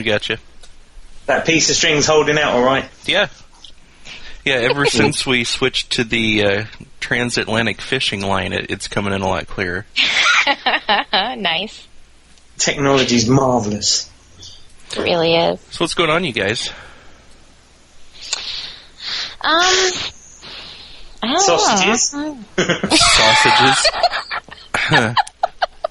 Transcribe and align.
we 0.00 0.04
got 0.04 0.28
you. 0.28 0.38
That 1.26 1.46
piece 1.46 1.68
of 1.68 1.76
string's 1.76 2.06
holding 2.06 2.38
out 2.38 2.54
all 2.54 2.64
right. 2.64 2.88
Yeah. 3.04 3.28
Yeah, 4.44 4.54
ever 4.54 4.86
since 4.86 5.26
we 5.26 5.44
switched 5.44 5.92
to 5.92 6.04
the 6.04 6.44
uh, 6.44 6.64
transatlantic 6.98 7.82
fishing 7.82 8.22
line, 8.22 8.54
it, 8.54 8.70
it's 8.70 8.88
coming 8.88 9.12
in 9.12 9.20
a 9.20 9.28
lot 9.28 9.46
clearer. 9.46 9.84
nice. 11.12 11.86
Technology's 12.56 13.28
marvelous. 13.28 14.10
It 14.92 14.98
really 15.00 15.34
is. 15.36 15.60
So 15.70 15.84
what's 15.84 15.92
going 15.94 16.08
on, 16.08 16.24
you 16.24 16.32
guys? 16.32 16.70
Um, 19.42 19.62
I 21.22 21.26
don't 21.26 21.40
Sausages? 21.40 22.14
know. 22.14 22.38
Sausages. 22.96 23.86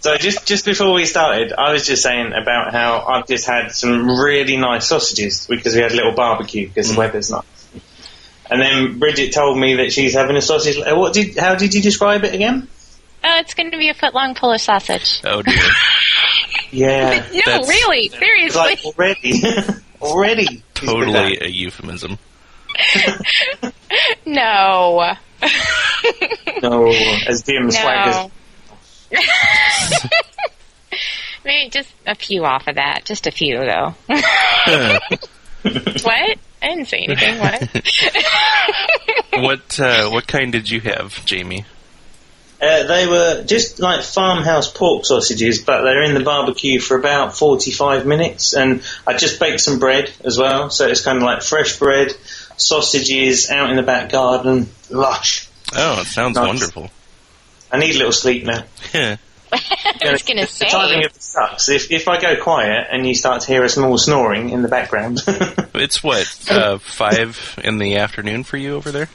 So 0.02 0.16
just 0.17 0.45
just 0.48 0.63
before 0.66 0.94
we 0.94 1.05
started, 1.05 1.52
I 1.53 1.73
was 1.73 1.85
just 1.85 2.02
saying 2.03 2.31
about 2.34 2.71
how 2.71 3.02
I've 3.05 3.27
just 3.27 3.45
had 3.45 3.71
some 3.73 4.08
really 4.08 4.55
nice 4.58 4.88
sausages 4.88 5.45
because 5.48 5.75
we 5.75 5.81
had 5.81 5.91
a 5.91 5.95
little 5.95 6.13
barbecue 6.13 6.67
because 6.67 6.91
the 6.91 6.98
weather's 6.98 7.30
nice. 7.31 7.44
And 8.49 8.62
then 8.62 8.98
Bridget 8.98 9.34
told 9.34 9.59
me 9.59 9.75
that 9.75 9.91
she's 9.91 10.13
having 10.16 10.35
a 10.35 10.41
sausage. 10.41 10.77
uh, 10.80 10.95
What 10.95 11.13
did? 11.13 11.38
How 11.38 11.55
did 11.55 11.73
you 11.73 11.81
describe 11.81 12.23
it 12.23 12.33
again? 12.33 12.67
Oh, 13.23 13.38
it's 13.39 13.53
going 13.53 13.72
to 13.72 13.77
be 13.77 13.89
a 13.89 13.94
foot 13.94 14.14
long 14.16 14.33
Polish 14.36 14.64
sausage. 14.64 15.22
Oh 15.23 15.42
dear. 15.42 15.53
Yeah, 16.72 17.25
No, 17.33 17.39
That's- 17.45 17.67
really, 17.67 18.05
it's 18.05 18.20
seriously. 18.20 18.61
like 18.61 18.86
already, 18.86 19.42
already. 20.02 20.64
Totally 20.75 21.39
a 21.42 21.47
euphemism. 21.47 22.20
no. 24.25 25.14
No, 26.61 26.88
as 27.27 27.44
Jim 27.44 27.70
Swaggers. 27.70 28.31
No. 29.11 29.19
Maybe 31.45 31.69
just 31.69 31.91
a 32.05 32.15
few 32.15 32.43
off 32.45 32.67
of 32.67 32.75
that. 32.75 33.05
Just 33.05 33.25
a 33.27 33.31
few, 33.31 33.57
though. 33.57 33.95
what? 34.07 34.15
I 35.63 36.35
didn't 36.61 36.85
say 36.88 36.99
anything. 36.99 37.39
What? 37.39 37.69
What 39.31 39.80
uh, 39.80 40.09
what 40.09 40.27
kind 40.27 40.52
did 40.52 40.69
you 40.69 40.81
have, 40.81 41.23
Jamie? 41.25 41.63
Uh, 42.61 42.83
they 42.87 43.07
were 43.07 43.43
just 43.45 43.80
like 43.80 44.03
farmhouse 44.03 44.69
pork 44.69 45.05
sausages, 45.05 45.61
but 45.61 45.83
they're 45.83 46.02
in 46.03 46.13
the 46.13 46.19
barbecue 46.19 46.80
for 46.81 46.97
about 46.97 47.37
45 47.37 48.05
minutes. 48.05 48.53
And 48.53 48.83
I 49.07 49.15
just 49.15 49.39
baked 49.39 49.61
some 49.61 49.80
bread 49.80 50.11
as 50.25 50.37
well, 50.37 50.69
so 50.71 50.87
it's 50.87 51.02
kind 51.02 51.17
of 51.19 51.23
like 51.23 51.41
fresh 51.41 51.80
bread, 51.80 52.11
sausages 52.57 53.49
out 53.49 53.69
in 53.69 53.77
the 53.77 53.83
back 53.83 54.11
garden, 54.11 54.67
lush. 54.89 55.47
Oh, 55.73 56.02
it 56.02 56.07
sounds 56.07 56.35
Nice. 56.35 56.47
wonderful. 56.47 56.89
I 57.71 57.77
need 57.77 57.95
a 57.95 57.97
little 57.99 58.11
sleep 58.11 58.43
now. 58.45 58.63
I 59.52 60.12
was 60.12 60.22
going 60.23 60.45
to 60.45 60.59
The 60.59 60.66
timing 60.70 61.00
say. 61.02 61.06
of 61.06 61.16
it 61.16 61.22
sucks. 61.22 61.70
If, 61.70 61.92
if 61.92 62.08
I 62.08 62.20
go 62.22 62.42
quiet 62.42 62.88
and 62.92 63.06
you 63.08 63.16
start 63.16 63.42
to 63.42 63.48
hear 63.48 63.64
a 63.64 63.70
small 63.70 63.98
snoring 63.98 64.50
in 64.52 64.62
the 64.62 64.68
background, 64.68 65.22
It's 65.73 66.04
what 66.04 66.28
uh, 66.52 66.78
five 66.78 67.60
in 67.64 67.78
the 67.80 67.95
afternoon 67.98 68.44
for 68.44 68.58
you 68.58 68.76
over 68.76 68.92
there. 68.92 69.10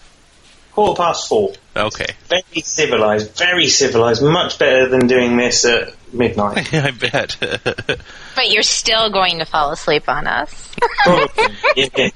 quarter 0.72 0.96
past 1.00 1.28
four. 1.28 1.52
Okay, 1.76 2.06
Very 2.28 2.62
civilized, 2.62 3.36
very 3.36 3.68
civilized. 3.68 4.22
Much 4.22 4.58
better 4.58 4.88
than 4.88 5.06
doing 5.06 5.36
this 5.36 5.64
at 5.64 5.94
midnight. 6.12 6.72
I 6.74 6.90
bet. 6.92 7.36
But 7.40 8.50
you're 8.50 8.62
still 8.62 9.10
going 9.10 9.38
to 9.40 9.44
fall 9.44 9.70
asleep 9.72 10.08
on 10.08 10.26
us. 10.26 10.70
Probably. 11.04 11.44
Yeah. 11.76 12.08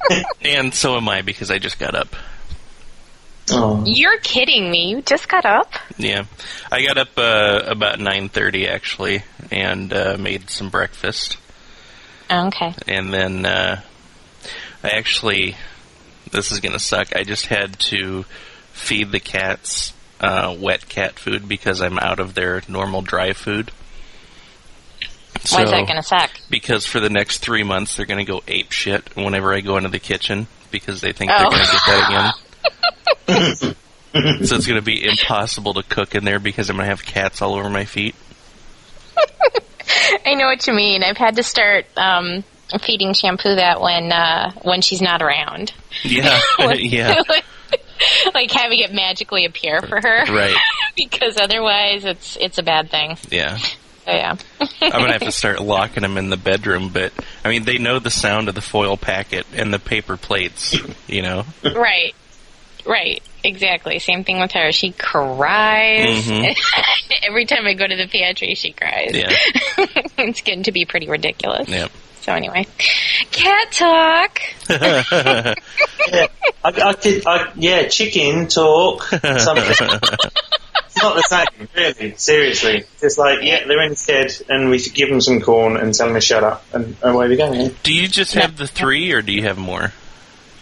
and 0.42 0.72
so 0.74 0.96
am 0.96 1.08
I 1.08 1.22
because 1.22 1.50
I 1.50 1.58
just 1.58 1.78
got 1.78 1.94
up. 1.94 2.14
Oh. 3.52 3.82
You're 3.86 4.18
kidding 4.18 4.70
me. 4.70 4.90
You 4.90 5.02
just 5.02 5.28
got 5.28 5.44
up? 5.44 5.72
Yeah, 5.96 6.24
I 6.70 6.82
got 6.84 6.98
up 6.98 7.16
uh, 7.16 7.62
about 7.66 7.98
nine 8.00 8.28
thirty 8.28 8.66
actually, 8.68 9.22
and 9.50 9.92
uh, 9.92 10.16
made 10.18 10.50
some 10.50 10.70
breakfast, 10.70 11.36
Okay. 12.30 12.74
and 12.86 13.12
then 13.12 13.46
uh, 13.46 13.80
I 14.82 14.88
actually, 14.90 15.56
this 16.30 16.50
is 16.52 16.60
gonna 16.60 16.78
suck. 16.78 17.14
I 17.16 17.24
just 17.24 17.46
had 17.46 17.78
to 17.80 18.24
feed 18.72 19.10
the 19.12 19.20
cats 19.20 19.92
uh, 20.20 20.54
wet 20.58 20.88
cat 20.88 21.18
food 21.18 21.48
because 21.48 21.80
I'm 21.80 21.98
out 21.98 22.20
of 22.20 22.34
their 22.34 22.62
normal 22.68 23.02
dry 23.02 23.32
food. 23.32 23.70
Why 25.50 25.62
is 25.62 25.70
that 25.70 25.86
going 25.86 25.96
to 25.96 26.02
suck? 26.02 26.30
Because 26.50 26.84
for 26.84 26.98
the 27.00 27.08
next 27.08 27.38
three 27.38 27.62
months, 27.62 27.96
they're 27.96 28.06
going 28.06 28.24
to 28.24 28.30
go 28.30 28.42
ape 28.48 28.72
shit 28.72 29.14
whenever 29.16 29.54
I 29.54 29.60
go 29.60 29.76
into 29.76 29.88
the 29.88 30.00
kitchen 30.00 30.48
because 30.70 31.00
they 31.00 31.12
think 31.12 31.30
Oh. 31.32 31.38
they're 31.38 31.50
going 31.50 31.64
to 31.64 31.70
get 31.72 31.80
that 31.86 32.08
again. 32.08 32.32
so 33.28 33.74
it's 34.56 34.66
going 34.66 34.78
to 34.78 34.82
be 34.82 35.04
impossible 35.04 35.74
to 35.74 35.82
cook 35.82 36.14
in 36.14 36.24
there 36.24 36.38
because 36.38 36.70
I'm 36.70 36.76
going 36.76 36.84
to 36.84 36.90
have 36.90 37.04
cats 37.04 37.42
all 37.42 37.54
over 37.54 37.68
my 37.68 37.84
feet. 37.84 38.14
I 40.26 40.34
know 40.34 40.46
what 40.46 40.66
you 40.66 40.72
mean. 40.72 41.02
I've 41.02 41.16
had 41.16 41.36
to 41.36 41.42
start 41.42 41.86
um, 41.96 42.44
feeding 42.80 43.14
shampoo 43.14 43.54
that 43.54 43.80
when 43.80 44.12
uh, 44.12 44.52
when 44.62 44.80
she's 44.82 45.00
not 45.02 45.22
around. 45.22 45.72
Yeah, 46.02 46.40
yeah, 46.74 47.22
like 48.34 48.50
having 48.50 48.80
it 48.80 48.92
magically 48.92 49.44
appear 49.44 49.80
for 49.82 50.00
her. 50.00 50.24
right. 50.26 50.56
because 50.96 51.38
otherwise 51.38 52.04
it's 52.04 52.36
it's 52.36 52.58
a 52.58 52.62
bad 52.62 52.90
thing. 52.90 53.16
Yeah, 53.30 53.56
So 53.56 53.70
yeah. 54.06 54.36
I'm 54.60 54.90
going 54.90 55.06
to 55.06 55.12
have 55.12 55.22
to 55.22 55.32
start 55.32 55.60
locking 55.60 56.02
them 56.02 56.16
in 56.18 56.30
the 56.30 56.36
bedroom. 56.36 56.90
But 56.90 57.12
I 57.44 57.48
mean, 57.48 57.64
they 57.64 57.78
know 57.78 57.98
the 57.98 58.10
sound 58.10 58.48
of 58.48 58.54
the 58.54 58.60
foil 58.60 58.96
packet 58.96 59.46
and 59.54 59.72
the 59.72 59.78
paper 59.78 60.16
plates. 60.16 60.76
You 61.06 61.22
know, 61.22 61.44
right. 61.62 62.14
Right. 62.88 63.22
Exactly. 63.44 63.98
Same 63.98 64.24
thing 64.24 64.40
with 64.40 64.50
her. 64.52 64.72
She 64.72 64.92
cries. 64.92 66.24
Mhm. 66.26 66.56
Every 67.28 67.44
time 67.44 67.66
I 67.66 67.74
go 67.74 67.86
to 67.86 67.94
the 67.96 68.08
pantry, 68.08 68.54
she 68.54 68.72
cries. 68.72 69.10
yeah, 69.14 69.28
it's 70.18 70.40
getting 70.40 70.62
to 70.64 70.72
be 70.72 70.84
pretty 70.86 71.08
ridiculous. 71.08 71.68
yeah. 71.68 71.88
So 72.22 72.32
anyway, 72.32 72.66
cat 73.30 73.72
talk. 73.72 74.40
Yeah, 74.68 75.02
I, 76.10 76.28
I 76.64 76.92
could, 76.94 77.26
I, 77.26 77.52
yeah, 77.56 77.88
chicken 77.88 78.48
talk, 78.48 79.02
something. 79.04 79.64
it's 79.70 81.02
not 81.02 81.14
the 81.16 81.22
same, 81.28 81.68
really, 81.74 82.14
seriously. 82.16 82.84
Just 83.00 83.18
like, 83.18 83.38
yeah, 83.42 83.66
they're 83.66 83.82
in 83.82 83.94
shed, 83.94 84.32
and 84.48 84.68
we 84.68 84.78
should 84.78 84.94
give 84.94 85.08
them 85.08 85.20
some 85.22 85.40
corn 85.40 85.76
and 85.76 85.94
tell 85.94 86.06
them 86.08 86.14
to 86.16 86.20
shut 86.20 86.44
up, 86.44 86.64
and 86.74 86.96
away 87.02 87.28
we 87.28 87.36
go. 87.36 87.50
Yeah. 87.52 87.68
Do 87.82 87.94
you 87.94 88.08
just 88.08 88.34
have 88.34 88.56
the 88.56 88.66
three, 88.66 89.12
or 89.12 89.22
do 89.22 89.32
you 89.32 89.44
have 89.44 89.56
more? 89.58 89.92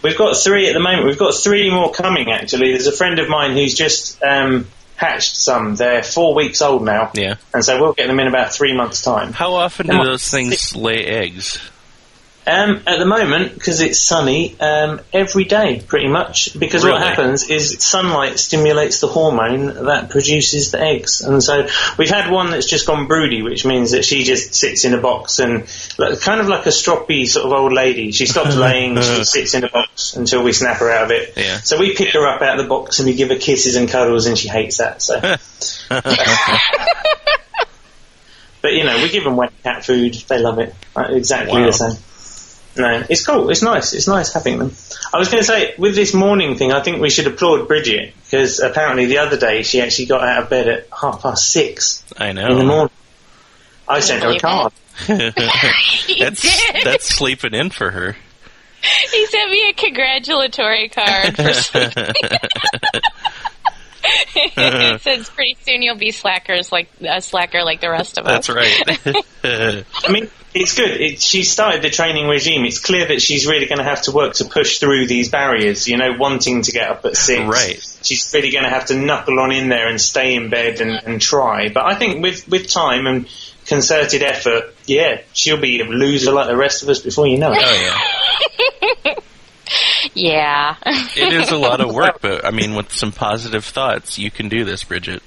We've 0.01 0.17
got 0.17 0.37
three 0.37 0.67
at 0.69 0.73
the 0.73 0.79
moment. 0.79 1.05
We've 1.05 1.17
got 1.17 1.33
three 1.33 1.69
more 1.71 1.91
coming, 1.91 2.31
actually. 2.31 2.71
There's 2.71 2.87
a 2.87 2.91
friend 2.91 3.19
of 3.19 3.29
mine 3.29 3.53
who's 3.53 3.73
just 3.75 4.21
um, 4.23 4.67
hatched 4.95 5.35
some. 5.35 5.75
They're 5.75 6.03
four 6.03 6.33
weeks 6.35 6.61
old 6.61 6.83
now, 6.83 7.11
Yeah. 7.13 7.35
and 7.53 7.63
so 7.63 7.81
we'll 7.81 7.93
get 7.93 8.07
them 8.07 8.19
in 8.19 8.27
about 8.27 8.53
three 8.53 8.75
months' 8.75 9.01
time. 9.01 9.33
How 9.33 9.53
often 9.55 9.87
do 9.87 10.03
those 10.03 10.29
things 10.29 10.75
lay 10.75 11.05
eggs? 11.05 11.59
Um, 12.49 12.81
at 12.87 12.97
the 12.97 13.05
moment, 13.05 13.53
because 13.55 13.81
it's 13.81 14.01
sunny, 14.01 14.57
um, 14.61 15.01
every 15.11 15.43
day, 15.43 15.83
pretty 15.85 16.07
much. 16.07 16.57
Because 16.57 16.81
what 16.85 17.01
happens 17.01 17.49
is 17.49 17.83
sunlight 17.83 18.39
stimulates 18.39 19.01
the 19.01 19.07
hormone 19.07 19.65
that 19.85 20.09
produces 20.09 20.71
the 20.71 20.79
eggs, 20.81 21.19
and 21.19 21.43
so 21.43 21.67
we've 21.97 22.09
had 22.09 22.31
one 22.31 22.51
that's 22.51 22.65
just 22.65 22.87
gone 22.87 23.07
broody, 23.07 23.41
which 23.41 23.65
means 23.65 23.91
that 23.91 24.05
she 24.05 24.23
just 24.23 24.55
sits 24.55 24.85
in 24.85 24.93
a 24.93 24.97
box 25.01 25.39
and 25.39 25.67
like, 25.97 26.21
kind 26.21 26.39
of 26.39 26.47
like 26.47 26.65
a 26.65 26.69
stroppy 26.69 27.27
sort 27.27 27.45
of 27.45 27.51
old 27.51 27.73
lady. 27.73 28.13
She 28.13 28.25
stops 28.25 28.55
laying, 28.67 28.95
she 29.01 29.25
sits 29.25 29.53
in 29.53 29.65
a 29.65 29.69
box 29.69 30.15
until 30.15 30.41
we 30.41 30.53
snap 30.53 30.77
her 30.77 30.89
out 30.89 31.03
of 31.03 31.11
it. 31.11 31.33
Yeah. 31.35 31.57
So 31.59 31.77
we 31.77 31.95
pick 31.95 32.13
her 32.13 32.25
up 32.25 32.41
out 32.41 32.57
of 32.57 32.63
the 32.63 32.69
box 32.69 32.99
and 32.99 33.09
we 33.09 33.15
give 33.15 33.27
her 33.27 33.37
kisses 33.37 33.75
and 33.75 33.89
cuddles, 33.89 34.25
and 34.25 34.37
she 34.37 34.47
hates 34.47 34.77
that. 34.77 35.01
So. 35.01 35.19
But 38.61 38.73
you 38.73 38.83
know, 38.83 39.01
we 39.01 39.09
give 39.09 39.23
them 39.23 39.35
wet 39.37 39.53
cat 39.63 39.85
food. 39.85 40.15
They 40.15 40.39
love 40.39 40.59
it. 40.59 40.73
Uh, 40.95 41.05
Exactly 41.11 41.61
Wow. 41.61 41.67
the 41.67 41.73
same. 41.73 41.97
No, 42.77 43.03
it's 43.09 43.25
cool. 43.25 43.49
It's 43.49 43.61
nice. 43.61 43.93
It's 43.93 44.07
nice 44.07 44.33
having 44.33 44.59
them. 44.59 44.71
I 45.13 45.17
was 45.19 45.29
going 45.29 45.41
to 45.41 45.47
say, 45.47 45.73
with 45.77 45.95
this 45.95 46.13
morning 46.13 46.55
thing, 46.57 46.71
I 46.71 46.81
think 46.81 47.01
we 47.01 47.09
should 47.09 47.27
applaud 47.27 47.67
Bridget 47.67 48.13
because 48.23 48.59
apparently 48.59 49.05
the 49.05 49.19
other 49.19 49.37
day 49.37 49.63
she 49.63 49.81
actually 49.81 50.05
got 50.07 50.23
out 50.23 50.43
of 50.43 50.49
bed 50.49 50.67
at 50.67 50.87
half 50.97 51.21
past 51.21 51.49
six 51.49 52.03
I 52.17 52.31
know. 52.33 52.47
in 52.47 52.57
the 52.57 52.63
know. 52.63 52.67
morning. 52.67 52.93
I 53.87 53.99
sent 54.01 54.23
her 54.23 54.31
a 54.31 54.39
card. 54.39 54.73
He 55.05 56.19
that's 56.19 56.41
did. 56.41 56.85
that's 56.85 57.07
sleeping 57.07 57.53
in 57.53 57.69
for 57.69 57.91
her. 57.91 58.15
He 59.11 59.25
sent 59.27 59.49
me 59.51 59.69
a 59.69 59.73
congratulatory 59.73 60.89
card 60.89 61.35
for 61.35 61.53
sleeping. 61.53 62.13
it 64.03 65.01
says 65.01 65.29
pretty 65.29 65.57
soon 65.61 65.81
you'll 65.81 65.97
be 65.97 66.11
slackers 66.11 66.71
like 66.71 66.89
a 67.01 67.21
slacker 67.21 67.63
like 67.63 67.81
the 67.81 67.89
rest 67.89 68.17
of 68.17 68.25
us. 68.25 68.47
That's 68.47 68.49
right. 68.49 69.25
I 70.05 70.11
mean, 70.11 70.29
it's 70.53 70.75
good. 70.75 70.89
It, 70.89 71.21
she 71.21 71.43
started 71.43 71.81
the 71.81 71.89
training 71.89 72.27
regime. 72.27 72.65
It's 72.65 72.79
clear 72.79 73.07
that 73.07 73.21
she's 73.21 73.45
really 73.45 73.65
going 73.65 73.79
to 73.79 73.83
have 73.83 74.01
to 74.03 74.11
work 74.11 74.35
to 74.35 74.45
push 74.45 74.79
through 74.79 75.07
these 75.07 75.29
barriers. 75.29 75.87
You 75.87 75.97
know, 75.97 76.15
wanting 76.17 76.63
to 76.63 76.71
get 76.71 76.89
up 76.89 77.05
at 77.05 77.15
six. 77.15 77.43
Right. 77.43 77.79
She's 78.03 78.31
really 78.33 78.51
going 78.51 78.63
to 78.63 78.69
have 78.69 78.85
to 78.85 78.95
knuckle 78.95 79.39
on 79.39 79.51
in 79.51 79.69
there 79.69 79.87
and 79.87 79.99
stay 79.99 80.35
in 80.35 80.49
bed 80.49 80.81
and, 80.81 80.91
and 80.91 81.21
try. 81.21 81.69
But 81.69 81.85
I 81.85 81.95
think 81.95 82.23
with 82.23 82.47
with 82.47 82.67
time 82.69 83.07
and 83.07 83.27
concerted 83.65 84.23
effort, 84.23 84.75
yeah, 84.85 85.21
she'll 85.33 85.59
be 85.59 85.81
a 85.81 85.85
loser 85.85 86.31
like 86.31 86.47
the 86.47 86.57
rest 86.57 86.83
of 86.83 86.89
us 86.89 86.99
before 86.99 87.27
you 87.27 87.37
know 87.37 87.51
it. 87.51 87.59
oh 87.61 87.97
yeah. 89.05 89.13
Yeah. 90.17 90.75
It 91.15 91.33
is 91.33 91.51
a 91.51 91.57
lot 91.57 91.79
of 91.81 91.93
work, 91.93 92.19
but 92.21 92.43
I 92.45 92.51
mean, 92.51 92.75
with 92.75 92.91
some 92.91 93.11
positive 93.11 93.63
thoughts, 93.63 94.17
you 94.17 94.31
can 94.31 94.49
do 94.49 94.65
this, 94.65 94.83
Bridget. 94.83 95.21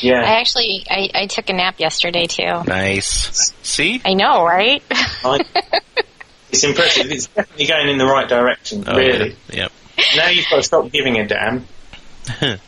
Yeah. 0.00 0.20
I 0.20 0.40
actually 0.40 0.84
I, 0.88 1.10
I 1.14 1.26
took 1.26 1.48
a 1.50 1.52
nap 1.52 1.78
yesterday 1.78 2.26
too. 2.26 2.62
Nice. 2.66 3.52
See? 3.62 4.00
I 4.04 4.14
know, 4.14 4.44
right? 4.44 4.82
It's 6.50 6.64
impressive. 6.64 7.10
It's 7.10 7.26
definitely 7.26 7.66
going 7.66 7.88
in 7.88 7.98
the 7.98 8.06
right 8.06 8.28
direction, 8.28 8.84
Oh, 8.86 8.96
really. 8.96 9.36
Yeah. 9.50 9.56
Yep. 9.56 9.72
Now 10.16 10.28
you've 10.28 10.46
got 10.48 10.56
to 10.56 10.62
stop 10.62 10.90
giving 10.90 11.18
a 11.18 11.26
damn. 11.26 11.66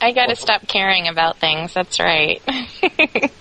I 0.00 0.12
got 0.12 0.26
to 0.26 0.36
stop 0.36 0.66
caring 0.66 1.08
about 1.08 1.38
things. 1.38 1.72
That's 1.74 1.98
right. 2.00 2.42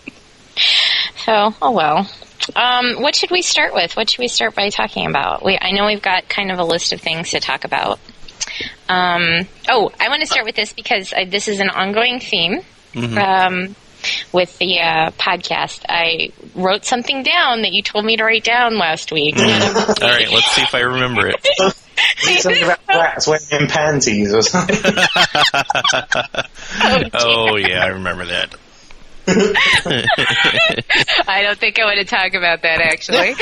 so, 1.26 1.54
oh 1.62 1.72
well. 1.72 2.10
Um, 2.56 3.02
what 3.02 3.16
should 3.16 3.32
we 3.32 3.42
start 3.42 3.74
with? 3.74 3.96
What 3.96 4.10
should 4.10 4.20
we 4.20 4.28
start 4.28 4.56
by 4.56 4.70
talking 4.70 5.06
about? 5.08 5.44
We, 5.44 5.58
I 5.60 5.72
know 5.72 5.86
we've 5.86 6.02
got 6.02 6.30
kind 6.30 6.52
of 6.52 6.60
a 6.60 6.64
list 6.64 6.94
of 6.94 7.02
things 7.02 7.32
to 7.32 7.40
talk 7.40 7.64
about. 7.64 8.00
Um, 8.88 9.48
oh, 9.70 9.92
I 10.00 10.10
want 10.10 10.22
to 10.22 10.26
start 10.26 10.46
with 10.46 10.56
this 10.56 10.74
because 10.74 11.14
I, 11.14 11.26
this 11.26 11.48
is 11.48 11.60
an 11.60 11.70
ongoing 11.70 12.20
theme 12.20 12.62
um, 12.96 13.76
with 14.32 14.58
the 14.58 14.80
uh, 14.80 15.12
podcast. 15.12 15.86
I 15.88 16.32
wrote 16.56 16.86
something 16.86 17.22
down 17.24 17.62
that 17.62 17.72
you 17.72 17.84
told 17.84 18.06
me 18.06 18.18
to 18.18 18.24
write 18.24 18.44
down 18.44 18.78
last 18.78 19.12
week. 19.12 19.38
All 19.40 19.44
right, 19.46 20.32
let's 20.32 20.52
see 20.52 20.64
if 20.64 20.74
I 20.74 20.80
remember 20.80 21.28
it 21.28 21.76
something 22.40 22.64
about 22.64 22.80
rats 22.88 23.28
wearing 23.28 23.68
panties 23.68 24.34
or 24.34 24.42
something? 24.42 24.76
Oh, 27.14 27.56
yeah, 27.58 27.84
I 27.84 27.88
remember 27.88 28.26
that. 28.28 28.56
I 31.28 31.42
don't 31.44 31.58
think 31.58 31.80
I 31.80 31.86
want 31.86 32.00
to 32.00 32.06
talk 32.06 32.34
about 32.34 32.64
that 32.64 32.82
actually. 32.82 33.36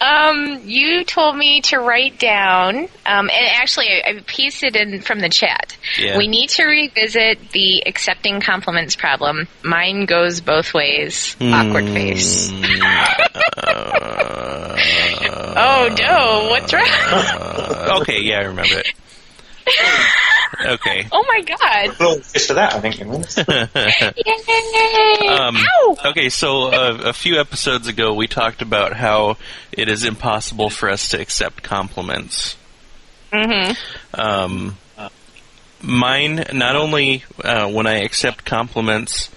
um, 0.00 0.60
you 0.64 1.04
told 1.04 1.36
me 1.36 1.60
to 1.62 1.78
write 1.78 2.18
down, 2.18 2.76
um, 2.76 3.30
and 3.30 3.30
actually 3.32 3.88
I, 3.88 4.02
I 4.06 4.20
pasted 4.26 4.76
in 4.76 5.00
from 5.00 5.20
the 5.20 5.28
chat. 5.28 5.76
Yeah. 5.98 6.18
We 6.18 6.28
need 6.28 6.48
to 6.50 6.64
revisit 6.64 7.50
the 7.50 7.82
accepting 7.86 8.40
compliments 8.40 8.96
problem. 8.96 9.48
Mine 9.62 10.06
goes 10.06 10.40
both 10.40 10.72
ways. 10.74 11.36
Awkward 11.40 11.86
face. 11.86 12.50
oh 15.54 15.94
no, 15.98 16.48
what's 16.50 16.72
wrong? 16.72 16.88
Uh, 16.88 17.98
okay, 18.00 18.20
yeah, 18.22 18.38
I 18.38 18.44
remember 18.44 18.78
it. 18.78 18.94
Okay. 20.60 21.06
oh 21.12 21.24
my 21.28 21.40
god. 21.42 21.96
Well, 21.98 22.16
just 22.16 22.48
for 22.48 22.54
that, 22.54 22.74
I 22.74 22.80
think. 22.80 22.98
Yay! 24.26 25.28
Um, 25.28 25.56
Ow! 25.56 25.96
okay, 26.06 26.28
so 26.28 26.68
uh, 26.68 26.98
a 27.04 27.12
few 27.12 27.38
episodes 27.40 27.88
ago, 27.88 28.14
we 28.14 28.26
talked 28.26 28.62
about 28.62 28.94
how 28.94 29.36
it 29.72 29.88
is 29.88 30.04
impossible 30.04 30.70
for 30.70 30.90
us 30.90 31.08
to 31.08 31.20
accept 31.20 31.62
compliments. 31.62 32.56
Mm-hmm. 33.32 34.20
Um, 34.20 34.76
mine, 35.82 36.44
not 36.52 36.76
only 36.76 37.24
uh, 37.42 37.68
when 37.70 37.86
I 37.86 38.00
accept 38.00 38.44
compliments, 38.44 39.30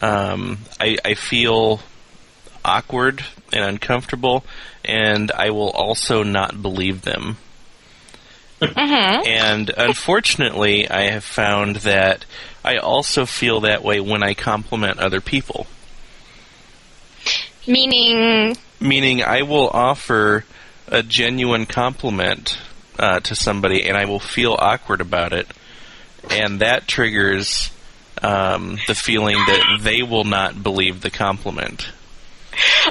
um, 0.00 0.58
I, 0.80 0.96
I 1.04 1.14
feel 1.14 1.80
awkward 2.64 3.24
and 3.52 3.64
uncomfortable, 3.64 4.44
and 4.84 5.30
I 5.32 5.50
will 5.50 5.70
also 5.70 6.22
not 6.22 6.60
believe 6.62 7.02
them. 7.02 7.36
Mm-hmm. 8.68 9.26
And 9.26 9.70
unfortunately, 9.76 10.88
I 10.88 11.10
have 11.10 11.24
found 11.24 11.76
that 11.76 12.24
I 12.64 12.76
also 12.76 13.26
feel 13.26 13.60
that 13.60 13.82
way 13.82 14.00
when 14.00 14.22
I 14.22 14.34
compliment 14.34 14.98
other 14.98 15.20
people. 15.20 15.66
Meaning, 17.66 18.56
Meaning, 18.80 19.22
I 19.22 19.42
will 19.42 19.68
offer 19.68 20.44
a 20.88 21.02
genuine 21.02 21.66
compliment 21.66 22.58
uh, 22.98 23.20
to 23.20 23.34
somebody, 23.34 23.84
and 23.88 23.96
I 23.96 24.04
will 24.04 24.20
feel 24.20 24.56
awkward 24.58 25.00
about 25.00 25.32
it, 25.32 25.50
and 26.30 26.60
that 26.60 26.86
triggers 26.86 27.70
um, 28.22 28.78
the 28.86 28.94
feeling 28.94 29.36
that 29.36 29.78
they 29.80 30.02
will 30.02 30.24
not 30.24 30.62
believe 30.62 31.00
the 31.00 31.10
compliment. 31.10 31.88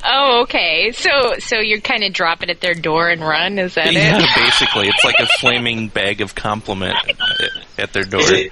Oh, 0.03 0.41
okay. 0.43 0.91
So, 0.91 1.35
so 1.39 1.59
you're 1.59 1.79
kind 1.81 2.03
of 2.03 2.13
drop 2.13 2.43
it 2.43 2.49
at 2.49 2.61
their 2.61 2.73
door 2.73 3.09
and 3.09 3.21
run. 3.21 3.59
Is 3.59 3.75
that 3.75 3.91
Yeah, 3.93 4.19
it? 4.21 4.29
basically, 4.35 4.87
it's 4.87 5.03
like 5.03 5.19
a 5.19 5.27
flaming 5.39 5.87
bag 5.89 6.21
of 6.21 6.35
compliment 6.35 6.95
at- 7.07 7.49
at 7.79 7.93
their 7.93 8.03
door. 8.03 8.21
Is 8.21 8.31
it? 8.31 8.51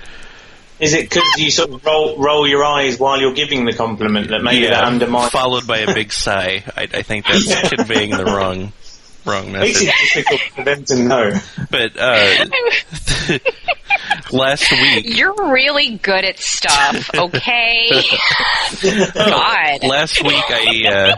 Is 0.80 0.94
it 0.96 1.10
because 1.10 1.24
you 1.38 1.52
sort 1.52 1.70
of 1.70 1.86
roll 1.86 2.18
roll 2.18 2.48
your 2.48 2.66
eyes 2.66 2.98
while 3.00 3.20
you're 3.22 3.36
giving 3.36 3.66
the 3.66 3.74
compliment 3.74 4.30
that 4.30 4.42
maybe 4.42 4.66
that 4.66 4.84
undermines? 4.84 5.30
followed 5.32 5.68
by 5.68 5.78
a 5.80 5.94
big 5.94 6.12
sigh. 6.12 6.64
I, 6.76 6.84
I 6.92 7.02
think 7.04 7.28
that's 7.28 7.70
conveying 7.76 8.10
the 8.10 8.26
wrong 8.26 8.74
wrong 9.26 9.52
Makes 9.52 9.84
message. 9.84 9.88
it 9.88 10.14
difficult 10.14 10.42
for 10.56 10.64
them 10.64 10.84
to 10.86 10.96
know. 11.04 11.32
But 11.70 11.92
uh, 11.98 12.46
last 14.32 14.72
week, 14.72 15.18
You're 15.18 15.52
really 15.52 15.98
good 15.98 16.26
at 16.26 16.40
stuff, 16.40 17.10
okay? 17.16 17.92
God. 18.82 19.84
last 19.84 20.24
week 20.24 20.44
I 20.50 20.84
uh, 20.90 21.16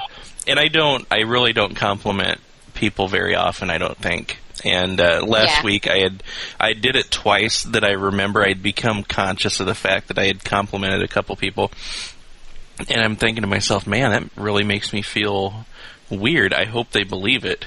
and 0.48 0.60
I 0.60 0.68
don't, 0.68 1.06
I 1.12 1.20
really 1.22 1.54
don't 1.54 1.76
compliment 1.76 2.40
people 2.74 3.08
very 3.08 3.36
often. 3.36 3.70
I 3.70 3.78
don't 3.78 3.98
think. 3.98 4.40
And 4.66 5.00
uh, 5.00 5.22
last 5.26 5.58
Yeah. 5.58 5.64
week 5.64 5.90
I 5.90 5.98
had, 6.00 6.24
I 6.60 6.74
did 6.74 6.96
it 6.96 7.12
twice 7.12 7.64
that 7.64 7.84
I 7.84 7.92
remember. 7.92 8.44
I'd 8.44 8.64
become 8.64 9.04
conscious 9.04 9.60
of 9.60 9.66
the 9.66 9.76
fact 9.76 10.08
that 10.10 10.18
I 10.20 10.26
had 10.26 10.44
complimented 10.44 11.02
a 11.04 11.08
couple 11.08 11.36
people, 11.36 11.72
and 12.90 13.02
I'm 13.02 13.16
thinking 13.16 13.42
to 13.42 13.48
myself, 13.48 13.86
man, 13.88 14.12
that 14.12 14.24
really 14.42 14.64
makes 14.64 14.94
me 14.94 15.02
feel 15.02 15.66
weird. 16.10 16.54
I 16.54 16.66
hope 16.66 16.92
they 16.92 17.04
believe 17.04 17.44
it. 17.46 17.66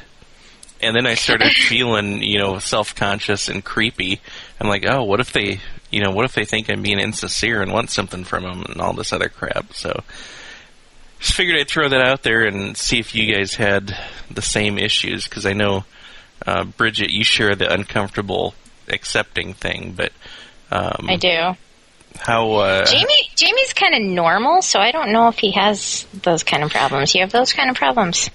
And 0.82 0.94
then 0.94 1.06
I 1.06 1.14
started 1.14 1.52
feeling, 1.52 2.23
you 2.23 2.38
know, 2.38 2.58
self-conscious 2.58 3.49
and 3.49 3.64
creepy. 3.64 4.20
I'm 4.61 4.69
like, 4.69 4.84
oh, 4.87 5.05
what 5.05 5.20
if 5.20 5.32
they, 5.32 5.61
you 5.90 6.02
know, 6.02 6.11
what 6.11 6.25
if 6.25 6.34
they 6.34 6.44
think 6.44 6.69
I'm 6.70 6.82
being 6.82 6.99
insincere 6.99 7.62
and 7.62 7.73
want 7.73 7.90
something 7.90 8.25
from 8.25 8.43
them 8.43 8.64
and 8.69 8.81
all 8.81 8.93
this 8.93 9.12
other 9.12 9.28
crap? 9.28 9.73
So, 9.73 10.02
just 11.19 11.34
figured 11.34 11.58
I'd 11.58 11.69
throw 11.69 11.88
that 11.88 12.00
out 12.00 12.23
there 12.23 12.44
and 12.44 12.76
see 12.76 12.99
if 12.99 13.14
you 13.14 13.34
guys 13.34 13.55
had 13.55 13.96
the 14.31 14.43
same 14.43 14.78
issues 14.78 15.25
because 15.25 15.46
I 15.46 15.55
know, 15.55 15.84
uh, 16.46 16.64
Bridget, 16.64 17.11
you 17.11 17.25
share 17.25 17.54
the 17.54 17.73
uncomfortable 17.73 18.54
accepting 18.88 19.54
thing, 19.54 19.95
but 19.97 20.12
um, 20.71 21.06
I 21.09 21.16
do. 21.16 21.56
how? 22.18 22.52
Uh, 22.52 22.85
Jamie, 22.85 23.30
Jamie's 23.35 23.73
kind 23.73 23.95
of 23.95 24.02
normal, 24.02 24.61
so 24.62 24.78
I 24.78 24.90
don't 24.92 25.11
know 25.12 25.28
if 25.28 25.38
he 25.38 25.52
has 25.52 26.06
those 26.23 26.42
kind 26.42 26.62
of 26.62 26.71
problems. 26.71 27.14
You 27.14 27.23
have 27.23 27.33
those 27.33 27.52
kind 27.52 27.71
of 27.71 27.76
problems. 27.76 28.30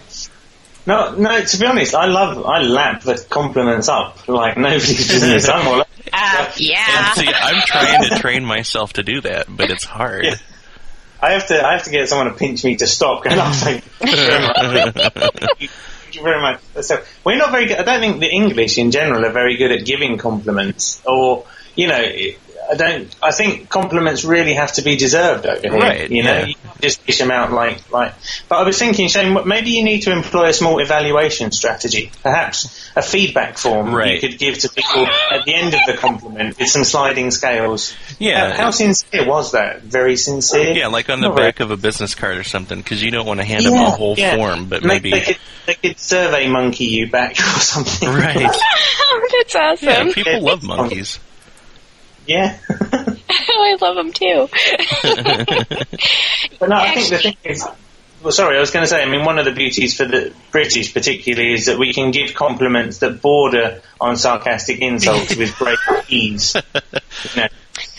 No, 0.85 1.15
no. 1.15 1.41
To 1.41 1.57
be 1.59 1.65
honest, 1.65 1.93
I 1.93 2.05
love 2.05 2.43
I 2.45 2.61
lap 2.61 3.01
the 3.03 3.23
compliments 3.29 3.87
up 3.87 4.27
like 4.27 4.57
nobody's 4.57 5.07
business. 5.07 5.47
I'm 5.47 5.67
all. 5.67 5.81
Uh, 5.81 6.51
yeah. 6.57 6.85
and 6.89 7.17
see, 7.17 7.33
I'm 7.33 7.61
trying 7.65 8.09
to 8.09 8.19
train 8.19 8.43
myself 8.45 8.93
to 8.93 9.03
do 9.03 9.21
that, 9.21 9.45
but 9.49 9.69
it's 9.69 9.83
hard. 9.83 10.25
Yeah. 10.25 10.35
I 11.21 11.33
have 11.33 11.47
to 11.47 11.65
I 11.65 11.73
have 11.73 11.83
to 11.83 11.91
get 11.91 12.09
someone 12.09 12.27
to 12.27 12.33
pinch 12.33 12.63
me 12.63 12.75
to 12.77 12.87
stop. 12.87 13.25
And 13.25 13.39
I'm 13.39 13.53
thank 13.53 13.83
you 14.01 14.15
very 14.15 14.41
much. 14.41 14.91
Thank 16.11 16.15
you 16.15 16.23
very 16.23 16.41
much. 16.41 16.61
So 16.81 17.01
we're 17.23 17.37
not 17.37 17.51
very 17.51 17.67
good. 17.67 17.77
I 17.77 17.83
don't 17.83 17.99
think 17.99 18.19
the 18.19 18.29
English 18.29 18.77
in 18.77 18.91
general 18.91 19.23
are 19.23 19.31
very 19.31 19.57
good 19.57 19.71
at 19.71 19.85
giving 19.85 20.17
compliments, 20.17 21.01
or 21.05 21.45
you 21.75 21.87
know, 21.87 22.03
I 22.71 22.75
don't. 22.75 23.13
I 23.21 23.31
think 23.33 23.67
compliments 23.67 24.23
really 24.23 24.53
have 24.53 24.71
to 24.73 24.81
be 24.81 24.95
deserved 24.95 25.45
over 25.45 25.59
here. 25.59 25.71
Right, 25.71 26.09
You 26.09 26.23
know, 26.23 26.37
yeah. 26.37 26.45
you 26.45 26.55
can't 26.55 26.81
just 26.81 27.05
dish 27.05 27.17
them 27.19 27.29
out 27.29 27.51
like 27.51 27.91
like. 27.91 28.13
But 28.47 28.59
I 28.59 28.63
was 28.63 28.79
thinking, 28.79 29.09
Shane, 29.09 29.37
maybe 29.45 29.71
you 29.71 29.83
need 29.83 30.01
to 30.03 30.11
employ 30.13 30.47
a 30.49 30.53
small 30.53 30.79
evaluation 30.79 31.51
strategy, 31.51 32.11
perhaps 32.23 32.89
a 32.95 33.01
feedback 33.01 33.57
form 33.57 33.93
Right. 33.93 34.13
you 34.21 34.29
could 34.29 34.39
give 34.39 34.57
to 34.59 34.69
people 34.69 35.05
at 35.31 35.43
the 35.45 35.53
end 35.53 35.73
of 35.73 35.81
the 35.85 35.95
compliment 35.97 36.57
with 36.57 36.69
some 36.69 36.83
sliding 36.85 37.31
scales. 37.31 37.93
Yeah. 38.19 38.51
How, 38.53 38.63
how 38.65 38.71
sincere 38.71 39.27
was 39.27 39.51
that? 39.51 39.81
Very 39.81 40.15
sincere. 40.15 40.71
Yeah, 40.71 40.87
like 40.87 41.09
on 41.09 41.19
the 41.19 41.27
Not 41.27 41.35
very- 41.37 41.49
back 41.49 41.59
of 41.59 41.71
a 41.71 41.77
business 41.77 42.15
card 42.15 42.37
or 42.37 42.43
something, 42.45 42.77
because 42.77 43.03
you 43.03 43.11
don't 43.11 43.25
want 43.25 43.41
to 43.41 43.45
hand 43.45 43.65
them 43.65 43.73
a 43.73 43.89
whole 43.89 44.15
yeah. 44.17 44.35
form, 44.37 44.65
but 44.69 44.83
Maybe 44.83 45.11
maybe 45.11 45.11
they 45.11 45.25
could, 45.33 45.37
they 45.65 45.73
could 45.75 45.99
survey 45.99 46.47
monkey 46.47 46.85
you 46.85 47.09
back 47.11 47.31
or 47.39 47.59
something. 47.59 48.07
right. 48.09 48.35
That's 49.31 49.55
awesome. 49.55 49.87
Yeah, 50.07 50.13
people 50.13 50.41
love 50.41 50.63
monkeys. 50.63 51.19
Yeah. 52.31 52.57
I 53.29 53.77
love 53.79 53.95
them 53.95 54.11
too. 54.13 54.49
But 56.59 56.69
no, 56.69 56.75
I 56.75 56.93
think 56.93 57.09
the 57.09 57.17
thing 57.17 57.37
is, 57.43 57.65
well, 58.21 58.31
sorry, 58.31 58.55
I 58.55 58.59
was 58.59 58.69
going 58.69 58.83
to 58.83 58.87
say, 58.87 59.01
I 59.01 59.09
mean, 59.09 59.25
one 59.25 59.39
of 59.39 59.45
the 59.45 59.51
beauties 59.51 59.97
for 59.97 60.05
the 60.05 60.31
British 60.51 60.93
particularly 60.93 61.53
is 61.53 61.65
that 61.65 61.79
we 61.79 61.91
can 61.91 62.11
give 62.11 62.35
compliments 62.35 62.99
that 62.99 63.19
border 63.19 63.81
on 63.99 64.15
sarcastic 64.15 64.79
insults 64.79 65.35
with 65.35 65.57
great 65.57 65.79
ease. 66.07 66.55
You 67.35 67.41
know? 67.41 67.47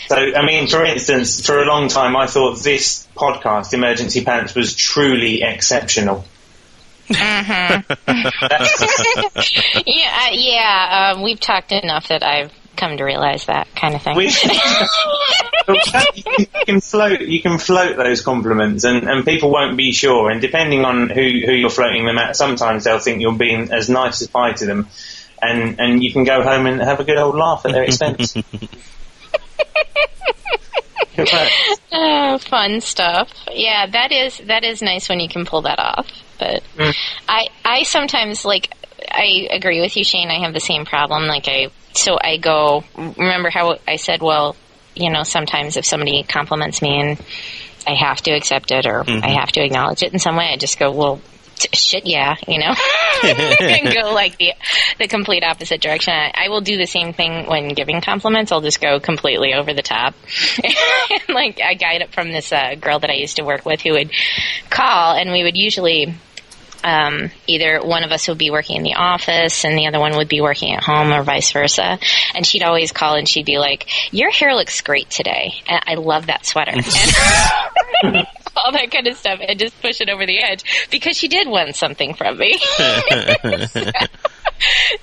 So, 0.07 0.15
I 0.15 0.45
mean, 0.45 0.67
for 0.67 0.83
instance, 0.83 1.45
for 1.45 1.59
a 1.59 1.65
long 1.65 1.87
time 1.87 2.15
I 2.15 2.27
thought 2.27 2.61
this 2.61 3.07
podcast, 3.15 3.73
Emergency 3.73 4.23
Pants, 4.23 4.55
was 4.55 4.75
truly 4.75 5.43
exceptional. 5.43 6.25
yeah, 7.09 7.81
uh, 8.07 8.29
yeah. 10.31 11.13
Um, 11.15 11.21
we've 11.21 11.39
talked 11.39 11.71
enough 11.71 12.07
that 12.09 12.23
I've 12.23 12.51
come 12.75 12.97
to 12.97 13.03
realize 13.03 13.45
that 13.45 13.67
kind 13.75 13.95
of 13.95 14.01
thing. 14.01 14.15
You 15.65 15.79
can- 15.81 16.03
you 16.37 16.45
can 16.65 16.81
float, 16.81 17.21
you 17.21 17.41
can 17.41 17.57
float 17.57 17.95
those 17.95 18.21
compliments, 18.21 18.83
and, 18.83 19.07
and 19.09 19.23
people 19.23 19.49
won't 19.49 19.77
be 19.77 19.93
sure. 19.93 20.29
And 20.29 20.41
depending 20.41 20.83
on 20.83 21.09
who, 21.09 21.21
who 21.21 21.53
you're 21.53 21.69
floating 21.69 22.05
them 22.05 22.17
at, 22.17 22.35
sometimes 22.35 22.83
they'll 22.83 22.99
think 22.99 23.21
you're 23.21 23.31
being 23.37 23.71
as 23.71 23.87
nice 23.89 24.21
as 24.21 24.27
pie 24.27 24.51
to 24.53 24.65
them, 24.65 24.89
and 25.41 25.79
and 25.79 26.03
you 26.03 26.11
can 26.11 26.25
go 26.25 26.41
home 26.43 26.65
and 26.65 26.81
have 26.81 26.99
a 26.99 27.05
good 27.05 27.17
old 27.17 27.35
laugh 27.35 27.65
at 27.65 27.71
their 27.71 27.83
expense. 27.83 28.33
Oh, 31.95 32.37
fun 32.39 32.81
stuff. 32.81 33.29
Yeah, 33.51 33.85
that 33.85 34.11
is 34.11 34.39
that 34.47 34.63
is 34.63 34.81
nice 34.81 35.07
when 35.09 35.19
you 35.19 35.29
can 35.29 35.45
pull 35.45 35.61
that 35.61 35.77
off. 35.79 36.07
But 36.39 36.63
Mm. 36.75 36.95
I 37.29 37.47
I 37.63 37.83
sometimes 37.83 38.43
like 38.45 38.71
I 39.11 39.47
agree 39.51 39.81
with 39.81 39.95
you, 39.97 40.03
Shane. 40.03 40.29
I 40.29 40.43
have 40.43 40.53
the 40.53 40.59
same 40.59 40.85
problem. 40.85 41.27
Like 41.27 41.47
I 41.47 41.67
so 41.93 42.17
I 42.19 42.37
go. 42.37 42.83
Remember 42.97 43.49
how 43.49 43.77
I 43.87 43.97
said, 43.97 44.21
well, 44.21 44.55
you 44.95 45.11
know, 45.11 45.23
sometimes 45.23 45.77
if 45.77 45.85
somebody 45.85 46.23
compliments 46.23 46.81
me 46.81 46.99
and 47.01 47.21
I 47.87 47.95
have 47.95 48.21
to 48.23 48.31
accept 48.31 48.71
it 48.71 48.85
or 48.85 49.03
I 49.07 49.31
have 49.39 49.51
to 49.53 49.63
acknowledge 49.63 50.03
it 50.03 50.13
in 50.13 50.19
some 50.19 50.35
way, 50.35 50.49
I 50.51 50.57
just 50.57 50.79
go, 50.79 50.91
well. 50.91 51.17
t- 51.55 51.69
Shit, 51.73 52.05
yeah, 52.07 52.35
you 52.47 52.59
know, 52.59 52.73
and 53.23 53.93
go 53.93 54.11
like 54.13 54.37
the 54.37 54.53
the 54.97 55.07
complete 55.07 55.43
opposite 55.43 55.79
direction. 55.81 56.13
I, 56.13 56.31
I 56.45 56.49
will 56.49 56.61
do 56.61 56.77
the 56.77 56.87
same 56.87 57.13
thing 57.13 57.47
when 57.47 57.69
giving 57.69 58.01
compliments. 58.01 58.51
I'll 58.51 58.59
just 58.61 58.81
go 58.81 58.99
completely 58.99 59.53
over 59.53 59.73
the 59.73 59.83
top. 59.83 60.15
and 60.63 61.35
like 61.35 61.61
I 61.61 61.75
got 61.75 62.01
it 62.01 62.11
from 62.13 62.31
this 62.31 62.51
uh, 62.51 62.75
girl 62.75 62.99
that 62.99 63.09
I 63.09 63.13
used 63.13 63.37
to 63.37 63.43
work 63.43 63.65
with 63.65 63.81
who 63.81 63.91
would 63.93 64.11
call, 64.69 65.15
and 65.15 65.31
we 65.31 65.43
would 65.43 65.55
usually 65.55 66.15
um, 66.83 67.31
either 67.47 67.79
one 67.81 68.03
of 68.03 68.11
us 68.11 68.27
would 68.27 68.37
be 68.37 68.49
working 68.51 68.77
in 68.77 68.83
the 68.83 68.95
office 68.95 69.63
and 69.65 69.77
the 69.77 69.87
other 69.87 69.99
one 69.99 70.15
would 70.17 70.27
be 70.29 70.41
working 70.41 70.73
at 70.73 70.83
home 70.83 71.11
or 71.13 71.23
vice 71.23 71.51
versa. 71.51 71.97
And 72.35 72.45
she'd 72.45 72.63
always 72.63 72.91
call 72.91 73.15
and 73.15 73.27
she'd 73.27 73.45
be 73.45 73.57
like, 73.57 73.87
"Your 74.13 74.31
hair 74.31 74.53
looks 74.55 74.81
great 74.81 75.09
today. 75.09 75.53
And 75.67 75.81
I 75.87 75.95
love 75.95 76.27
that 76.27 76.45
sweater." 76.45 76.73
And 78.03 78.17
all 78.57 78.71
that 78.73 78.91
kind 78.91 79.07
of 79.07 79.15
stuff, 79.17 79.39
and 79.47 79.57
just 79.57 79.79
push 79.81 80.01
it 80.01 80.09
over 80.09 80.25
the 80.25 80.41
edge 80.43 80.87
because 80.91 81.17
she 81.17 81.27
did 81.29 81.47
want 81.47 81.75
something 81.75 82.13
from 82.13 82.37
me. 82.37 82.53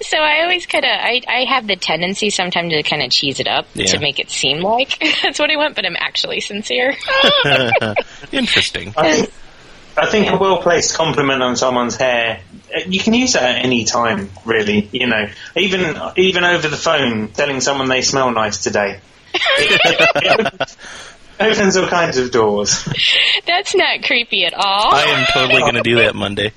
so 0.03 0.19
I 0.19 0.43
always 0.43 0.67
kind 0.67 0.85
of 0.85 0.91
I, 0.91 1.21
I 1.27 1.45
have 1.49 1.67
the 1.67 1.77
tendency 1.77 2.31
sometimes 2.31 2.73
to 2.73 2.83
kind 2.83 3.03
of 3.03 3.11
cheese 3.11 3.41
it 3.41 3.47
up 3.49 3.67
Yeah. 3.75 3.87
to 3.87 3.99
make 4.01 4.19
it 4.21 4.31
seem 4.31 4.61
like 4.61 4.99
that's 5.23 5.39
what 5.39 5.51
I 5.51 5.57
want, 5.57 5.77
but 5.77 5.87
I'm 5.87 5.97
actually 5.99 6.41
sincere. 6.41 6.95
Interesting. 8.33 8.93
I 9.97 10.07
think, 10.07 10.27
I 10.27 10.31
think 10.31 10.33
a 10.33 10.37
well 10.43 10.59
placed 10.63 10.95
compliment 10.95 11.43
on 11.43 11.57
someone's 11.57 11.97
hair, 11.97 12.41
uh, 12.75 12.81
you 12.87 13.01
can 13.01 13.13
use 13.15 13.33
that 13.35 13.43
at 13.59 13.65
any 13.65 13.85
time, 13.85 14.31
really. 14.45 14.89
You 14.93 15.07
know, 15.09 15.29
even 15.57 15.97
even 16.17 16.45
over 16.45 16.69
the 16.69 16.77
phone, 16.77 17.29
telling 17.29 17.61
someone 17.61 17.89
they 17.89 18.03
smell 18.03 18.31
nice 18.31 18.63
today. 18.63 19.01
Opens 21.41 21.77
all 21.77 21.89
kinds 21.89 22.19
of 22.19 22.31
doors. 22.33 22.87
that's 23.47 23.75
not 23.75 24.03
creepy 24.03 24.45
at 24.45 24.53
all. 24.53 24.95
I 24.95 25.03
am 25.05 25.27
totally 25.33 25.61
going 25.61 25.75
to 25.75 25.81
do 25.83 25.97
that 25.97 26.15
Monday. 26.15 26.53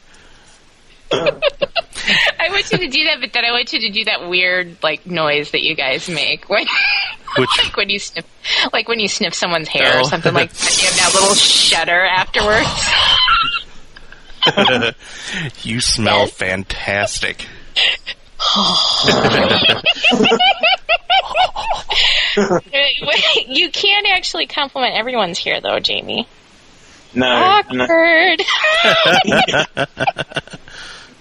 I 1.14 2.50
want 2.50 2.70
you 2.72 2.78
to 2.80 2.88
do 2.90 3.04
that, 3.06 3.18
but 3.22 3.32
then 3.34 3.46
I 3.46 3.52
want 3.52 3.72
you 3.72 3.80
to 3.82 3.90
do 3.92 4.04
that 4.06 4.28
weird 4.28 4.78
like 4.84 5.06
noise 5.06 5.52
that 5.52 5.62
you 5.62 5.76
guys 5.76 6.10
make 6.10 6.50
when, 6.50 6.66
Which 7.38 7.50
like 7.64 7.78
when 7.78 7.90
you 7.90 8.00
sniff, 8.00 8.26
like 8.74 8.88
when 8.90 9.00
you 9.00 9.08
sniff 9.08 9.34
someone's 9.36 9.68
hair 9.70 9.92
Oh. 9.96 10.02
or 10.02 10.04
something 10.06 10.34
like 10.34 10.52
that. 10.52 10.82
You 10.82 10.88
have 10.88 10.98
that 10.98 11.20
little 11.22 11.36
shudder 11.36 12.02
afterwards. 12.06 12.68
you 15.64 15.80
smell 15.80 16.28
fantastic. 16.28 17.48
you 23.48 23.72
can't 23.72 24.06
actually 24.10 24.48
compliment 24.48 24.96
everyone's 24.96 25.40
hair, 25.40 25.62
though, 25.62 25.80
Jamie. 25.80 26.28
No, 27.16 27.62
no. 27.72 27.86
Awkward. 27.86 28.42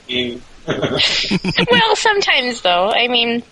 You, 0.09 0.41
well, 0.67 1.97
sometimes 1.97 2.62
though. 2.62 2.91
I 2.91 3.09
mean, 3.09 3.43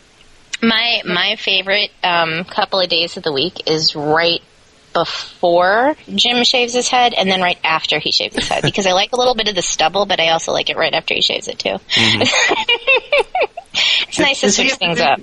my 0.63 1.03
my 1.05 1.37
favorite 1.37 1.91
um, 2.03 2.45
couple 2.45 2.81
of 2.81 2.89
days 2.89 3.17
of 3.17 3.23
the 3.23 3.33
week 3.33 3.69
is 3.69 3.97
right 3.97 4.43
before 4.93 5.97
Jim 6.15 6.45
shaves 6.45 6.73
his 6.75 6.89
head 6.89 7.15
and 7.15 7.31
then 7.31 7.41
right 7.41 7.59
after 7.65 7.99
he 7.99 8.13
shaves 8.13 8.35
his 8.35 8.49
head 8.49 8.63
because 8.63 8.87
I 8.87 8.93
like 8.93 9.13
a 9.13 9.17
little 9.17 9.35
bit 9.35 9.49
of 9.49 9.55
the 9.55 9.63
stubble, 9.63 10.07
but 10.07 10.21
I 10.21 10.31
also 10.31 10.53
like 10.53 10.71
it 10.71 10.77
right 10.77 10.93
after 10.93 11.15
he 11.15 11.23
shaves 11.23 11.49
it 11.49 11.59
too. 11.59 11.77
it's 13.77 14.19
nice 14.19 14.41
to 14.41 14.47
Does 14.47 14.57
he 14.57 14.63
switch 14.69 14.73
ever 14.73 14.79
things 14.79 14.99
do- 14.99 15.05
up. 15.05 15.21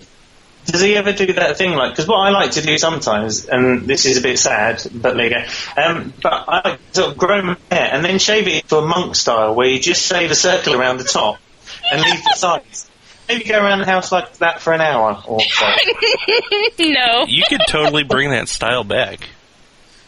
Does 0.65 0.81
he 0.81 0.95
ever 0.97 1.13
do 1.13 1.31
that 1.33 1.57
thing 1.57 1.71
like? 1.71 1.91
Because 1.93 2.07
what 2.07 2.17
I 2.17 2.29
like 2.31 2.51
to 2.51 2.61
do 2.61 2.77
sometimes, 2.77 3.45
and 3.45 3.87
this 3.87 4.05
is 4.05 4.17
a 4.17 4.21
bit 4.21 4.37
sad, 4.37 4.83
but 4.93 5.15
there 5.15 5.23
you 5.23 5.29
go. 5.29 5.81
Um, 5.81 6.13
but 6.21 6.33
I 6.45 6.69
like 6.69 6.87
to 6.91 6.93
sort 6.93 7.11
of 7.11 7.17
grow 7.17 7.41
my 7.41 7.57
hair 7.71 7.89
and 7.93 8.03
then 8.03 8.19
shave 8.19 8.49
it 8.49 8.65
for 8.65 8.79
a 8.79 8.85
monk 8.85 9.15
style, 9.15 9.55
where 9.55 9.67
you 9.67 9.79
just 9.79 10.05
shave 10.05 10.29
a 10.29 10.35
circle 10.35 10.75
around 10.75 10.97
the 10.97 11.05
top 11.05 11.39
and 11.89 12.01
leave 12.01 12.21
the 12.21 12.33
sides. 12.35 12.89
Maybe 13.29 13.45
go 13.45 13.57
around 13.61 13.79
the 13.79 13.85
house 13.85 14.11
like 14.11 14.37
that 14.39 14.59
for 14.59 14.73
an 14.73 14.81
hour 14.81 15.21
or 15.25 15.39
so. 15.39 15.65
no. 16.79 17.25
You 17.27 17.43
could 17.47 17.61
totally 17.69 18.03
bring 18.03 18.31
that 18.31 18.49
style 18.49 18.83
back. 18.83 19.21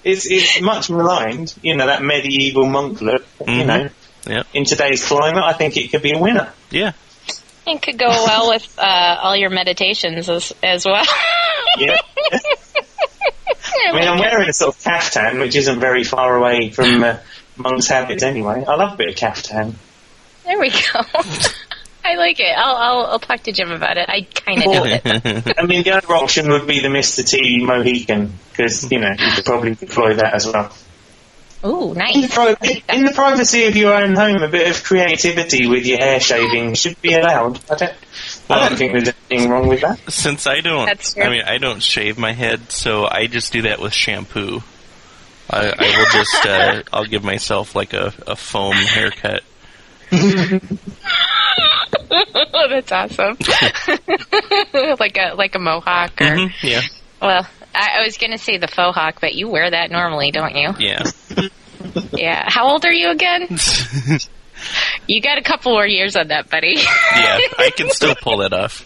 It's 0.03 0.25
it's 0.29 0.61
much 0.61 0.89
maligned, 0.89 1.53
you 1.61 1.75
know, 1.75 1.87
that 1.87 2.01
medieval 2.01 2.65
monk 2.65 3.01
look. 3.01 3.25
You 3.41 3.45
Mhm. 3.45 3.65
know, 3.65 3.89
Yep. 4.27 4.47
in 4.53 4.65
today's 4.65 5.05
climate, 5.05 5.43
I 5.43 5.53
think 5.53 5.75
it 5.77 5.91
could 5.91 6.01
be 6.01 6.11
a 6.13 6.17
winner. 6.19 6.51
Yeah. 6.69 6.91
It 7.67 7.81
could 7.81 7.97
go 7.99 8.07
well 8.07 8.49
with 8.49 8.67
uh, 8.79 9.17
all 9.21 9.35
your 9.35 9.49
meditations 9.49 10.27
as, 10.29 10.53
as 10.63 10.85
well. 10.85 11.05
Yeah. 11.77 11.97
I 12.31 13.91
mean, 13.93 14.07
I'm 14.07 14.19
wearing 14.19 14.49
a 14.49 14.53
sort 14.53 14.75
of 14.75 14.83
caftan, 14.83 15.39
which 15.39 15.55
isn't 15.55 15.79
very 15.79 16.03
far 16.03 16.35
away 16.35 16.69
from 16.71 17.03
uh, 17.03 17.17
monk's 17.57 17.87
habits 17.87 18.23
anyway. 18.23 18.65
I 18.67 18.75
love 18.75 18.93
a 18.93 18.97
bit 18.97 19.09
of 19.09 19.15
caftan. 19.15 19.75
There 20.45 20.59
we 20.59 20.69
go. 20.71 21.01
I 22.09 22.15
like 22.15 22.39
it. 22.39 22.53
I'll, 22.57 22.75
I'll 22.75 23.05
I'll 23.05 23.19
talk 23.19 23.43
to 23.43 23.51
Jim 23.51 23.71
about 23.71 23.97
it. 23.97 24.09
I 24.09 24.21
kind 24.21 24.59
of 24.59 24.65
know 24.65 24.83
it. 24.85 25.01
I 25.59 25.65
mean, 25.65 25.83
the 25.83 25.91
other 25.91 26.13
option 26.13 26.49
would 26.49 26.65
be 26.65 26.79
the 26.79 26.87
Mr. 26.87 27.23
T 27.27 27.63
Mohican, 27.63 28.33
because, 28.51 28.91
you 28.91 28.99
know, 28.99 29.11
you 29.11 29.31
could 29.35 29.45
probably 29.45 29.75
deploy 29.75 30.15
that 30.15 30.33
as 30.33 30.47
well. 30.47 30.73
Ooh, 31.65 31.89
In 31.91 31.93
the, 31.93 31.99
nice. 31.99 32.33
pri- 32.33 32.55
in 32.95 33.03
the 33.05 33.11
privacy 33.11 33.65
of 33.65 33.75
your 33.75 33.93
own 33.93 34.15
home, 34.15 34.41
a 34.41 34.47
bit 34.47 34.69
of 34.71 34.81
creativity 34.83 35.67
with 35.67 35.85
your 35.85 35.99
hair 35.99 36.19
shaving 36.19 36.73
should 36.73 36.99
be 37.01 37.13
allowed. 37.13 37.59
I 37.69 37.75
don't, 37.75 37.93
I 38.49 38.69
don't 38.69 38.77
think 38.77 38.93
there's 38.93 39.13
anything 39.29 39.49
wrong 39.51 39.67
with 39.67 39.81
that. 39.81 39.99
Since 40.09 40.47
I 40.47 40.61
don't, 40.61 40.89
I 41.17 41.29
mean, 41.29 41.43
I 41.45 41.57
don't 41.57 41.83
shave 41.83 42.17
my 42.17 42.31
head, 42.31 42.71
so 42.71 43.05
I 43.05 43.27
just 43.27 43.51
do 43.51 43.63
that 43.63 43.79
with 43.81 43.93
shampoo. 43.93 44.63
I, 45.49 45.67
I 45.77 45.97
will 45.97 46.05
just, 46.13 46.45
uh, 46.45 46.83
I'll 46.93 47.05
give 47.05 47.23
myself 47.25 47.75
like 47.75 47.93
a, 47.93 48.13
a 48.25 48.35
foam 48.37 48.73
haircut. 48.75 49.43
That's 52.67 52.91
awesome. 52.91 53.37
like 54.99 55.17
a 55.17 55.35
like 55.35 55.55
a 55.55 55.59
mohawk 55.59 56.19
or 56.21 56.25
Mhm, 56.25 56.53
Yeah, 56.63 56.81
well, 57.21 57.47
I, 57.75 57.99
I 57.99 58.05
was 58.05 58.17
gonna 58.17 58.37
say 58.37 58.57
the 58.57 58.67
faux 58.67 58.95
hawk, 58.97 59.19
but 59.21 59.35
you 59.35 59.47
wear 59.49 59.69
that 59.69 59.91
normally, 59.91 60.31
don't 60.31 60.55
you? 60.55 60.73
yeah. 60.79 61.03
Yeah. 62.11 62.43
How 62.47 62.67
old 62.67 62.83
are 62.85 62.91
you 62.93 63.09
again? 63.09 63.47
You 65.07 65.21
got 65.21 65.37
a 65.37 65.41
couple 65.41 65.71
more 65.71 65.87
years 65.87 66.17
on 66.17 66.27
that, 66.27 66.49
buddy. 66.49 66.75
yeah, 66.75 67.39
I 67.57 67.71
can 67.77 67.89
still 67.91 68.13
pull 68.13 68.41
it 68.41 68.51
off. 68.51 68.85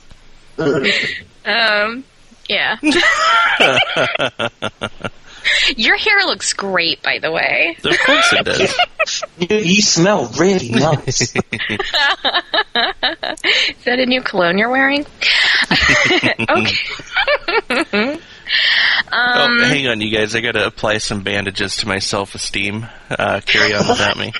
um, 0.59 2.03
yeah. 2.47 2.75
Your 5.75 5.97
hair 5.97 6.25
looks 6.25 6.53
great, 6.53 7.01
by 7.01 7.19
the 7.19 7.31
way. 7.31 7.77
Of 7.83 7.97
course 7.99 8.33
it 8.33 8.45
does. 8.45 8.73
You, 9.37 9.57
you 9.57 9.81
smell 9.81 10.27
really 10.39 10.69
nice. 10.69 11.21
Is 11.21 11.33
that 13.83 13.99
a 13.99 14.05
new 14.05 14.21
cologne 14.21 14.57
you're 14.57 14.69
wearing? 14.69 15.05
okay. 16.49 16.77
Um, 17.91 18.19
oh, 19.11 19.65
hang 19.65 19.87
on, 19.87 19.99
you 19.99 20.15
guys. 20.15 20.35
I 20.35 20.39
gotta 20.39 20.65
apply 20.65 20.99
some 20.99 21.21
bandages 21.21 21.75
to 21.77 21.87
my 21.87 21.99
self-esteem. 21.99 22.87
Uh, 23.09 23.41
carry 23.45 23.73
on 23.73 23.87
without 23.89 24.17
me. 24.17 24.31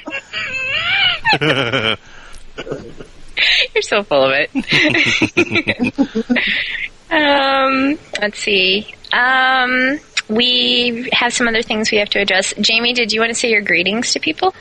You're 3.74 3.82
so 3.82 4.04
full 4.04 4.24
of 4.24 4.32
it. 4.34 4.50
um, 7.12 7.98
let's 8.22 8.40
see. 8.40 8.94
Um, 9.12 10.00
we 10.34 11.10
have 11.12 11.34
some 11.34 11.48
other 11.48 11.62
things 11.62 11.92
we 11.92 11.98
have 12.00 12.10
to 12.10 12.20
address. 12.20 12.54
Jamie, 12.60 12.94
did 12.94 13.12
you 13.12 13.20
want 13.20 13.30
to 13.30 13.36
say 13.36 13.50
your 13.50 13.62
greetings 13.62 14.14
to 14.14 14.20
people? 14.20 14.54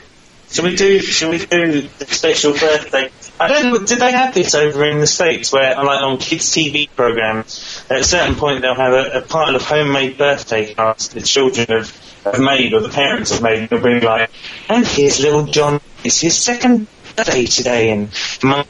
Should 0.51 0.65
we 0.67 0.77
do? 0.77 0.99
Shall 1.01 1.31
we 1.31 1.39
do 1.39 1.89
the 1.99 2.05
special 2.07 2.53
birthday? 2.53 3.11
I 3.41 3.49
don't 3.49 3.73
know. 3.73 3.87
Did 3.87 3.99
they 3.99 4.13
have 4.13 4.35
this 4.35 4.55
over 4.55 4.85
in 4.85 5.01
the 5.01 5.07
states, 5.07 5.51
where 5.51 5.75
like 5.77 6.03
on 6.03 6.19
kids' 6.19 6.51
TV 6.51 6.89
programs, 6.95 7.83
at 7.89 8.01
a 8.01 8.05
certain 8.05 8.35
point 8.35 8.61
they'll 8.61 8.75
have 8.75 8.93
a, 8.93 9.19
a 9.19 9.23
pile 9.23 9.57
of 9.57 9.63
homemade 9.63 10.19
birthday 10.19 10.75
cards 10.75 11.09
the 11.09 11.23
children 11.23 11.67
have, 11.69 11.97
have 12.25 12.39
made 12.39 12.75
or 12.75 12.81
the 12.81 12.91
parents 12.91 13.33
have 13.33 13.43
made. 13.43 13.71
They'll 13.71 13.83
be 13.83 14.01
like, 14.01 14.31
"And 14.69 14.87
here's 14.87 15.21
little 15.21 15.47
John. 15.47 15.81
It's 16.05 16.21
his 16.21 16.37
second 16.37 16.87
birthday 17.17 17.47
today, 17.47 17.91
and 17.91 18.11
mum 18.43 18.67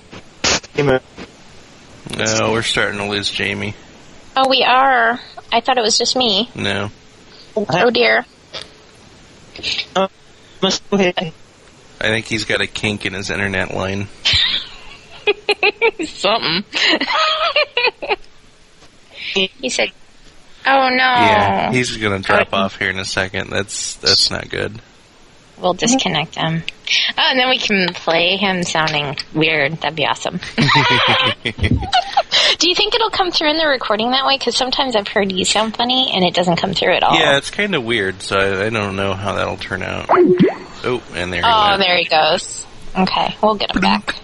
No, 0.76 0.94
uh, 2.16 2.50
we're 2.52 2.62
starting 2.62 2.98
to 2.98 3.06
lose 3.06 3.28
Jamie. 3.28 3.74
Oh, 4.36 4.48
we 4.48 4.64
are. 4.64 5.20
I 5.52 5.60
thought 5.60 5.76
it 5.76 5.82
was 5.82 5.98
just 5.98 6.16
me. 6.16 6.50
No. 6.54 6.90
Oh 7.56 7.90
dear. 7.90 8.24
must. 10.62 10.82
I 10.92 11.32
think 12.00 12.26
he's 12.26 12.44
got 12.44 12.60
a 12.60 12.66
kink 12.66 13.04
in 13.04 13.12
his 13.12 13.30
internet 13.30 13.74
line. 13.74 14.08
Something. 16.06 16.64
he 19.34 19.68
said, 19.68 19.92
Oh 20.66 20.88
no. 20.88 20.96
Yeah, 20.96 21.72
he's 21.72 21.96
gonna 21.96 22.20
drop 22.20 22.52
off 22.52 22.78
here 22.78 22.90
in 22.90 22.98
a 22.98 23.04
second. 23.04 23.50
That's 23.50 23.96
that's 23.96 24.30
not 24.30 24.48
good. 24.48 24.80
We'll 25.62 25.74
disconnect 25.74 26.34
him. 26.34 26.62
Oh, 27.16 27.22
and 27.30 27.38
then 27.38 27.48
we 27.48 27.58
can 27.58 27.86
play 27.94 28.36
him 28.36 28.62
sounding 28.64 29.16
weird. 29.32 29.72
That'd 29.80 29.94
be 29.96 30.04
awesome. 30.04 30.40
Do 32.58 32.68
you 32.68 32.74
think 32.74 32.94
it'll 32.94 33.10
come 33.10 33.30
through 33.30 33.50
in 33.50 33.56
the 33.56 33.66
recording 33.66 34.10
that 34.10 34.26
way? 34.26 34.36
Because 34.38 34.56
sometimes 34.56 34.94
I've 34.96 35.08
heard 35.08 35.32
you 35.32 35.44
sound 35.44 35.76
funny 35.76 36.12
and 36.14 36.24
it 36.24 36.34
doesn't 36.34 36.56
come 36.56 36.74
through 36.74 36.94
at 36.94 37.02
all. 37.02 37.18
Yeah, 37.18 37.36
it's 37.36 37.50
kind 37.50 37.74
of 37.74 37.84
weird, 37.84 38.22
so 38.22 38.36
I, 38.38 38.66
I 38.66 38.70
don't 38.70 38.96
know 38.96 39.14
how 39.14 39.34
that'll 39.34 39.56
turn 39.56 39.82
out. 39.82 40.06
Oh, 40.10 41.02
and 41.14 41.32
there 41.32 41.42
he 41.42 41.46
Oh, 41.48 41.68
went. 41.70 41.80
there 41.82 41.96
he 41.96 42.04
goes. 42.04 42.66
Okay, 42.98 43.36
we'll 43.42 43.54
get 43.54 43.74
him 43.74 43.80
back. 43.80 44.16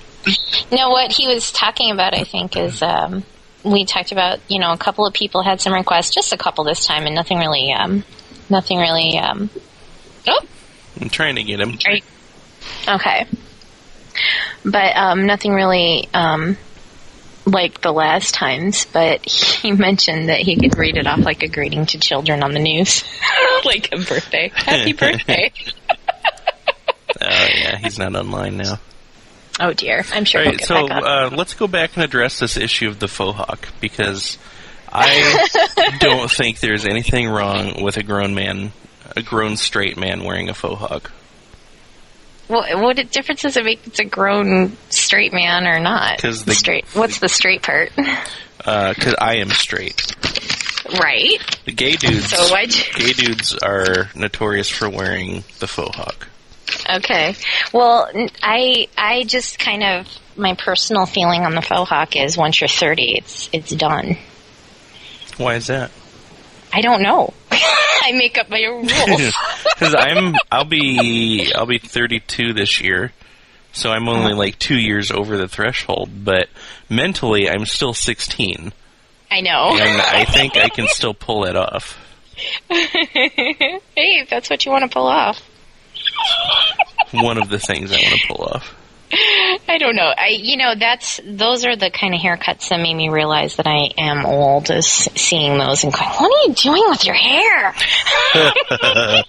No, 0.70 0.90
what 0.90 1.10
he 1.12 1.26
was 1.26 1.50
talking 1.52 1.90
about, 1.90 2.14
I 2.14 2.24
think, 2.24 2.56
is 2.56 2.82
um, 2.82 3.24
we 3.64 3.84
talked 3.86 4.12
about. 4.12 4.40
You 4.48 4.58
know, 4.60 4.72
a 4.72 4.76
couple 4.78 5.06
of 5.06 5.14
people 5.14 5.42
had 5.42 5.60
some 5.60 5.72
requests, 5.72 6.12
just 6.14 6.32
a 6.32 6.36
couple 6.36 6.64
this 6.64 6.84
time, 6.84 7.06
and 7.06 7.14
nothing 7.14 7.38
really, 7.38 7.72
um, 7.72 8.04
nothing 8.50 8.78
really. 8.78 9.18
Um, 9.18 9.48
oh, 10.26 10.40
I'm 11.00 11.08
trying 11.08 11.36
to 11.36 11.42
get 11.42 11.60
him. 11.60 11.76
You- 11.86 12.00
Okay. 12.88 13.26
But 14.64 14.96
um, 14.96 15.26
nothing 15.26 15.52
really 15.52 16.08
um, 16.12 16.56
like 17.46 17.80
the 17.80 17.92
last 17.92 18.34
times, 18.34 18.84
but 18.86 19.24
he 19.28 19.72
mentioned 19.72 20.28
that 20.28 20.40
he 20.40 20.56
could 20.56 20.76
read 20.76 20.96
it 20.96 21.06
off 21.06 21.20
like 21.20 21.42
a 21.42 21.48
greeting 21.48 21.86
to 21.86 21.98
children 21.98 22.42
on 22.42 22.52
the 22.52 22.58
news. 22.58 23.04
like 23.64 23.88
a 23.92 23.96
birthday. 23.96 24.50
Happy 24.54 24.92
birthday. 24.94 25.52
Oh 27.20 27.24
yeah, 27.54 27.76
he's 27.78 27.98
not 27.98 28.14
online 28.14 28.58
now. 28.58 28.78
oh 29.60 29.72
dear. 29.72 30.04
I'm 30.12 30.24
sure 30.24 30.44
right, 30.44 30.60
so 30.60 30.86
uh, 30.86 31.30
let's 31.32 31.54
go 31.54 31.66
back 31.66 31.94
and 31.96 32.04
address 32.04 32.38
this 32.38 32.56
issue 32.56 32.88
of 32.88 32.98
the 32.98 33.08
faux 33.08 33.36
hawk 33.36 33.68
because 33.80 34.38
I 34.92 35.96
don't 36.00 36.30
think 36.30 36.60
there's 36.60 36.86
anything 36.86 37.28
wrong 37.28 37.82
with 37.82 37.96
a 37.96 38.02
grown 38.02 38.34
man, 38.34 38.72
a 39.16 39.22
grown 39.22 39.56
straight 39.56 39.96
man 39.96 40.24
wearing 40.24 40.48
a 40.48 40.54
faux 40.54 40.78
hawk. 40.80 41.10
what, 42.48 42.78
what 42.78 43.10
difference 43.10 43.42
does 43.42 43.56
it 43.56 43.64
make 43.64 43.86
it's 43.86 43.98
a 44.00 44.04
grown 44.04 44.76
straight 44.90 45.32
man 45.32 45.66
or 45.66 45.78
not? 45.80 46.18
'Cause 46.18 46.44
the- 46.44 46.54
straight. 46.54 46.84
What's 46.94 47.18
the 47.18 47.28
straight 47.28 47.62
part? 47.62 47.92
Uh, 48.64 48.92
because 48.94 49.14
I 49.20 49.36
am 49.36 49.50
straight. 49.50 50.14
right. 51.00 51.38
The 51.64 51.72
gay 51.72 51.92
dudes, 51.96 52.30
So 52.30 52.48
why'd 52.52 52.70
gay 52.94 53.12
dudes 53.12 53.54
are 53.54 54.10
notorious 54.14 54.68
for 54.68 54.88
wearing 54.88 55.44
the 55.60 55.66
faux 55.68 55.96
hawk. 55.96 56.28
Okay. 56.90 57.34
Well, 57.72 58.10
I 58.42 58.88
I 58.96 59.24
just 59.24 59.58
kind 59.58 59.82
of 59.82 60.08
my 60.36 60.54
personal 60.54 61.06
feeling 61.06 61.44
on 61.46 61.54
the 61.54 61.62
faux 61.62 61.88
hawk 61.88 62.14
is 62.16 62.36
once 62.36 62.60
you're 62.60 62.68
30, 62.68 63.16
it's 63.18 63.48
it's 63.52 63.70
done. 63.70 64.16
Why 65.36 65.54
is 65.54 65.68
that? 65.68 65.90
I 66.72 66.80
don't 66.80 67.02
know. 67.02 67.32
I 68.02 68.12
make 68.12 68.38
up 68.38 68.48
my 68.48 68.64
own 68.64 68.86
rules. 68.86 69.34
Because 69.78 69.94
I'm, 69.96 70.34
I'll 70.50 70.64
be, 70.64 71.52
I'll 71.54 71.66
be 71.66 71.78
32 71.78 72.52
this 72.52 72.80
year, 72.80 73.12
so 73.70 73.90
I'm 73.90 74.08
only 74.08 74.32
uh-huh. 74.32 74.36
like 74.36 74.58
two 74.58 74.76
years 74.76 75.12
over 75.12 75.36
the 75.36 75.46
threshold. 75.46 76.10
But 76.24 76.48
mentally, 76.88 77.48
I'm 77.48 77.64
still 77.64 77.94
16, 77.94 78.72
I 79.30 79.40
know. 79.40 79.78
and 79.80 80.02
I 80.02 80.24
think 80.28 80.56
I 80.56 80.68
can 80.68 80.88
still 80.88 81.14
pull 81.14 81.44
it 81.44 81.54
off. 81.54 81.96
hey, 82.68 83.80
if 83.94 84.28
that's 84.28 84.50
what 84.50 84.64
you 84.66 84.72
want 84.72 84.82
to 84.82 84.90
pull 84.90 85.06
off. 85.06 85.40
One 87.12 87.38
of 87.38 87.48
the 87.48 87.60
things 87.60 87.92
I 87.92 87.96
want 88.02 88.20
to 88.20 88.26
pull 88.26 88.44
off. 88.46 88.74
I 89.68 89.78
don't 89.78 89.96
know. 89.96 90.12
I 90.16 90.28
you 90.28 90.56
know 90.56 90.74
that's 90.78 91.20
those 91.24 91.64
are 91.64 91.76
the 91.76 91.90
kind 91.90 92.14
of 92.14 92.20
haircuts 92.20 92.68
that 92.68 92.80
made 92.80 92.94
me 92.94 93.08
realize 93.08 93.56
that 93.56 93.66
I 93.66 93.90
am 93.98 94.26
old. 94.26 94.70
Is 94.70 94.86
seeing 94.86 95.58
those 95.58 95.84
and 95.84 95.92
going, 95.92 96.08
what 96.08 96.32
are 96.32 96.48
you 96.48 96.54
doing 96.54 96.84
with 96.88 97.04
your 97.04 97.14
hair? 97.14 97.74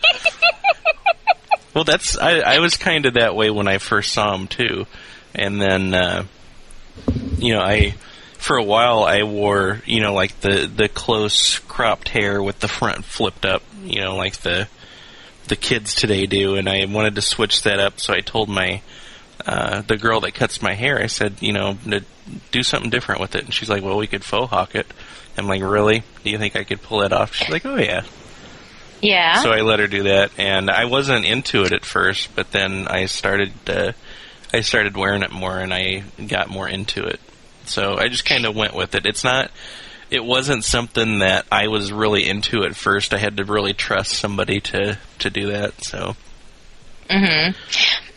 Well, 1.73 1.83
that's 1.83 2.17
I, 2.17 2.39
I 2.39 2.59
was 2.59 2.77
kind 2.77 3.05
of 3.05 3.13
that 3.13 3.35
way 3.35 3.49
when 3.49 3.67
I 3.67 3.77
first 3.77 4.11
saw 4.11 4.35
him 4.35 4.47
too, 4.47 4.87
and 5.35 5.61
then 5.61 5.93
uh, 5.93 6.25
you 7.37 7.53
know 7.53 7.61
I 7.61 7.95
for 8.33 8.57
a 8.57 8.63
while 8.63 9.03
I 9.03 9.23
wore 9.23 9.81
you 9.85 10.01
know 10.01 10.13
like 10.13 10.39
the 10.41 10.65
the 10.67 10.89
close 10.89 11.59
cropped 11.59 12.09
hair 12.09 12.41
with 12.41 12.59
the 12.59 12.67
front 12.67 13.05
flipped 13.05 13.45
up, 13.45 13.61
you 13.83 14.01
know 14.01 14.15
like 14.15 14.37
the 14.37 14.67
the 15.47 15.55
kids 15.55 15.93
today 15.93 16.25
do, 16.25 16.55
and 16.55 16.67
I 16.67 16.85
wanted 16.85 17.15
to 17.15 17.21
switch 17.21 17.63
that 17.63 17.79
up, 17.79 17.99
so 17.99 18.13
I 18.13 18.21
told 18.21 18.49
my 18.49 18.81
uh, 19.45 19.81
the 19.81 19.97
girl 19.97 20.21
that 20.21 20.33
cuts 20.33 20.61
my 20.61 20.73
hair, 20.73 21.01
I 21.01 21.07
said, 21.07 21.35
you 21.41 21.53
know, 21.53 21.77
do 22.51 22.63
something 22.63 22.89
different 22.89 23.21
with 23.21 23.35
it, 23.35 23.45
and 23.45 23.53
she's 23.53 23.69
like, 23.69 23.83
well, 23.83 23.97
we 23.97 24.07
could 24.07 24.23
faux 24.23 24.49
hawk 24.49 24.75
it. 24.75 24.87
I'm 25.37 25.47
like, 25.47 25.61
really? 25.61 26.03
Do 26.23 26.29
you 26.29 26.37
think 26.37 26.55
I 26.55 26.63
could 26.63 26.81
pull 26.81 27.01
it 27.01 27.13
off? 27.13 27.33
She's 27.33 27.49
like, 27.49 27.65
oh 27.65 27.77
yeah. 27.77 28.03
Yeah. 29.01 29.41
So 29.41 29.51
I 29.51 29.61
let 29.61 29.79
her 29.79 29.87
do 29.87 30.03
that, 30.03 30.31
and 30.37 30.69
I 30.69 30.85
wasn't 30.85 31.25
into 31.25 31.63
it 31.63 31.71
at 31.71 31.85
first, 31.85 32.35
but 32.35 32.51
then 32.51 32.87
I 32.87 33.05
started 33.05 33.53
uh, 33.67 33.93
I 34.53 34.61
started 34.61 34.97
wearing 34.97 35.23
it 35.23 35.31
more, 35.31 35.57
and 35.57 35.73
I 35.73 36.03
got 36.27 36.49
more 36.49 36.67
into 36.67 37.03
it. 37.05 37.19
So 37.65 37.97
I 37.97 38.07
just 38.09 38.25
kind 38.25 38.45
of 38.45 38.55
went 38.55 38.73
with 38.73 38.95
it. 38.95 39.05
It's 39.05 39.23
not. 39.23 39.51
It 40.09 40.25
wasn't 40.25 40.63
something 40.63 41.19
that 41.19 41.45
I 41.51 41.67
was 41.67 41.91
really 41.91 42.27
into 42.27 42.63
at 42.63 42.75
first. 42.75 43.13
I 43.13 43.19
had 43.19 43.37
to 43.37 43.45
really 43.45 43.73
trust 43.73 44.13
somebody 44.13 44.59
to 44.61 44.97
to 45.19 45.29
do 45.29 45.51
that. 45.51 45.83
So 45.83 46.15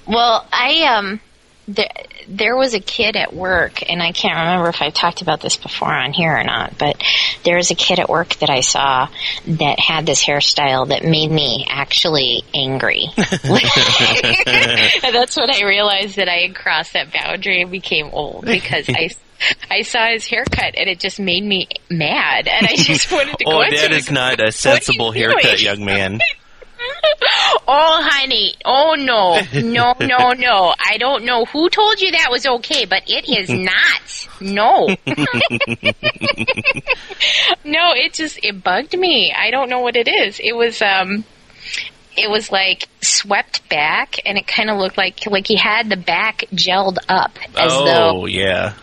Well, 0.07 0.47
I 0.53 0.83
um, 0.97 1.21
there 1.69 1.89
there 2.29 2.57
was 2.57 2.75
a 2.75 2.81
kid 2.81 3.17
at 3.17 3.35
work, 3.35 3.89
and 3.89 4.03
I 4.03 4.13
can't 4.13 4.37
remember 4.37 4.69
if 4.69 4.83
I 4.83 4.91
talked 4.91 5.23
about 5.23 5.41
this 5.41 5.57
before 5.57 5.93
on 5.93 6.13
here 6.13 6.37
or 6.37 6.45
not, 6.45 6.79
but 6.79 7.03
there 7.45 7.57
was 7.57 7.71
a 7.71 7.75
kid 7.75 7.99
at 7.99 8.09
work 8.09 8.35
that 8.37 8.51
I 8.51 8.61
saw 8.61 9.09
that 9.47 9.79
had 9.79 10.07
this 10.07 10.25
hairstyle 10.25 10.89
that 10.89 11.05
made 11.05 11.31
me 11.31 11.67
actually 11.69 12.43
angry. 12.55 13.07
and 13.17 15.15
that's 15.15 15.37
when 15.37 15.51
I 15.51 15.63
realized 15.65 16.17
that 16.17 16.29
I 16.29 16.47
had 16.47 16.55
crossed 16.55 16.95
that 16.95 17.13
boundary 17.13 17.63
and 17.63 17.71
became 17.71 18.11
old 18.13 18.45
because 18.45 18.89
I. 18.89 19.11
I 19.69 19.83
saw 19.83 20.07
his 20.07 20.25
haircut 20.25 20.77
and 20.77 20.89
it 20.89 21.01
just 21.01 21.19
made 21.19 21.43
me 21.43 21.67
mad, 21.91 22.47
and 22.47 22.65
I 22.65 22.77
just 22.77 23.11
wanted 23.11 23.39
to 23.39 23.45
go. 23.45 23.61
oh, 23.61 23.65
that 23.69 23.91
him 23.91 24.15
not 24.15 24.39
a 24.39 24.53
sensible 24.53 25.07
"What 25.07 25.17
are 25.17 25.19
you 25.19 25.25
haircut, 25.31 25.59
doing?" 25.59 25.65
young 25.65 25.85
man. 25.85 26.21
Oh, 27.69 28.03
honey. 28.05 28.55
Oh, 28.65 28.95
no. 28.99 29.41
No, 29.61 29.95
no, 30.01 30.33
no. 30.33 30.75
I 30.79 30.99
don't 30.99 31.25
know 31.25 31.45
who 31.45 31.69
told 31.71 32.01
you 32.01 32.11
that 32.13 32.29
was 32.31 32.47
okay, 32.47 32.85
but 32.85 33.05
it 33.07 33.29
is 33.29 33.49
not. 33.51 34.29
No. 34.41 34.89
no, 37.65 37.93
it 37.95 38.15
just, 38.15 38.41
it 38.43 38.63
bugged 38.63 38.97
me. 38.99 39.33
I 39.37 39.51
don't 39.51 39.69
know 39.69 39.81
what 39.81 39.97
it 39.97 40.09
is. 40.09 40.41
It 40.41 40.55
was, 40.57 40.83
um, 40.83 41.25
it 42.17 42.31
was 42.31 42.51
like 42.51 42.89
swept 43.01 43.69
back 43.69 44.21
and 44.27 44.37
it 44.37 44.47
kind 44.47 44.69
of 44.69 44.79
looked 44.79 44.99
like, 44.99 45.25
like 45.27 45.47
he 45.47 45.57
had 45.57 45.89
the 45.89 45.97
back 45.97 46.45
gelled 46.53 46.99
up 47.09 47.39
as 47.57 47.73
oh, 47.73 47.85
though, 47.85 48.27
yeah, 48.27 48.75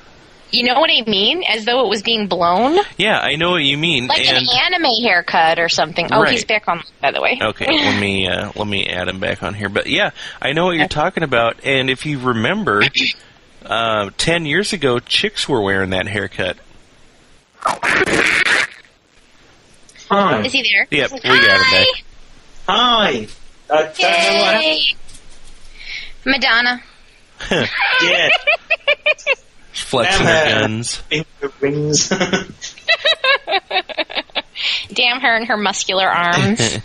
you 0.51 0.63
know 0.63 0.79
what 0.79 0.89
I 0.89 1.09
mean? 1.09 1.43
As 1.43 1.65
though 1.65 1.85
it 1.85 1.89
was 1.89 2.01
being 2.01 2.27
blown. 2.27 2.77
yeah. 2.97 3.19
I 3.19 3.35
know 3.35 3.51
what 3.51 3.63
you 3.63 3.77
mean. 3.77 4.07
Like 4.07 4.27
and 4.27 4.37
an 4.37 4.45
anime 4.65 4.91
haircut 5.03 5.59
or 5.59 5.69
something. 5.69 6.07
Oh, 6.11 6.23
he's 6.23 6.45
back 6.45 6.67
on, 6.67 6.81
by 7.01 7.11
the 7.11 7.21
way. 7.21 7.39
Okay, 7.41 7.67
let 7.69 7.99
me 7.99 8.27
uh, 8.27 8.51
let 8.55 8.67
me 8.67 8.87
add 8.87 9.07
him 9.07 9.19
back 9.19 9.43
on 9.43 9.53
here. 9.53 9.69
But 9.69 9.87
yeah, 9.87 10.11
I 10.41 10.53
know 10.53 10.65
what 10.65 10.75
you're 10.77 10.87
talking 10.87 11.23
about. 11.23 11.63
And 11.63 11.89
if 11.89 12.05
you 12.05 12.19
remember, 12.19 12.81
uh, 13.65 14.09
ten 14.17 14.45
years 14.45 14.73
ago, 14.73 14.99
chicks 14.99 15.47
were 15.47 15.61
wearing 15.61 15.91
that 15.91 16.07
haircut. 16.07 16.57
Hi. 20.11 20.41
Is 20.43 20.51
he 20.53 20.63
there? 20.63 20.87
Yep, 20.89 21.11
we 21.11 21.19
got 21.19 21.33
him 21.33 21.71
back. 21.71 21.87
Hi. 22.67 23.07
I 23.07 23.13
don't 23.69 23.69
know 23.69 23.79
what 23.79 23.97
happened. 23.97 24.63
Yay! 24.63 24.81
Madonna. 26.25 26.81
Yeah, 28.01 28.29
Flexing 29.73 30.25
her 30.25 30.59
guns. 30.61 30.95
finger 30.97 31.51
rings. 31.61 32.09
Damn 34.93 35.21
her 35.21 35.35
and 35.37 35.47
her 35.47 35.55
muscular 35.55 36.07
arms. 36.07 36.59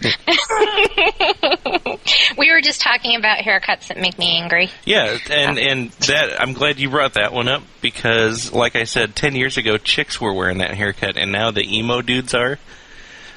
we 2.39 2.53
were 2.53 2.61
just 2.61 2.81
talking 2.81 3.17
about 3.17 3.39
haircuts 3.39 3.89
that 3.89 3.97
make 3.99 4.17
me 4.19 4.39
angry. 4.41 4.71
Yeah, 4.85 5.19
and 5.31 5.59
and 5.59 5.91
that 5.91 6.41
I'm 6.41 6.53
glad 6.53 6.79
you 6.79 6.89
brought 6.91 7.15
that 7.15 7.33
one 7.33 7.49
up 7.49 7.63
because, 7.81 8.53
like 8.53 8.77
I 8.77 8.85
said, 8.85 9.17
ten 9.17 9.35
years 9.35 9.57
ago, 9.57 9.77
chicks 9.77 10.21
were 10.21 10.33
wearing 10.33 10.59
that 10.59 10.75
haircut, 10.75 11.17
and 11.17 11.33
now 11.33 11.51
the 11.51 11.63
emo 11.79 12.01
dudes 12.03 12.33
are, 12.35 12.59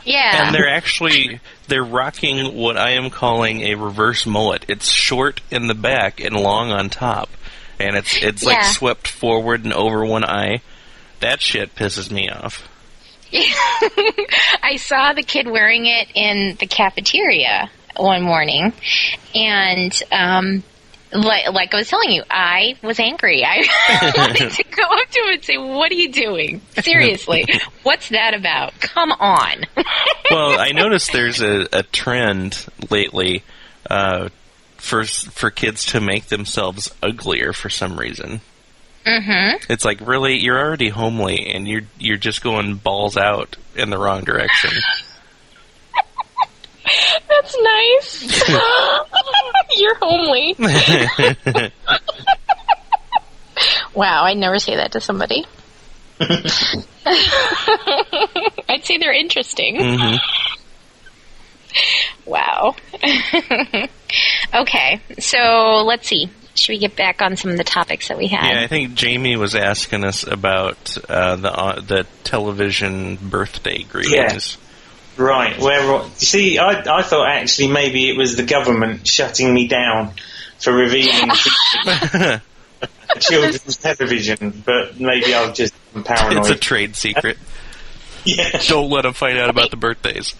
Yeah. 0.06 0.46
and 0.48 0.54
they're 0.56 0.70
actually 0.70 1.40
they're 1.68 1.84
rocking 1.84 2.54
what 2.56 2.78
I 2.78 2.92
am 2.92 3.10
calling 3.10 3.62
a 3.62 3.74
reverse 3.76 4.28
mullet. 4.28 4.66
It's 4.68 4.92
short 4.92 5.42
in 5.50 5.66
the 5.68 5.74
back 5.76 6.20
and 6.20 6.36
long 6.36 6.72
on 6.72 6.90
top, 6.90 7.30
and 7.80 7.96
it's 7.96 8.18
it's 8.22 8.44
like 8.44 8.64
swept 8.64 9.08
forward 9.08 9.64
and 9.64 9.74
over 9.74 10.06
one 10.06 10.24
eye. 10.24 10.62
That 11.20 11.42
shit 11.42 11.76
pisses 11.76 12.12
me 12.12 12.30
off. 12.30 12.68
I 13.34 14.78
saw 14.78 15.14
the 15.14 15.24
kid 15.24 15.48
wearing 15.48 15.86
it 15.86 16.10
in 16.16 16.56
the 16.60 16.68
cafeteria 16.68 17.70
one 17.98 18.22
morning, 18.22 18.74
and 19.36 20.04
um, 20.12 20.64
like, 21.12 21.52
like 21.52 21.74
I 21.74 21.78
was 21.78 21.90
telling 21.90 22.12
you, 22.12 22.24
I 22.30 22.76
was 22.82 23.00
angry. 23.00 23.44
I 23.44 24.14
wanted 24.18 24.52
to 24.52 24.64
go 24.64 24.84
up 24.84 25.10
to 25.10 25.20
him 25.20 25.34
and 25.34 25.44
say, 25.44 25.58
"What 25.58 25.92
are 25.92 25.96
you 25.96 26.12
doing? 26.12 26.62
Seriously, 26.82 27.46
what's 27.84 28.10
that 28.10 28.34
about? 28.34 28.80
Come 28.80 29.12
on." 29.12 29.66
well, 30.30 30.60
I 30.60 30.72
noticed 30.72 31.12
there's 31.12 31.42
a, 31.42 31.68
a 31.74 31.84
trend 31.84 32.66
lately 32.90 33.44
uh, 33.90 34.30
for 34.88 35.04
for 35.06 35.52
kids 35.52 35.86
to 35.86 36.00
make 36.00 36.28
themselves 36.28 36.94
uglier 37.04 37.52
for 37.54 37.70
some 37.70 38.00
reason. 38.00 38.42
mm-hmm. 39.06 39.72
It's 39.72 39.84
like 39.86 40.00
really, 40.02 40.38
you're 40.38 40.58
already 40.58 40.90
homely, 40.90 41.52
and 41.54 41.68
you're 41.68 41.82
you're 42.00 42.18
just 42.18 42.42
going 42.42 42.76
balls 42.76 43.18
out 43.18 43.58
in 43.76 43.90
the 43.90 43.98
wrong 43.98 44.24
direction. 44.24 44.72
That's 47.30 47.58
nice. 47.62 48.50
You're 49.76 49.96
homely. 49.96 50.56
wow, 53.94 54.24
I'd 54.24 54.38
never 54.38 54.58
say 54.58 54.78
that 54.78 54.94
to 54.94 55.02
somebody. 55.02 55.46
I'd 56.22 56.46
say 58.84 58.98
they're 59.00 59.12
interesting. 59.14 59.76
hmm 59.80 60.16
Wow. 62.26 62.76
okay, 64.54 65.00
so 65.18 65.84
let's 65.86 66.08
see. 66.08 66.30
Should 66.56 66.74
we 66.74 66.78
get 66.80 66.98
back 66.98 67.22
on 67.22 67.38
some 67.38 67.52
of 67.52 67.58
the 67.58 67.64
topics 67.64 68.10
that 68.10 68.18
we 68.18 68.28
had? 68.28 68.52
Yeah, 68.52 68.62
I 68.64 68.68
think 68.68 68.96
Jamie 68.96 69.38
was 69.38 69.56
asking 69.56 70.04
us 70.04 70.28
about 70.28 70.98
uh, 71.10 71.38
the 71.38 71.52
uh, 71.52 71.80
the 71.80 72.06
television 72.26 73.16
birthday 73.16 73.84
greetings. 73.84 74.58
Yeah. 75.18 75.24
Right. 75.24 75.58
Where 75.58 75.84
you 75.84 76.10
see, 76.16 76.58
I 76.58 77.00
I 77.00 77.02
thought 77.02 77.30
actually 77.30 77.70
maybe 77.70 78.10
it 78.10 78.18
was 78.18 78.36
the 78.36 78.44
government 78.44 79.08
shutting 79.08 79.54
me 79.54 79.68
down 79.68 80.12
for 80.60 80.74
revealing 80.74 81.32
children's 83.20 83.78
television, 83.78 84.64
but 84.66 85.00
maybe 85.00 85.34
I've 85.34 85.54
just 85.54 85.74
been 85.94 86.04
paranoid. 86.04 86.40
It's 86.40 86.50
a 86.50 86.56
trade 86.56 86.96
secret. 86.96 87.38
yeah. 88.26 88.60
Don't 88.68 88.90
let 88.90 89.04
them 89.04 89.14
find 89.14 89.38
out 89.38 89.50
about 89.50 89.72
the 89.72 89.78
birthdays. 89.78 90.36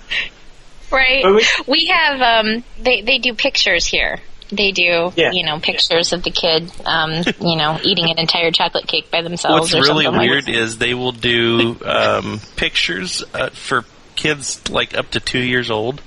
Right. 0.92 1.26
We- 1.26 1.46
We 1.68 1.86
have 1.94 2.22
um 2.22 2.64
they 2.80 3.02
they 3.02 3.18
do 3.20 3.34
pictures 3.34 3.86
here. 3.86 4.20
They 4.50 4.72
do 4.72 5.12
Yeah. 5.16 5.32
you 5.34 5.46
know 5.46 5.60
pictures 5.60 6.14
of 6.14 6.24
the 6.24 6.32
kid 6.32 6.72
um 6.86 7.12
you 7.42 7.58
know 7.58 7.78
eating 7.84 8.10
an 8.10 8.18
entire 8.18 8.52
chocolate 8.52 8.88
cake 8.88 9.12
by 9.12 9.22
themselves 9.22 9.74
What's 9.74 9.76
or 9.76 9.82
really 9.94 10.08
weird 10.08 10.48
like 10.48 10.56
is 10.56 10.78
they 10.78 10.94
will 10.94 11.12
do 11.12 11.76
um, 11.84 12.40
pictures 12.56 13.24
uh, 13.34 13.50
for 13.50 13.84
kids 14.16 14.70
like 14.70 14.98
up 14.98 15.12
to 15.12 15.20
two 15.20 15.40
years 15.44 15.70
old, 15.70 16.02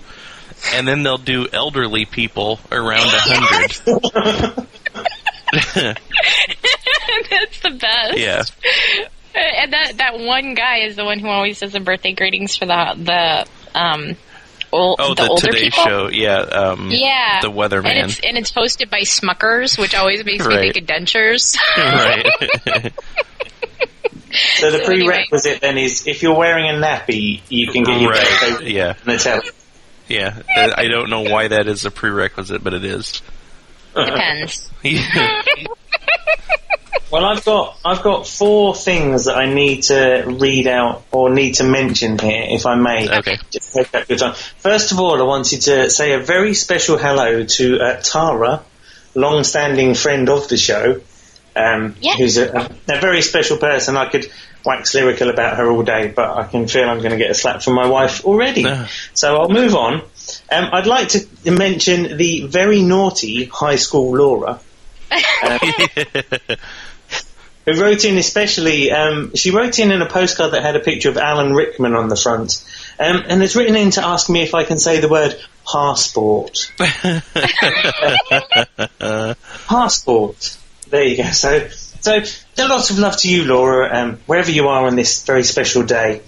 and 0.73 0.89
then 0.89 1.03
they'll 1.03 1.19
do 1.19 1.47
elderly 1.53 2.07
people 2.07 2.59
around 2.73 3.07
a 3.07 3.21
hundred. 3.21 4.67
That's 7.31 7.61
the 7.61 7.71
best. 7.71 8.19
yeah, 8.19 8.43
And 9.35 9.73
that 9.73 9.99
that 9.99 10.19
one 10.19 10.55
guy 10.55 10.79
is 10.79 10.97
the 10.97 11.05
one 11.05 11.19
who 11.19 11.29
always 11.29 11.61
does 11.61 11.73
the 11.73 11.81
birthday 11.81 12.13
greetings 12.13 12.57
for 12.57 12.67
the 12.67 12.95
the 12.97 13.79
um 13.79 14.17
ol- 14.73 14.97
oh, 14.99 15.15
the, 15.15 15.23
the, 15.23 15.29
older 15.29 15.47
Today 15.49 15.61
people. 15.71 15.85
Show. 15.85 16.09
Yeah, 16.11 16.37
um, 16.39 16.89
Yeah, 16.91 17.41
the 17.43 17.51
weatherman. 17.51 17.87
and 17.87 18.11
it's 18.11 18.21
and 18.21 18.37
it's 18.39 18.53
hosted 18.53 18.91
by 18.91 19.01
Smucker's, 19.01 19.77
which 19.79 19.95
always 19.95 20.25
makes 20.25 20.45
Right. 20.47 20.61
me 20.61 20.73
think 20.73 20.91
of 20.91 20.97
dentures. 20.97 21.57
right. 21.77 22.93
So 24.33 24.71
the 24.71 24.79
So 24.79 24.93
anyway. 24.93 25.07
prerequisite 25.15 25.61
then 25.61 25.77
is 25.77 26.07
if 26.07 26.23
you're 26.23 26.37
wearing 26.37 26.67
a 26.71 26.75
nappy, 26.75 27.41
you 27.49 27.67
can 27.69 27.83
get 27.83 28.01
your 28.01 28.11
Right, 28.13 28.61
yeah. 28.63 28.91
on 28.91 28.97
the 29.07 29.19
telly. 29.19 29.49
yeah, 30.09 30.41
I 30.57 30.87
don't 30.89 31.11
know 31.11 31.23
why 31.23 31.49
that 31.49 31.67
is 31.67 31.85
a 31.85 31.91
prerequisite, 31.91 32.63
but 32.63 32.73
it 32.75 32.85
is. 32.85 33.23
Depends. 33.95 34.71
Well, 37.11 37.25
I've 37.25 37.45
got 37.45 37.77
I've 37.85 38.03
got 38.03 38.27
four 38.27 38.75
things 38.75 39.25
that 39.25 39.37
I 39.37 39.53
need 39.53 39.83
to 39.85 40.25
read 40.27 40.67
out 40.67 41.03
or 41.11 41.31
need 41.31 41.55
to 41.55 41.65
mention 41.65 42.19
here, 42.19 42.47
if 42.49 42.67
I 42.67 42.77
may. 42.77 43.09
Okay. 43.19 43.37
Just 43.51 43.75
take 43.75 43.93
up 43.95 44.09
your 44.09 44.19
time. 44.19 44.35
First 44.59 44.93
of 44.93 45.01
all, 45.01 45.21
I 45.21 45.25
wanted 45.25 45.63
to 45.63 45.91
say 45.91 46.13
a 46.13 46.21
very 46.21 46.55
special 46.55 46.99
hello 46.99 47.45
to 47.45 47.81
uh, 47.81 48.01
Tara, 48.01 48.63
long-standing 49.15 49.95
friend 49.95 50.29
of 50.29 50.49
the 50.49 50.57
show, 50.57 51.01
um, 51.57 51.97
Yeah. 52.01 52.15
who's 52.15 52.39
a, 52.39 52.71
a 52.89 53.01
very 53.01 53.23
special 53.23 53.57
person. 53.57 53.97
I 53.97 54.09
could 54.09 54.31
wax 54.65 54.95
lyrical 54.95 55.31
about 55.31 55.57
her 55.57 55.71
all 55.71 55.83
day, 55.83 56.13
but 56.15 56.37
I 56.37 56.45
can 56.45 56.69
feel 56.69 56.89
I'm 56.89 56.99
going 56.99 57.11
to 57.13 57.17
get 57.17 57.31
a 57.31 57.35
slap 57.35 57.63
from 57.63 57.75
my 57.75 57.87
wife 57.87 58.25
already. 58.25 58.65
Ah. 58.67 58.89
so 59.15 59.37
I'll 59.37 59.49
move 59.49 59.75
on. 59.75 59.95
Um, 60.53 60.69
I'd 60.73 60.87
like 60.87 61.09
to 61.09 61.27
mention 61.51 62.17
the 62.17 62.47
very 62.47 62.83
naughty 62.83 63.47
high 63.47 63.77
school 63.77 64.17
Laura 64.17 64.61
who 67.67 67.81
wrote 67.81 68.05
in 68.05 68.19
especially, 68.19 68.91
um, 68.91 69.35
she 69.35 69.51
wrote 69.51 69.79
in 69.79 69.93
in 69.93 70.03
a 70.03 70.07
postcard 70.07 70.53
that 70.53 70.63
had 70.63 70.77
a 70.77 70.81
picture 70.81 71.09
of 71.09 71.17
Alan 71.17 71.55
Rickman 71.55 71.95
on 71.95 72.09
the 72.09 72.17
front, 72.17 72.65
um, 72.99 73.23
and 73.27 73.41
has 73.41 73.57
written 73.57 73.77
in 73.77 73.93
to 73.93 74.05
ask 74.05 74.29
me 74.29 74.43
if 74.43 74.55
I 74.55 74.65
can 74.65 74.79
say 74.79 75.01
the 75.01 75.09
word 75.09 75.41
passport. 75.71 76.73
passport. 79.67 80.57
There 80.89 81.05
you 81.05 81.19
go. 81.19 81.31
So, 81.31 81.69
so 82.01 82.23
a 82.59 82.69
lot 82.69 82.91
of 82.91 82.99
love 82.99 83.17
to 83.19 83.31
you, 83.31 83.45
Laura, 83.45 83.97
um, 83.97 84.19
wherever 84.27 84.51
you 84.51 84.69
are 84.69 84.87
on 84.87 84.97
this 84.97 85.25
very 85.25 85.45
special 85.45 85.85
day. 85.85 86.23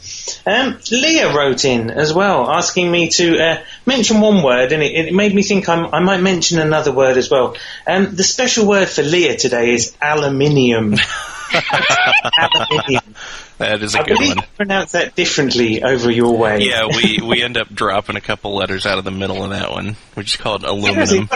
Um, 0.46 0.78
Leah 0.90 1.34
wrote 1.34 1.64
in 1.64 1.90
as 1.90 2.12
well, 2.12 2.50
asking 2.50 2.90
me 2.90 3.08
to 3.10 3.38
uh, 3.38 3.62
mention 3.86 4.20
one 4.20 4.42
word, 4.42 4.72
and 4.72 4.82
it, 4.82 5.08
it 5.08 5.14
made 5.14 5.34
me 5.34 5.42
think 5.42 5.68
I'm, 5.68 5.92
I 5.94 6.00
might 6.00 6.20
mention 6.20 6.58
another 6.58 6.92
word 6.92 7.16
as 7.16 7.30
well. 7.30 7.56
Um, 7.86 8.14
the 8.14 8.22
special 8.24 8.66
word 8.66 8.88
for 8.88 9.02
Leah 9.02 9.36
today 9.36 9.72
is 9.74 9.96
aluminium. 10.00 10.94
aluminium. 12.38 13.14
that 13.58 13.82
is 13.82 13.94
a 13.94 14.00
I 14.00 14.04
good 14.04 14.16
one. 14.18 14.26
you 14.28 14.42
pronounce 14.56 14.92
that 14.92 15.14
differently 15.14 15.82
over 15.82 16.10
your 16.10 16.36
way. 16.36 16.60
Yeah, 16.62 16.86
we 16.86 17.20
we 17.22 17.42
end 17.42 17.56
up 17.56 17.72
dropping 17.72 18.16
a 18.16 18.20
couple 18.20 18.54
letters 18.54 18.86
out 18.86 18.98
of 18.98 19.04
the 19.04 19.10
middle 19.10 19.42
of 19.44 19.50
that 19.50 19.70
one, 19.70 19.96
which 20.14 20.34
is 20.34 20.36
called 20.40 20.64
aluminum. 20.64 21.28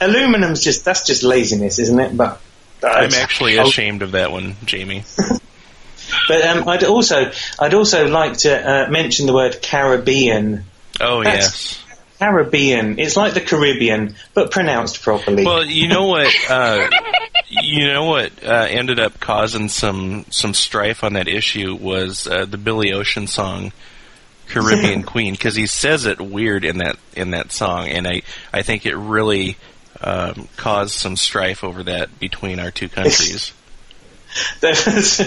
Aluminum's 0.00 0.62
just 0.62 0.84
that's 0.84 1.06
just 1.06 1.22
laziness, 1.22 1.78
isn't 1.78 1.98
it? 2.00 2.16
But 2.16 2.40
I'm 2.82 3.12
actually 3.14 3.58
Oh, 3.58 3.66
ashamed 3.68 4.02
of 4.02 4.12
that 4.12 4.32
one, 4.32 4.56
Jamie. 4.64 5.04
But 6.26 6.42
um, 6.42 6.68
I'd 6.68 6.84
also 6.84 7.30
I'd 7.58 7.74
also 7.74 8.08
like 8.08 8.38
to 8.38 8.86
uh, 8.86 8.90
mention 8.90 9.26
the 9.26 9.34
word 9.34 9.60
Caribbean. 9.62 10.64
Oh 11.00 11.22
yes. 11.22 11.82
Caribbean. 12.18 12.98
It's 12.98 13.16
like 13.16 13.34
the 13.34 13.40
Caribbean, 13.40 14.16
but 14.34 14.50
pronounced 14.50 15.02
properly. 15.02 15.44
Well, 15.44 15.64
you 15.64 15.88
know 15.88 16.06
what? 16.06 16.34
Uh, 16.48 16.88
you 17.48 17.86
know 17.86 18.04
what 18.04 18.32
uh, 18.42 18.66
ended 18.68 18.98
up 18.98 19.20
causing 19.20 19.68
some 19.68 20.24
some 20.30 20.54
strife 20.54 21.04
on 21.04 21.12
that 21.12 21.28
issue 21.28 21.74
was 21.74 22.26
uh, 22.26 22.44
the 22.44 22.58
Billy 22.58 22.92
Ocean 22.92 23.26
song 23.26 23.72
"Caribbean 24.48 25.02
Queen" 25.04 25.34
because 25.34 25.54
he 25.54 25.66
says 25.66 26.06
it 26.06 26.20
weird 26.20 26.64
in 26.64 26.78
that 26.78 26.96
in 27.14 27.30
that 27.30 27.52
song, 27.52 27.88
and 27.88 28.06
I 28.06 28.22
I 28.52 28.62
think 28.62 28.84
it 28.84 28.96
really 28.96 29.56
um, 30.00 30.48
caused 30.56 30.94
some 30.94 31.16
strife 31.16 31.62
over 31.62 31.84
that 31.84 32.18
between 32.18 32.58
our 32.58 32.70
two 32.70 32.88
countries. 32.88 33.52
there, 34.60 34.74
was, 34.86 35.18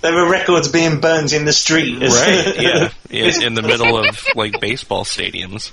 there 0.00 0.14
were 0.14 0.28
records 0.30 0.68
being 0.68 1.00
burned 1.00 1.32
in 1.32 1.44
the 1.44 1.52
street. 1.52 2.00
right? 2.00 2.90
Yeah, 3.10 3.24
in, 3.26 3.42
in 3.42 3.54
the 3.54 3.62
middle 3.62 3.96
of 3.98 4.24
like 4.34 4.60
baseball 4.60 5.04
stadiums. 5.04 5.70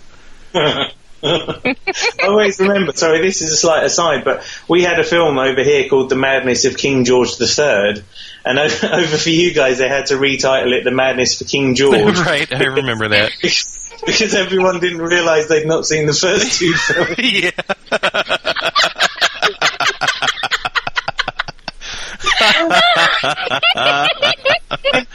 I 1.21 1.75
always 2.23 2.59
remember, 2.59 2.93
sorry, 2.93 3.21
this 3.21 3.41
is 3.41 3.51
a 3.51 3.57
slight 3.57 3.83
aside, 3.83 4.23
but 4.23 4.43
we 4.67 4.83
had 4.83 4.99
a 4.99 5.03
film 5.03 5.37
over 5.37 5.63
here 5.63 5.87
called 5.89 6.09
The 6.09 6.15
Madness 6.15 6.65
of 6.65 6.77
King 6.77 7.03
George 7.05 7.31
III, 7.41 8.03
and 8.45 8.57
o- 8.59 8.63
over 8.93 9.17
for 9.17 9.29
you 9.29 9.53
guys 9.53 9.77
they 9.79 9.89
had 9.89 10.07
to 10.07 10.15
retitle 10.15 10.71
it 10.77 10.83
The 10.85 10.91
Madness 10.91 11.37
for 11.37 11.43
King 11.45 11.75
George. 11.75 12.17
right, 12.19 12.51
I 12.53 12.63
remember 12.65 13.09
that. 13.09 13.31
because 13.41 14.33
everyone 14.33 14.79
didn't 14.79 15.01
realise 15.01 15.47
they'd 15.47 15.67
not 15.67 15.85
seen 15.85 16.05
the 16.05 16.13
first 16.13 16.57
two 16.59 16.73
films. 16.73 17.15
yeah. 17.19 17.51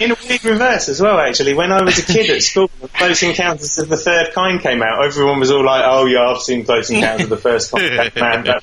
In 0.01 0.11
a 0.11 0.17
weird 0.29 0.45
reverse 0.45 0.89
as 0.89 1.01
well, 1.01 1.19
actually. 1.19 1.55
When 1.55 1.73
I 1.73 1.83
was 1.83 1.99
a 1.99 2.03
kid 2.03 2.31
at 2.31 2.43
school, 2.43 2.71
when 2.81 2.89
Close 2.89 3.23
Encounters 3.23 3.79
of 3.79 3.89
the 3.89 3.97
Third 3.97 4.33
Kind 4.35 4.61
came 4.61 4.83
out, 4.83 5.05
everyone 5.05 5.41
was 5.41 5.51
all 5.51 5.65
like, 5.65 5.85
oh 5.87 6.07
yeah, 6.07 6.29
I've 6.29 6.43
seen 6.43 6.65
Close 6.65 6.91
Encounters 6.91 7.25
of 7.25 7.31
the 7.31 7.37
First 7.37 7.71
Kind. 7.71 8.15
Man, 8.17 8.45
that 8.45 8.63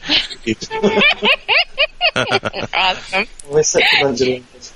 awesome. 2.74 3.26
We're 3.50 3.64
such 3.64 3.84
a 3.84 4.04
bunch 4.04 4.22
of 4.22 4.28
losers. 4.28 4.74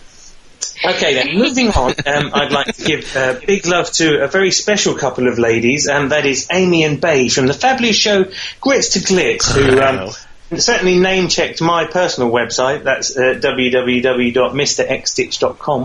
Okay 0.83 1.13
then, 1.13 1.37
moving 1.37 1.69
on, 1.69 1.93
um, 2.05 2.31
I'd 2.33 2.51
like 2.51 2.75
to 2.75 2.83
give 2.83 3.15
uh, 3.15 3.39
big 3.45 3.65
love 3.65 3.91
to 3.93 4.23
a 4.23 4.27
very 4.27 4.51
special 4.51 4.95
couple 4.95 5.27
of 5.27 5.39
ladies, 5.39 5.87
and 5.87 6.11
that 6.11 6.25
is 6.25 6.47
Amy 6.51 6.83
and 6.83 6.99
Bay 6.99 7.29
from 7.29 7.47
the 7.47 7.53
fabulous 7.53 7.95
show 7.95 8.25
Grits 8.61 8.89
to 8.89 8.99
Glitz, 8.99 9.51
who 9.51 9.81
um, 9.81 10.11
certainly 10.57 10.99
name 10.99 11.27
checked 11.27 11.61
my 11.61 11.85
personal 11.85 12.29
website. 12.31 12.83
That's 12.83 13.15
uh, 13.17 13.39
www.mrxstitch.com, 13.41 15.83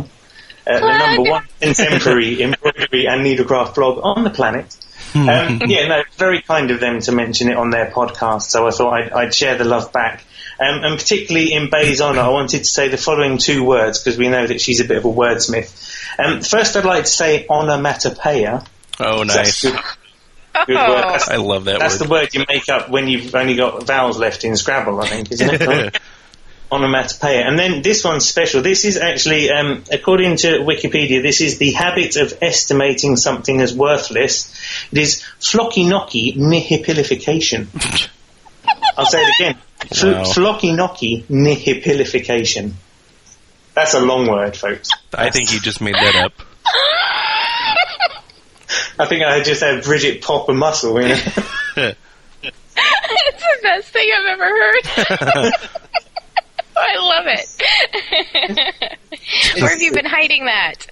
uh, 0.67 0.81
the 0.81 0.99
number 0.99 1.31
one 1.31 1.45
contemporary 1.61 2.43
embroidery 2.43 3.07
and 3.07 3.25
needlecraft 3.25 3.75
blog 3.75 4.01
on 4.03 4.25
the 4.25 4.31
planet. 4.31 4.77
um, 5.15 5.63
yeah, 5.67 5.89
no, 5.89 6.03
very 6.17 6.43
kind 6.43 6.71
of 6.71 6.79
them 6.79 7.01
to 7.01 7.11
mention 7.13 7.51
it 7.51 7.57
on 7.57 7.71
their 7.71 7.91
podcast. 7.91 8.43
So 8.43 8.67
I 8.67 8.71
thought 8.71 8.93
I'd, 8.93 9.11
I'd 9.13 9.35
share 9.35 9.57
the 9.59 9.65
love 9.65 9.93
back. 9.93 10.23
Um, 10.61 10.85
and 10.85 10.99
particularly 10.99 11.53
in 11.55 11.71
Bay's 11.71 12.01
honour, 12.03 12.21
I 12.21 12.29
wanted 12.29 12.59
to 12.59 12.65
say 12.65 12.89
the 12.89 12.99
following 12.99 13.39
two 13.39 13.65
words 13.65 13.99
because 13.99 14.19
we 14.19 14.29
know 14.29 14.47
that 14.47 14.61
she's 14.61 14.81
a 14.81 14.85
bit 14.85 14.99
of 14.99 15.07
a 15.07 15.09
wordsmith. 15.09 15.73
Um, 16.19 16.43
first, 16.43 16.77
I'd 16.77 16.85
like 16.85 17.05
to 17.05 17.11
say 17.11 17.47
onomatopoeia. 17.49 18.63
Oh, 19.01 19.25
That's 19.25 19.37
nice. 19.37 19.63
good, 19.63 19.81
good 20.53 20.69
word. 20.77 21.03
That's, 21.03 21.29
I 21.29 21.37
love 21.37 21.65
that 21.65 21.79
that's 21.81 21.99
word. 22.01 22.07
the 22.07 22.11
word 22.11 22.29
you 22.35 22.45
make 22.49 22.69
up 22.69 22.89
when 22.91 23.09
you've 23.09 23.35
only 23.35 23.57
got 23.57 23.85
vowels 23.87 24.19
left 24.19 24.45
in 24.45 24.57
Scrabble, 24.57 25.01
I 25.01 25.09
think, 25.09 25.33
isn't 25.33 25.51
it? 25.63 25.99
onomatopoeia. 26.73 27.49
And 27.49 27.59
then 27.59 27.83
this 27.83 28.05
one's 28.05 28.29
special. 28.29 28.63
This 28.63 28.85
is 28.85 28.97
actually, 28.97 29.51
um, 29.51 29.83
according 29.91 30.37
to 30.39 30.61
Wikipedia, 30.61 31.21
this 31.21 31.41
is 31.41 31.59
the 31.59 31.73
habit 31.73 32.15
of 32.17 32.33
estimating 32.41 33.17
something 33.17 33.61
as 33.61 33.75
worthless. 33.75 34.55
It 34.93 34.99
is 34.99 35.25
floccinaucinihilipilification. 35.41 37.67
I'll 38.97 39.07
say 39.07 39.23
it 39.23 39.35
again. 39.41 39.59
Fl- 39.93 40.13
Wow. 40.13 40.23
Floccinaucinihilipilification. 40.25 42.73
That's 43.75 43.95
a 43.95 44.01
long 44.01 44.27
word, 44.29 44.57
folks. 44.57 44.91
I 45.15 45.31
think 45.31 45.53
you 45.53 45.61
just 45.61 45.81
made 45.81 45.95
that 45.95 46.15
up. 46.17 46.33
I 49.01 49.07
think 49.07 49.25
I 49.25 49.43
just 49.43 49.63
had 49.63 49.83
Bridget 49.83 50.23
pop 50.23 50.49
a 50.49 50.53
muscle. 50.53 51.01
You 51.01 51.09
know? 51.09 51.15
it's 51.77 53.43
the 53.43 53.59
best 53.63 53.89
thing 53.93 54.11
I've 54.17 54.27
ever 54.27 54.45
heard. 54.45 55.53
I 56.77 56.97
love 56.99 57.27
it. 57.27 57.47
Where 59.61 59.71
have 59.71 59.81
you 59.83 59.93
been 59.93 60.07
hiding 60.07 60.47
that? 60.47 60.87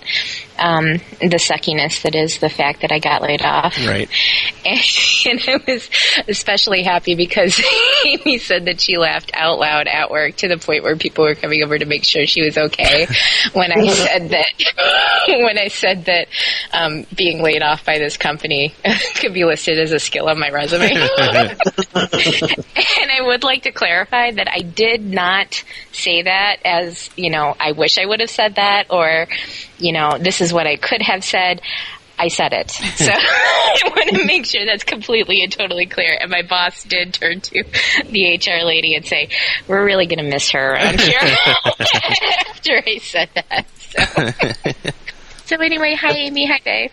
um, 0.59 0.99
the 1.21 1.39
suckiness 1.39 2.03
that 2.03 2.15
is 2.15 2.39
the 2.39 2.49
fact 2.49 2.83
that 2.83 2.93
I 2.93 2.99
got 2.99 3.23
laid 3.23 3.43
off. 3.43 3.77
Right. 3.87 4.09
And, 4.67 4.81
and 5.27 5.41
I 5.47 5.73
was 5.73 5.91
especially 6.27 6.83
happy 6.83 7.15
because 7.15 7.63
Amy 8.07 8.39
said 8.39 8.65
that 8.65 8.81
she 8.81 8.97
laughed 8.97 9.31
out 9.35 9.59
loud 9.59 9.87
at 9.87 10.11
work 10.11 10.37
to 10.37 10.49
the 10.49 10.57
point 10.57 10.83
where 10.83 10.97
people 10.97 11.25
were 11.25 11.35
coming 11.35 11.63
over 11.63 11.79
to 11.79 11.85
make 11.85 12.05
sure 12.05 12.25
she 12.25 12.43
was 12.43 12.57
okay 12.57 13.07
when 13.53 13.71
I 13.71 13.87
said 13.89 14.31
that 14.31 14.47
when 15.27 15.59
I 15.59 15.69
said 15.69 16.07
that 16.07 16.29
um, 16.73 17.05
being 17.15 17.43
laid 17.43 17.63
off 17.63 17.85
by 17.85 17.99
this 17.99 18.17
company 18.17 18.75
could 19.17 19.35
be 19.35 19.45
listed 19.45 19.79
as 19.79 19.93
a 19.93 19.99
skill 19.99 20.29
on 20.29 20.39
my 20.39 20.51
resume. 20.51 20.93
and 20.93 21.01
I 23.11 23.21
would 23.21 23.45
like 23.45 23.65
to 23.65 23.73
clarify 23.73 24.31
that 24.31 24.49
I 24.51 24.63
did 24.63 25.05
not 25.05 25.63
say 25.93 26.23
that 26.23 26.57
as, 26.65 27.11
you 27.17 27.31
know, 27.31 27.55
I 27.59 27.73
wish 27.73 27.99
I 27.99 28.07
would 28.07 28.21
have 28.21 28.31
said 28.31 28.57
that 28.57 28.87
or, 28.91 29.27
you 29.79 29.93
know, 29.93 30.19
this 30.19 30.41
is 30.41 30.53
what 30.53 30.67
I 30.67 30.77
could 30.77 31.03
have 31.03 31.25
said. 31.25 31.61
I 32.19 32.29
said 32.29 32.53
it. 32.53 32.71
So 32.95 33.11
I 33.87 33.89
want 33.89 34.11
to 34.11 34.25
make 34.25 34.47
sure 34.47 34.65
that's 34.65 34.85
completely 34.85 35.43
and 35.43 35.51
totally 35.51 35.87
clear. 35.87 36.17
And 36.21 36.31
my 36.31 36.43
boss 36.43 36.85
did 36.85 37.13
turn 37.13 37.41
to 37.41 37.65
the 38.09 38.37
HR 38.37 38.65
lady 38.65 38.95
and 38.95 39.05
say, 39.05 39.31
we're 39.67 39.85
really 39.85 40.07
going 40.07 40.25
to 40.25 40.31
miss 40.31 40.51
her 40.53 40.75
around 40.75 41.01
here 41.01 41.19
after 42.49 42.83
I 42.87 42.99
said 42.99 43.31
that. 43.35 43.67
So. 43.77 45.57
so 45.57 45.57
anyway, 45.61 45.97
hi 45.99 46.13
Amy, 46.13 46.47
hi 46.47 46.61
Dave. 46.65 46.93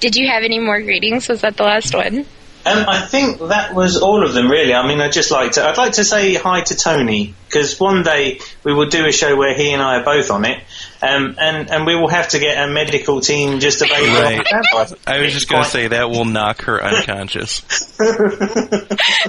Did 0.00 0.16
you 0.16 0.28
have 0.28 0.42
any 0.42 0.58
more 0.58 0.80
greetings? 0.82 1.28
Was 1.28 1.40
that 1.40 1.56
the 1.56 1.64
last 1.64 1.94
one? 1.94 2.26
Um, 2.66 2.84
I 2.88 3.00
think 3.02 3.38
that 3.38 3.74
was 3.74 3.96
all 3.96 4.26
of 4.26 4.34
them, 4.34 4.50
really. 4.50 4.74
I 4.74 4.84
mean, 4.88 5.00
I'd 5.00 5.12
just 5.12 5.30
like 5.30 5.52
to, 5.52 5.64
I'd 5.64 5.76
like 5.76 5.92
to 5.92 6.04
say 6.04 6.34
hi 6.34 6.62
to 6.62 6.74
Tony, 6.74 7.32
because 7.46 7.78
one 7.78 8.02
day 8.02 8.40
we 8.64 8.74
will 8.74 8.88
do 8.88 9.06
a 9.06 9.12
show 9.12 9.36
where 9.36 9.54
he 9.54 9.72
and 9.72 9.80
I 9.80 10.00
are 10.00 10.04
both 10.04 10.32
on 10.32 10.44
it, 10.44 10.58
um, 11.00 11.36
and, 11.38 11.70
and 11.70 11.86
we 11.86 11.94
will 11.94 12.08
have 12.08 12.26
to 12.30 12.40
get 12.40 12.58
a 12.58 12.66
medical 12.68 13.20
team 13.20 13.60
just 13.60 13.82
available. 13.82 14.20
Right. 14.20 14.38
on 14.52 14.64
standby. 14.64 14.96
I 15.06 15.20
was 15.20 15.32
just 15.32 15.48
going 15.48 15.62
to 15.62 15.68
say 15.68 15.86
that 15.86 16.10
will 16.10 16.24
knock 16.24 16.62
her 16.62 16.82
unconscious. 16.82 17.62
I 18.00 18.06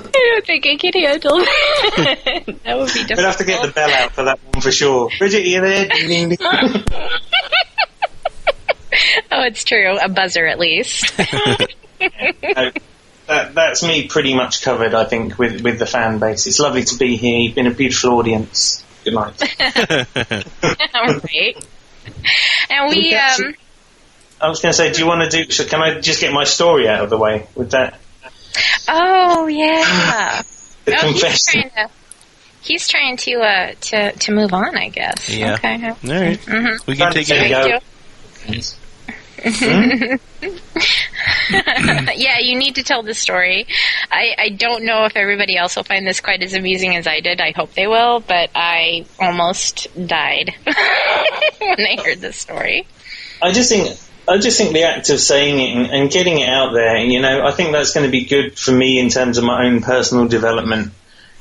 don't 0.02 0.46
think 0.46 0.66
I 0.66 0.76
can 0.78 0.94
handle 0.94 1.38
that. 1.38 2.44
that 2.64 2.78
would 2.78 2.88
be 2.92 3.04
difficult. 3.04 3.18
We'll 3.18 3.28
have 3.28 3.38
to 3.38 3.46
get 3.46 3.62
the 3.62 3.72
bell 3.72 3.92
out 3.92 4.14
for 4.14 4.24
that 4.24 4.40
one 4.52 4.62
for 4.64 4.72
sure. 4.72 5.12
Bridget, 5.20 5.44
are 5.44 5.46
you 5.46 5.62
there? 5.62 5.88
oh, 9.32 9.44
it's 9.44 9.64
true. 9.64 9.96
A 10.02 10.10
buzzer 10.10 10.48
at 10.48 10.58
least. 10.58 11.14
No, 12.00 12.72
that, 13.28 13.54
that's 13.56 13.84
me 13.84 14.08
pretty 14.08 14.34
much 14.34 14.62
covered, 14.62 14.94
I 14.94 15.06
think, 15.06 15.38
with, 15.38 15.62
with 15.62 15.80
the 15.80 15.86
fan 15.86 16.20
base. 16.20 16.48
It's 16.48 16.60
lovely 16.60 16.84
to 16.84 16.98
be 16.98 17.18
here. 17.18 17.40
You've 17.40 17.56
been 17.56 17.68
a 17.68 17.72
beautiful 17.72 18.12
audience. 18.12 18.84
Good 19.04 19.14
night. 19.14 19.42
All 20.96 21.06
right. 21.06 21.68
And 22.70 22.90
we, 22.90 23.16
um, 23.16 23.54
I 24.40 24.50
was 24.50 24.62
going 24.62 24.72
to 24.72 24.78
say, 24.78 24.92
do 24.92 25.00
you 25.00 25.08
want 25.08 25.30
to 25.30 25.46
do, 25.46 25.52
so 25.52 25.66
can 25.66 25.82
I 25.82 26.00
just 26.00 26.22
get 26.22 26.32
my 26.32 26.44
story 26.44 26.88
out 26.88 27.04
of 27.04 27.10
the 27.10 27.18
way 27.18 27.48
with 27.56 27.72
that? 27.72 28.00
oh 28.88 29.48
yeah. 29.48 30.42
The 30.86 30.96
oh, 30.96 31.12
he's 31.12 31.22
confession. 31.22 31.70
trying 31.72 31.88
to. 31.88 31.94
He's 32.62 32.88
trying 32.88 33.18
to 33.18 33.34
uh 33.40 33.74
to 33.80 34.12
to 34.12 34.32
move 34.34 34.54
on, 34.54 34.76
I 34.76 34.90
guess. 34.90 35.30
Yeah. 35.30 35.54
Okay. 35.54 35.76
All 35.76 35.90
right. 35.90 36.40
Mm-hmm. 36.40 36.90
We 36.90 36.98
can 36.98 37.12
take 37.14 37.28
There 37.28 37.46
it. 37.46 37.50
you 37.50 37.80
Thank 38.34 38.87
go. 39.38 39.50
you. 39.52 40.20
yeah, 42.16 42.40
you 42.40 42.58
need 42.58 42.76
to 42.76 42.84
tell 42.84 43.04
the 43.04 43.14
story. 43.14 43.68
I, 44.12 44.36
I 44.38 44.50
don't 44.50 44.84
know 44.84 45.06
if 45.06 45.16
everybody 45.16 45.58
else 45.58 45.76
will 45.76 45.84
find 45.84 46.06
this 46.06 46.20
quite 46.20 46.44
as 46.44 46.54
amusing 46.54 46.96
as 46.96 47.08
I 47.08 47.20
did. 47.20 47.42
I 47.42 47.52
hope 47.52 47.74
they 47.74 47.88
will, 47.88 48.20
but 48.20 48.50
I 48.56 49.06
almost 49.20 49.88
died 50.08 50.54
when 50.66 51.82
I 51.82 51.98
heard 52.04 52.20
this 52.20 52.38
story. 52.38 52.88
I 53.42 53.52
just 53.52 53.70
think 53.70 53.98
I 54.28 54.40
just 54.40 54.58
think 54.58 54.74
the 54.74 54.84
act 54.84 55.10
of 55.10 55.20
saying 55.20 55.60
it 55.60 55.76
and, 55.78 55.94
and 55.94 56.12
getting 56.12 56.40
it 56.40 56.50
out 56.50 56.74
there, 56.74 56.98
you 56.98 57.22
know, 57.22 57.46
I 57.46 57.52
think 57.52 57.72
that's 57.72 57.94
going 57.94 58.06
to 58.06 58.12
be 58.12 58.26
good 58.26 58.60
for 58.60 58.72
me 58.72 59.00
in 59.00 59.10
terms 59.10 59.38
of 59.38 59.46
my 59.46 59.66
own 59.66 59.82
personal 59.82 60.28
development. 60.28 60.92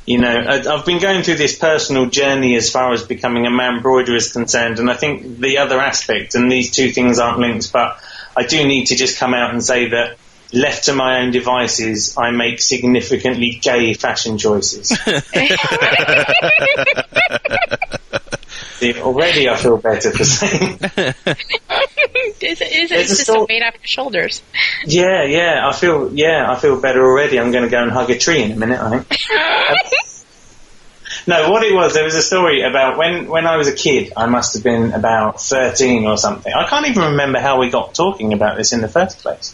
You 0.06 0.18
know, 0.18 0.30
I- 0.30 0.74
I've 0.74 0.86
been 0.86 1.00
going 1.00 1.22
through 1.22 1.34
this 1.34 1.56
personal 1.56 2.06
journey 2.06 2.56
as 2.56 2.70
far 2.70 2.92
as 2.92 3.02
becoming 3.02 3.46
a 3.46 3.50
man 3.50 3.82
broiderer 3.82 4.16
is 4.16 4.32
concerned, 4.32 4.78
and 4.78 4.90
I 4.90 4.94
think 4.94 5.40
the 5.40 5.58
other 5.58 5.80
aspect, 5.80 6.34
and 6.34 6.50
these 6.50 6.70
two 6.70 6.92
things 6.92 7.18
aren't 7.18 7.40
linked, 7.40 7.72
but 7.72 7.98
I 8.36 8.44
do 8.44 8.64
need 8.66 8.86
to 8.86 8.96
just 8.96 9.18
come 9.18 9.34
out 9.34 9.52
and 9.52 9.64
say 9.64 9.88
that 9.88 10.16
left 10.52 10.84
to 10.84 10.94
my 10.94 11.20
own 11.20 11.32
devices, 11.32 12.16
I 12.16 12.30
make 12.30 12.60
significantly 12.60 13.58
gay 13.60 13.94
fashion 13.94 14.38
choices. 14.38 14.96
See, 18.78 19.00
already 19.00 19.48
I 19.48 19.56
feel 19.56 19.78
better 19.78 20.10
for 20.10 20.24
saying. 20.24 20.78
Is 22.40 22.60
it, 22.60 22.72
is 22.72 22.92
it 22.92 23.00
it's 23.00 23.08
just 23.08 23.22
sto- 23.22 23.42
a 23.42 23.46
weight 23.46 23.62
off 23.62 23.74
your 23.74 23.86
shoulders? 23.86 24.42
Yeah, 24.84 25.24
yeah, 25.24 25.66
I 25.66 25.72
feel, 25.72 26.14
yeah, 26.14 26.50
I 26.50 26.56
feel 26.56 26.80
better 26.80 27.02
already. 27.04 27.40
I'm 27.40 27.50
going 27.50 27.64
to 27.64 27.70
go 27.70 27.82
and 27.82 27.90
hug 27.90 28.10
a 28.10 28.18
tree 28.18 28.42
in 28.42 28.52
a 28.52 28.56
minute, 28.56 28.80
I 28.80 28.98
think. 28.98 29.20
No, 31.28 31.50
what 31.50 31.64
it 31.64 31.74
was, 31.74 31.94
there 31.94 32.04
was 32.04 32.14
a 32.14 32.22
story 32.22 32.62
about 32.62 32.96
when, 32.98 33.26
when 33.26 33.48
I 33.48 33.56
was 33.56 33.66
a 33.66 33.74
kid, 33.74 34.12
I 34.16 34.26
must 34.26 34.54
have 34.54 34.62
been 34.62 34.92
about 34.92 35.40
13 35.40 36.04
or 36.04 36.16
something. 36.16 36.52
I 36.52 36.68
can't 36.68 36.86
even 36.86 37.02
remember 37.02 37.40
how 37.40 37.58
we 37.58 37.68
got 37.68 37.94
talking 37.94 38.32
about 38.32 38.56
this 38.56 38.72
in 38.72 38.80
the 38.80 38.86
first 38.88 39.18
place, 39.18 39.52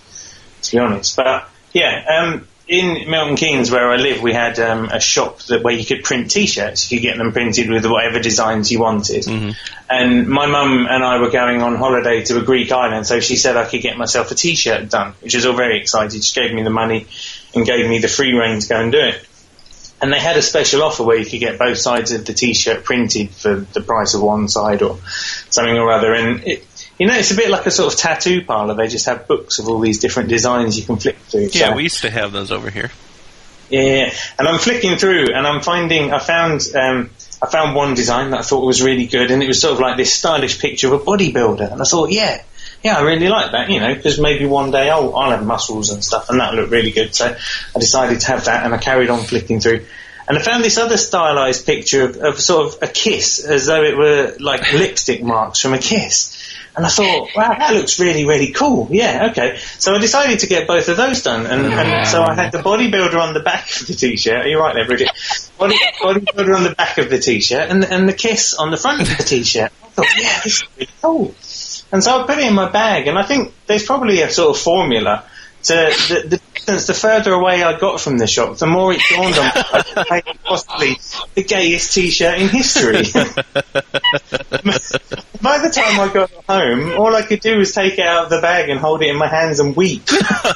to 0.62 0.72
be 0.72 0.78
honest. 0.78 1.16
But, 1.16 1.48
yeah, 1.72 2.04
um, 2.20 2.46
in 2.68 3.10
Milton 3.10 3.36
Keynes, 3.36 3.70
where 3.70 3.90
I 3.90 3.96
live, 3.96 4.22
we 4.22 4.32
had 4.32 4.58
um, 4.58 4.86
a 4.86 5.00
shop 5.00 5.40
that 5.44 5.62
where 5.62 5.74
you 5.74 5.84
could 5.84 6.04
print 6.04 6.30
T-shirts. 6.30 6.90
You 6.90 6.98
could 6.98 7.02
get 7.02 7.18
them 7.18 7.32
printed 7.32 7.68
with 7.68 7.84
whatever 7.84 8.20
designs 8.20 8.70
you 8.70 8.80
wanted. 8.80 9.26
And 9.90 10.28
my 10.28 10.46
mum 10.46 10.86
and 10.88 11.04
I 11.04 11.18
were 11.18 11.30
going 11.30 11.60
on 11.60 11.76
holiday 11.76 12.22
to 12.24 12.38
a 12.38 12.42
Greek 12.42 12.72
island, 12.72 13.06
so 13.06 13.20
she 13.20 13.36
said 13.36 13.56
I 13.56 13.68
could 13.68 13.82
get 13.82 13.98
myself 13.98 14.30
a 14.30 14.34
T-shirt 14.34 14.88
done, 14.88 15.14
which 15.20 15.34
was 15.34 15.44
all 15.44 15.54
very 15.54 15.80
exciting. 15.80 16.20
She 16.20 16.40
gave 16.40 16.54
me 16.54 16.62
the 16.62 16.70
money 16.70 17.06
and 17.54 17.66
gave 17.66 17.88
me 17.88 17.98
the 17.98 18.08
free 18.08 18.32
rein 18.32 18.60
to 18.60 18.68
go 18.68 18.80
and 18.80 18.92
do 18.92 19.00
it. 19.00 19.26
And 20.00 20.12
they 20.12 20.18
had 20.18 20.36
a 20.36 20.42
special 20.42 20.82
offer 20.82 21.04
where 21.04 21.16
you 21.16 21.24
could 21.24 21.38
get 21.38 21.58
both 21.58 21.78
sides 21.78 22.10
of 22.10 22.24
the 22.24 22.32
T-shirt 22.32 22.84
printed 22.84 23.30
for 23.30 23.54
the 23.54 23.80
price 23.80 24.14
of 24.14 24.22
one 24.22 24.48
side 24.48 24.82
or 24.82 24.98
something 25.50 25.76
or 25.76 25.92
other. 25.92 26.12
And 26.12 26.42
it, 26.44 26.66
you 27.02 27.08
know, 27.08 27.16
it's 27.16 27.32
a 27.32 27.34
bit 27.34 27.50
like 27.50 27.66
a 27.66 27.70
sort 27.72 27.92
of 27.92 27.98
tattoo 27.98 28.44
parlor. 28.44 28.74
They 28.74 28.86
just 28.86 29.06
have 29.06 29.26
books 29.26 29.58
of 29.58 29.66
all 29.68 29.80
these 29.80 29.98
different 29.98 30.28
designs 30.28 30.78
you 30.78 30.84
can 30.84 30.98
flick 30.98 31.16
through. 31.18 31.48
Yeah, 31.50 31.70
So- 31.70 31.74
we 31.74 31.82
used 31.82 32.02
to 32.02 32.10
have 32.10 32.30
those 32.30 32.52
over 32.52 32.70
here. 32.70 32.92
yeah, 33.70 34.12
and 34.38 34.46
I'm 34.46 34.60
flicking 34.60 34.98
through, 34.98 35.34
and 35.34 35.44
I'm 35.44 35.62
finding 35.62 36.12
I 36.12 36.20
found 36.20 36.60
um, 36.76 37.10
I 37.42 37.46
found 37.50 37.74
one 37.74 37.94
design 37.94 38.30
that 38.30 38.38
I 38.38 38.42
thought 38.42 38.64
was 38.64 38.82
really 38.82 39.08
good, 39.08 39.32
and 39.32 39.42
it 39.42 39.48
was 39.48 39.60
sort 39.60 39.74
of 39.74 39.80
like 39.80 39.96
this 39.96 40.14
stylish 40.14 40.60
picture 40.60 40.94
of 40.94 41.00
a 41.00 41.04
bodybuilder, 41.04 41.72
and 41.72 41.80
I 41.82 41.84
thought, 41.84 42.12
yeah, 42.12 42.40
yeah, 42.84 42.96
I 42.98 43.00
really 43.02 43.28
like 43.28 43.50
that, 43.50 43.68
you 43.68 43.80
know, 43.80 43.92
because 43.96 44.20
maybe 44.20 44.46
one 44.46 44.70
day 44.70 44.88
I'll 44.88 45.16
I'll 45.16 45.32
have 45.32 45.44
muscles 45.44 45.90
and 45.90 46.04
stuff, 46.04 46.30
and 46.30 46.38
that 46.38 46.54
look 46.54 46.70
really 46.70 46.92
good. 46.92 47.16
So 47.16 47.34
I 47.74 47.78
decided 47.80 48.20
to 48.20 48.26
have 48.28 48.44
that, 48.44 48.64
and 48.64 48.72
I 48.72 48.78
carried 48.78 49.10
on 49.10 49.24
flicking 49.24 49.58
through. 49.58 49.86
And 50.28 50.38
I 50.38 50.40
found 50.42 50.62
this 50.62 50.78
other 50.78 50.96
stylized 50.96 51.66
picture 51.66 52.04
of, 52.04 52.16
of 52.18 52.40
sort 52.40 52.68
of 52.68 52.82
a 52.82 52.86
kiss, 52.86 53.44
as 53.44 53.66
though 53.66 53.82
it 53.82 53.96
were 53.96 54.36
like 54.38 54.72
lipstick 54.74 55.20
marks 55.20 55.58
from 55.60 55.74
a 55.74 55.78
kiss. 55.78 56.36
And 56.74 56.86
I 56.86 56.88
thought, 56.88 57.28
wow, 57.36 57.54
that 57.58 57.74
looks 57.74 58.00
really, 58.00 58.24
really 58.24 58.52
cool. 58.52 58.88
Yeah, 58.90 59.28
okay. 59.30 59.58
So 59.78 59.94
I 59.94 59.98
decided 59.98 60.38
to 60.38 60.46
get 60.46 60.66
both 60.66 60.88
of 60.88 60.96
those 60.96 61.22
done. 61.22 61.44
And, 61.44 61.66
and 61.66 62.08
so 62.08 62.22
I 62.22 62.34
had 62.34 62.50
the 62.50 62.58
bodybuilder 62.58 63.20
on 63.20 63.34
the 63.34 63.40
back 63.40 63.68
of 63.80 63.86
the 63.86 63.94
t-shirt. 63.94 64.46
Are 64.46 64.48
you 64.48 64.58
right 64.58 64.74
there, 64.74 64.86
Bridget? 64.86 65.10
Body, 65.58 65.76
bodybuilder 66.00 66.56
on 66.56 66.62
the 66.64 66.74
back 66.74 66.96
of 66.96 67.10
the 67.10 67.18
t-shirt 67.18 67.68
and, 67.68 67.84
and 67.84 68.08
the 68.08 68.14
kiss 68.14 68.54
on 68.54 68.70
the 68.70 68.78
front 68.78 69.02
of 69.02 69.08
the 69.08 69.22
t-shirt. 69.22 69.70
I 69.82 69.86
thought, 69.88 70.06
yeah, 70.16 70.40
this 70.44 70.62
is 70.62 70.64
really 70.76 70.90
cool. 71.02 71.34
And 71.92 72.02
so 72.02 72.22
I 72.22 72.26
put 72.26 72.38
it 72.38 72.46
in 72.46 72.54
my 72.54 72.70
bag 72.70 73.06
and 73.06 73.18
I 73.18 73.22
think 73.24 73.52
there's 73.66 73.84
probably 73.84 74.22
a 74.22 74.30
sort 74.30 74.56
of 74.56 74.62
formula 74.62 75.24
to 75.64 75.74
the, 75.74 76.28
the 76.28 76.40
distance, 76.66 76.86
the 76.86 76.94
further 76.94 77.32
away 77.32 77.62
I 77.62 77.78
got 77.78 78.00
from 78.00 78.18
the 78.18 78.26
shop, 78.26 78.56
the 78.56 78.66
more 78.66 78.92
it 78.92 79.00
dawned 79.10 79.34
on 79.34 79.46
me 79.46 79.52
I 80.10 80.22
possibly 80.44 80.98
the 81.34 81.42
gayest 81.42 81.94
t-shirt 81.94 82.38
in 82.38 82.48
history. 82.48 83.02
By 85.42 85.58
the 85.58 85.70
time 85.70 86.00
I 86.00 86.12
got 86.12 86.30
home, 86.48 86.98
all 86.98 87.14
I 87.14 87.22
could 87.22 87.40
do 87.40 87.58
was 87.58 87.72
take 87.72 87.94
it 87.94 88.06
out 88.06 88.24
of 88.24 88.30
the 88.30 88.40
bag 88.40 88.68
and 88.68 88.78
hold 88.78 89.02
it 89.02 89.08
in 89.08 89.16
my 89.16 89.26
hands 89.26 89.58
and 89.58 89.74
weep. 89.74 90.02
No. 90.12 90.18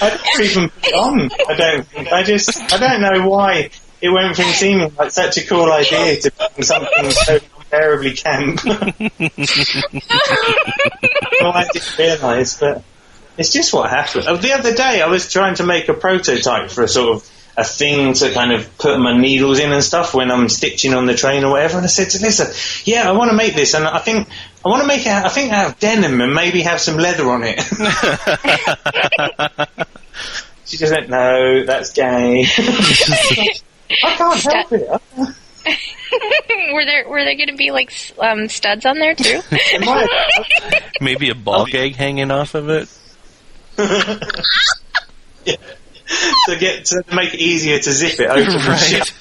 I 0.00 0.10
don't 0.10 0.40
even 0.40 0.70
put 0.70 0.86
it 0.86 0.94
on. 0.94 1.30
I 1.48 1.54
don't 1.54 1.86
think. 1.86 2.12
I 2.12 2.22
just, 2.22 2.60
I 2.72 2.78
don't 2.78 3.02
know 3.02 3.28
why 3.28 3.70
it 4.00 4.10
went 4.10 4.36
from 4.36 4.44
seeming 4.46 4.94
like 4.96 5.10
such 5.10 5.38
a 5.38 5.46
cool 5.46 5.72
idea 5.72 6.20
to 6.20 6.30
something 6.62 7.10
so 7.10 7.40
terribly 7.70 8.12
camp. 8.12 8.64
well, 8.64 8.92
I 11.52 11.68
didn't 11.72 11.98
realise, 11.98 12.58
but 12.58 12.84
it's 13.36 13.52
just 13.52 13.72
what 13.72 13.90
happened. 13.90 14.26
Oh, 14.28 14.36
the 14.36 14.52
other 14.52 14.74
day, 14.74 15.02
I 15.02 15.08
was 15.08 15.32
trying 15.32 15.56
to 15.56 15.64
make 15.64 15.88
a 15.88 15.94
prototype 15.94 16.70
for 16.70 16.84
a 16.84 16.88
sort 16.88 17.16
of 17.16 17.28
a 17.56 17.64
thing 17.64 18.12
to 18.14 18.32
kind 18.32 18.52
of 18.52 18.78
put 18.78 19.00
my 19.00 19.18
needles 19.18 19.58
in 19.58 19.72
and 19.72 19.82
stuff 19.82 20.14
when 20.14 20.30
I'm 20.30 20.48
stitching 20.48 20.94
on 20.94 21.06
the 21.06 21.14
train 21.14 21.42
or 21.42 21.50
whatever. 21.50 21.78
And 21.78 21.84
I 21.84 21.88
said 21.88 22.10
to 22.10 22.22
Lisa, 22.22 22.52
"Yeah, 22.88 23.08
I 23.08 23.12
want 23.12 23.30
to 23.30 23.36
make 23.36 23.54
this, 23.54 23.74
and 23.74 23.84
I 23.84 23.98
think 23.98 24.28
I 24.64 24.68
want 24.68 24.82
to 24.82 24.86
make 24.86 25.00
it. 25.00 25.08
I 25.08 25.28
think 25.28 25.52
out 25.52 25.70
of 25.70 25.78
denim 25.80 26.20
and 26.20 26.34
maybe 26.34 26.62
have 26.62 26.80
some 26.80 26.98
leather 26.98 27.28
on 27.28 27.42
it." 27.44 27.60
she 30.66 30.76
just 30.76 30.92
went, 30.92 31.08
"No, 31.08 31.64
that's 31.64 31.92
gay." 31.92 32.46
I 34.04 34.14
can't 34.16 34.40
help 34.40 34.72
it. 34.72 34.88
were 36.72 36.84
there 36.84 37.08
were 37.08 37.24
there 37.24 37.34
going 37.36 37.48
to 37.48 37.56
be 37.56 37.70
like 37.70 37.92
um, 38.18 38.48
studs 38.48 38.84
on 38.86 38.98
there 38.98 39.14
too? 39.14 39.40
It 39.50 39.84
might 39.84 40.08
have- 40.10 40.82
Maybe 41.00 41.30
a 41.30 41.34
ball 41.34 41.66
gag 41.66 41.96
hanging 41.96 42.30
off 42.30 42.54
of 42.54 42.68
it. 42.70 42.88
yeah. 43.78 44.18
to 46.46 46.56
get 46.58 46.84
to 46.86 47.02
make 47.14 47.34
it 47.34 47.40
easier 47.40 47.78
to 47.78 47.92
zip 47.92 48.18
it 48.20 48.28
open. 48.30 48.54
and 48.54 48.66
Right. 48.66 49.12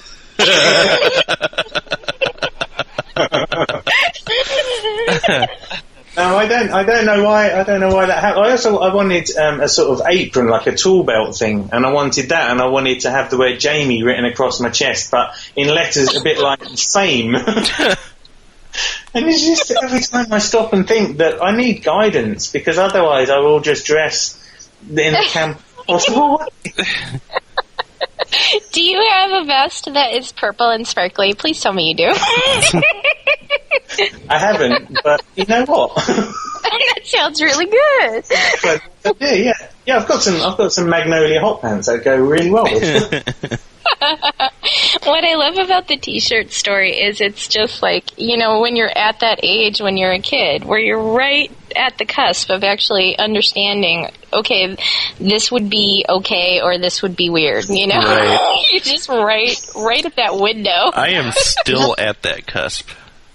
No, 6.18 6.36
I 6.36 6.48
don't. 6.48 6.72
I 6.72 6.84
don't 6.84 7.06
know 7.06 7.24
why. 7.24 7.52
I 7.52 7.64
don't 7.64 7.80
know 7.80 7.94
why 7.94 8.08
that 8.08 8.20
happened. 8.24 8.48
I 8.48 8.50
also 8.50 8.80
I 8.80 8.92
wanted 8.92 9.30
um, 9.38 9.62
a 9.62 9.70
sort 9.70 9.92
of 9.92 10.08
apron, 10.08 10.48
like 10.48 10.66
a 10.66 10.76
tool 10.76 11.04
belt 11.04 11.38
thing, 11.38 11.70
and 11.72 11.86
I 11.86 11.92
wanted 11.92 12.30
that, 12.30 12.50
and 12.50 12.60
I 12.60 12.66
wanted 12.66 13.02
to 13.02 13.12
have 13.12 13.30
the 13.30 13.38
word 13.38 13.60
Jamie 13.60 14.02
written 14.02 14.26
across 14.26 14.60
my 14.60 14.72
chest, 14.72 15.12
but 15.12 15.36
in 15.56 15.68
letters 15.68 16.16
a 16.16 16.22
bit 16.22 16.40
like 16.40 16.64
fame. 16.76 17.36
and 17.36 17.46
it's 19.14 19.46
just 19.46 19.72
every 19.72 20.00
time 20.00 20.34
I 20.34 20.40
stop 20.40 20.74
and 20.74 20.88
think 20.88 21.18
that 21.18 21.44
I 21.44 21.56
need 21.56 21.84
guidance 21.84 22.52
because 22.52 22.80
otherwise 22.80 23.30
I 23.30 23.38
will 23.38 23.60
just 23.60 23.86
dress 23.86 24.44
in 24.90 24.96
the 24.96 25.24
camp 25.30 25.62
possible 25.86 26.40
way. 26.40 26.74
do 28.72 28.84
you 28.84 29.00
have 29.12 29.44
a 29.44 29.46
vest 29.46 29.94
that 29.94 30.14
is 30.14 30.32
purple 30.32 30.70
and 30.70 30.88
sparkly? 30.88 31.34
Please 31.34 31.60
tell 31.62 31.74
me 31.74 31.90
you 31.90 31.96
do. 31.96 32.10
I 34.30 34.38
haven't, 34.38 35.00
but 35.04 35.24
you 35.36 35.46
know 35.46 35.66
what? 35.66 36.34
Oh, 36.70 36.80
that 36.96 37.08
sounds 37.08 37.42
really 37.42 37.66
good. 37.66 38.24
but, 38.62 39.16
yeah, 39.22 39.34
yeah, 39.34 39.54
yeah. 39.86 39.98
I've 40.00 40.08
got 40.08 40.22
some. 40.22 40.36
I've 40.42 40.58
got 40.58 40.74
some 40.74 40.90
magnolia 40.90 41.40
hot 41.40 41.62
pants 41.62 41.88
that 41.88 42.04
go 42.04 42.18
really 42.18 42.50
well. 42.50 42.66
With 42.66 43.14
it. 43.44 43.62
What 45.04 45.24
I 45.24 45.36
love 45.36 45.58
about 45.58 45.88
the 45.88 45.96
t-shirt 45.96 46.52
story 46.52 46.92
is 46.92 47.22
it's 47.22 47.48
just 47.48 47.82
like, 47.82 48.18
you 48.20 48.38
know, 48.38 48.60
when 48.60 48.76
you're 48.76 48.96
at 48.96 49.22
that 49.22 49.40
age 49.42 49.80
when 49.80 49.96
you're 49.96 50.12
a 50.12 50.20
kid, 50.20 50.66
where 50.66 50.80
you're 50.80 51.14
right 51.14 51.52
at 51.76 51.98
the 51.98 52.06
cusp 52.06 52.50
of 52.50 52.64
actually 52.64 53.18
understanding, 53.18 54.10
okay, 54.34 54.76
this 55.20 55.52
would 55.52 55.70
be 55.70 56.06
okay 56.08 56.60
or 56.62 56.78
this 56.78 57.02
would 57.02 57.16
be 57.16 57.30
weird, 57.30 57.66
you 57.70 57.88
know? 57.88 58.00
Right. 58.00 58.66
you're 58.72 58.82
just 58.82 59.08
right, 59.08 59.56
right 59.76 60.06
at 60.06 60.16
that 60.18 60.36
window. 60.38 60.92
I 60.94 61.12
am 61.12 61.32
still 61.34 61.96
at 61.98 62.24
that 62.24 62.46
cusp. 62.46 62.90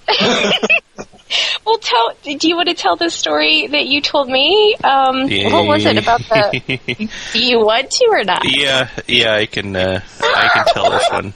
Well, 1.65 1.79
tell, 1.79 2.13
do 2.25 2.49
you 2.49 2.57
want 2.57 2.69
to 2.69 2.75
tell 2.75 2.97
the 2.97 3.09
story 3.09 3.67
that 3.69 3.87
you 3.87 4.01
told 4.01 4.29
me? 4.29 4.75
Um, 4.83 5.23
what 5.53 5.67
was 5.67 5.87
it 5.87 5.97
about 5.97 6.21
the, 6.21 7.09
do 7.33 7.45
you 7.45 7.61
want 7.61 7.91
to 7.91 8.09
or 8.11 8.25
not? 8.25 8.43
yeah, 8.45 8.91
yeah, 9.07 9.35
I 9.35 9.47
can. 9.47 9.77
Uh, 9.77 10.01
I 10.21 10.49
can 10.53 10.65
tell 10.67 10.91
this 10.91 11.09
one. 11.11 11.35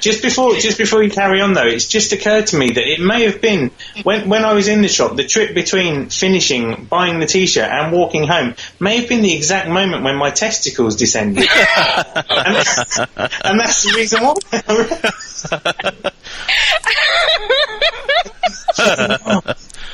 Just 0.00 0.22
before, 0.22 0.54
just 0.54 0.78
before 0.78 1.02
you 1.02 1.10
carry 1.10 1.40
on 1.40 1.54
though, 1.54 1.66
it's 1.66 1.88
just 1.88 2.12
occurred 2.12 2.46
to 2.48 2.56
me 2.56 2.70
that 2.70 2.86
it 2.86 3.00
may 3.00 3.24
have 3.24 3.40
been 3.40 3.72
when 4.04 4.28
when 4.28 4.44
I 4.44 4.52
was 4.52 4.68
in 4.68 4.80
the 4.80 4.88
shop, 4.88 5.16
the 5.16 5.24
trip 5.24 5.54
between 5.54 6.08
finishing 6.08 6.84
buying 6.84 7.18
the 7.18 7.26
t-shirt 7.26 7.68
and 7.68 7.92
walking 7.92 8.24
home 8.26 8.54
may 8.78 8.98
have 8.98 9.08
been 9.08 9.22
the 9.22 9.34
exact 9.34 9.68
moment 9.68 10.04
when 10.04 10.14
my 10.16 10.30
testicles 10.30 10.94
descended, 10.94 11.48
and, 11.50 12.56
and 13.44 13.58
that's 13.58 13.82
the 13.82 13.92
reason 13.96 14.22
why. 14.22 14.34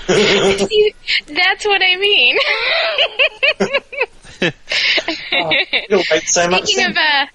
See, 0.09 0.95
That's 1.27 1.65
what 1.65 1.81
I 1.83 1.97
mean. 1.97 2.37
It'll 5.91 6.05
make 6.11 6.29
so 6.29 6.49
much 6.51 6.65
speaking 6.67 6.91
of, 6.91 6.97
uh, 6.97 7.27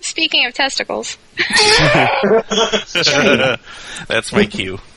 speaking 0.00 0.46
of 0.46 0.54
testicles. 0.54 1.16
That's 4.08 4.32
my 4.32 4.46
cue. 4.46 4.78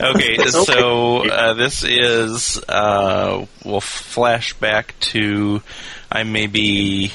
Okay, 0.00 0.38
so 0.38 1.24
uh, 1.28 1.54
this 1.54 1.84
is 1.84 2.60
uh, 2.68 3.46
we'll 3.64 3.80
flash 3.80 4.54
back 4.54 4.98
to 4.98 5.62
I 6.10 6.24
may 6.24 6.48
be 6.48 7.12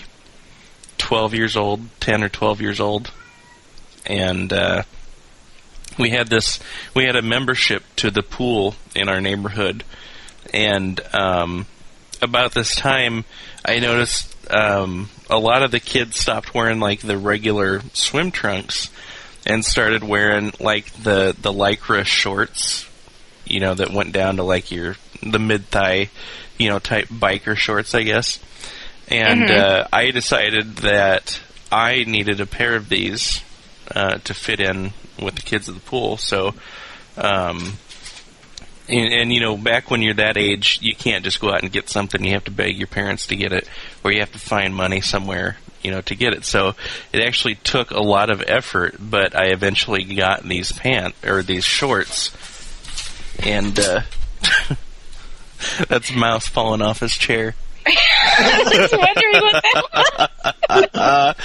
12 0.98 1.34
years 1.34 1.58
old, 1.58 1.82
10 2.00 2.24
or 2.24 2.30
12 2.30 2.62
years 2.62 2.80
old, 2.80 3.12
and 4.06 4.54
uh, 4.54 4.84
we 5.98 6.10
had 6.12 6.28
this. 6.28 6.60
We 6.94 7.06
had 7.06 7.16
a 7.16 7.22
membership 7.22 7.84
to 7.98 8.12
the 8.12 8.24
pool 8.24 8.76
in 8.96 9.10
our 9.10 9.22
neighborhood, 9.22 9.84
and 10.54 11.00
um, 11.14 11.66
about 12.22 12.54
this 12.54 12.76
time, 12.76 13.26
I 13.66 13.80
noticed 13.80 14.36
um, 14.52 15.10
a 15.30 15.38
lot 15.38 15.64
of 15.64 15.72
the 15.72 15.80
kids 15.80 16.20
stopped 16.20 16.54
wearing 16.54 16.80
like 16.80 17.02
the 17.02 17.18
regular 17.18 17.82
swim 17.94 18.32
trunks 18.32 18.90
and 19.46 19.64
started 19.64 20.04
wearing 20.04 20.52
like 20.60 20.92
the 21.04 21.36
the 21.40 21.52
lycra 21.52 22.06
shorts, 22.06 22.88
you 23.46 23.60
know, 23.60 23.74
that 23.74 23.92
went 23.92 24.12
down 24.14 24.38
to 24.38 24.44
like 24.44 24.72
your 24.72 24.96
the 25.24 25.40
mid 25.40 25.68
thigh, 25.68 26.10
you 26.58 26.70
know, 26.70 26.80
type 26.80 27.08
biker 27.08 27.56
shorts, 27.56 27.94
I 27.96 28.04
guess. 28.04 28.40
And 29.10 29.48
Mhm. 29.48 29.58
uh, 29.58 29.88
I 29.94 30.12
decided 30.12 30.78
that 30.78 31.40
I 31.72 32.04
needed 32.06 32.42
a 32.42 32.46
pair 32.46 32.76
of 32.76 32.90
these 32.90 33.42
uh, 33.96 34.18
to 34.26 34.34
fit 34.34 34.60
in 34.60 34.92
with 35.22 35.36
the 35.36 35.42
kids 35.42 35.68
at 35.70 35.76
the 35.76 35.82
pool. 35.82 36.18
So, 36.18 36.54
um, 37.18 37.74
and, 38.90 39.14
and 39.14 39.34
you 39.34 39.40
know, 39.40 39.58
back 39.58 39.92
when 39.92 40.02
you're 40.02 40.14
that 40.16 40.38
age, 40.38 40.80
you 40.82 40.96
can't 40.96 41.24
just 41.24 41.40
go 41.40 41.52
out 41.52 41.64
and 41.64 41.72
get 41.72 41.90
something. 41.90 42.24
You 42.24 42.34
have 42.34 42.46
to 42.46 42.52
beg 42.52 42.78
your 42.78 42.88
parents 42.88 43.28
to 43.28 43.36
get 43.36 43.52
it, 43.52 43.68
or 44.04 44.12
you 44.12 44.20
have 44.20 44.32
to 44.32 44.40
find 44.40 44.74
money 44.74 45.02
somewhere, 45.02 45.58
you 45.82 45.92
know, 45.92 46.02
to 46.02 46.16
get 46.16 46.34
it. 46.34 46.46
So 46.46 46.74
it 47.12 47.22
actually 47.22 47.56
took 47.56 47.92
a 47.92 48.02
lot 48.02 48.30
of 48.30 48.44
effort, 48.48 48.96
but 49.00 49.36
I 49.36 49.48
eventually 49.48 50.04
got 50.04 50.44
these 50.44 50.72
pants 50.72 51.18
or 51.26 51.44
these 51.44 51.66
shorts, 51.66 52.32
and 53.40 53.78
uh, 53.80 54.02
that's 55.90 56.14
Mouse 56.14 56.48
falling 56.48 56.82
off 56.82 57.00
his 57.00 57.18
chair. 57.18 57.56
I 58.40 58.64
was 58.64 58.72
just 58.90 58.98
wondering 58.98 59.42
what 59.44 59.64
that 59.64 59.84
was. 60.70 61.36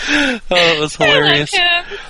Oh, 0.51 0.57
it 0.57 0.81
was 0.81 0.97
hilarious. 0.97 1.55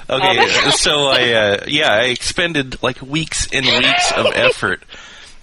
Okay, 0.08 0.70
so 0.72 1.06
I 1.06 1.32
uh, 1.32 1.64
yeah 1.68 1.92
I 1.92 2.02
expended 2.04 2.82
like 2.82 3.00
weeks 3.02 3.48
and 3.52 3.64
weeks 3.66 4.12
of 4.12 4.26
effort 4.34 4.82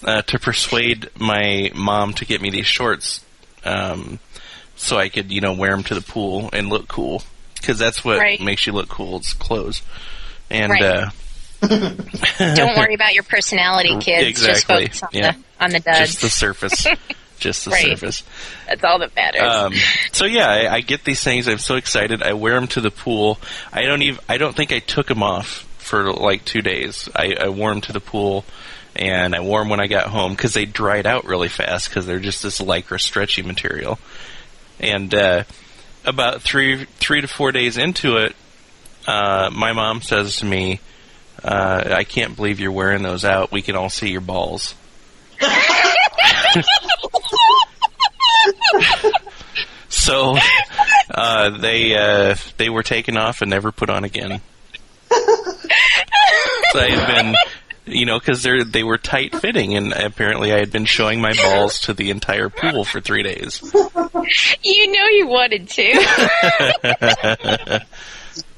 uh, 0.04 0.22
to 0.24 0.40
persuade 0.40 1.10
my 1.18 1.72
mom 1.76 2.14
to 2.16 2.26
get 2.26 2.42
me 2.42 2.50
these 2.50 2.66
shorts, 2.66 3.24
um, 3.66 4.20
so 4.76 4.98
I 4.98 5.10
could 5.10 5.32
you 5.32 5.42
know 5.42 5.54
wear 5.54 5.72
them 5.72 5.84
to 5.86 5.96
the 5.96 6.02
pool 6.02 6.50
and 6.54 6.70
look 6.70 6.88
cool 6.88 7.22
because 7.56 7.78
that's 7.78 8.04
what 8.04 8.18
Right. 8.20 8.40
makes 8.42 8.66
you 8.66 8.74
look 8.74 8.90
cool. 8.90 9.18
It's 9.18 9.34
clothes, 9.34 9.82
and 10.50 10.72
Right. 10.72 10.84
uh, 10.84 11.10
Don't 11.62 12.78
worry 12.78 12.96
about 12.96 13.14
your 13.14 13.24
personality, 13.24 13.98
kids. 14.00 14.42
Just 14.42 14.64
Exactly, 14.64 14.86
focus 14.88 15.04
on 15.04 15.10
yeah. 15.14 15.32
the 15.32 15.64
on 15.64 15.70
the 15.72 15.80
duds. 15.80 16.00
just 16.00 16.22
the 16.22 16.30
surface, 16.30 16.88
just 17.40 17.66
the 17.66 17.72
Right. 17.72 17.86
surface. 17.86 18.24
That's 18.68 18.84
all 18.84 19.00
that 19.00 19.16
matters. 19.16 19.42
Um, 19.42 19.74
so 20.12 20.26
yeah, 20.26 20.48
I, 20.50 20.76
I 20.76 20.82
get 20.82 21.04
these 21.04 21.24
things. 21.24 21.48
I'm 21.48 21.58
so 21.58 21.76
excited. 21.76 22.22
I 22.22 22.34
wear 22.34 22.56
them 22.56 22.68
to 22.70 22.82
the 22.82 22.92
pool. 22.92 23.40
I 23.74 23.84
don't 23.84 24.02
even. 24.02 24.20
I 24.30 24.38
don't 24.38 24.56
think 24.56 24.72
I 24.72 24.80
took 24.80 25.08
them 25.08 25.24
off 25.24 25.66
for 25.78 26.12
like 26.14 26.46
two 26.46 26.62
days. 26.62 27.10
I, 27.16 27.36
I 27.40 27.50
wore 27.50 27.72
them 27.72 27.82
to 27.82 27.94
the 27.94 28.00
pool, 28.00 28.46
and 28.96 29.34
I 29.36 29.40
wore 29.40 29.62
them 29.62 29.70
when 29.70 29.80
I 29.80 29.88
got 29.88 30.08
home 30.08 30.34
because 30.34 30.54
they 30.54 30.66
dried 30.66 31.06
out 31.08 31.26
really 31.26 31.50
fast 31.50 31.90
because 31.90 32.06
they're 32.06 32.20
just 32.20 32.44
this 32.44 32.60
lycra 32.60 33.00
stretchy 33.00 33.42
material. 33.42 33.98
And 34.80 35.14
uh, 35.16 35.44
about 36.06 36.42
three 36.42 36.86
three 36.86 37.22
to 37.22 37.28
four 37.28 37.52
days 37.52 37.78
into 37.78 38.18
it, 38.18 38.36
uh, 39.08 39.50
my 39.52 39.74
mom 39.74 40.02
says 40.02 40.38
to 40.38 40.46
me, 40.46 40.80
uh, 41.44 41.84
"I 41.88 42.04
can't 42.04 42.36
believe 42.36 42.60
you're 42.60 42.72
wearing 42.72 43.02
those 43.04 43.26
out. 43.26 43.52
We 43.52 43.62
can 43.62 43.76
all 43.76 43.90
see 43.90 44.10
your 44.10 44.22
balls." 44.22 44.76
So 49.90 50.38
uh, 51.12 51.50
they 51.58 51.96
uh, 51.96 52.36
they 52.58 52.70
were 52.70 52.84
taken 52.84 53.18
off 53.18 53.42
and 53.42 53.50
never 53.50 53.72
put 53.72 53.90
on 53.90 54.04
again. 54.04 54.42
had 56.92 57.08
been, 57.08 57.36
you 57.90 58.06
know, 58.06 58.20
because 58.20 58.44
they 58.44 58.64
they 58.64 58.84
were 58.84 58.98
tight 58.98 59.36
fitting, 59.36 59.76
and 59.76 59.94
apparently 59.94 60.54
I 60.54 60.60
had 60.60 60.72
been 60.72 60.86
showing 60.86 61.20
my 61.22 61.34
balls 61.34 61.82
to 61.82 61.94
the 61.94 62.10
entire 62.12 62.50
pool 62.50 62.86
for 62.86 63.02
three 63.02 63.24
days. 63.24 63.62
you 64.64 64.92
know 64.92 65.06
you 65.08 65.28
wanted 65.28 65.70
to. 65.70 65.90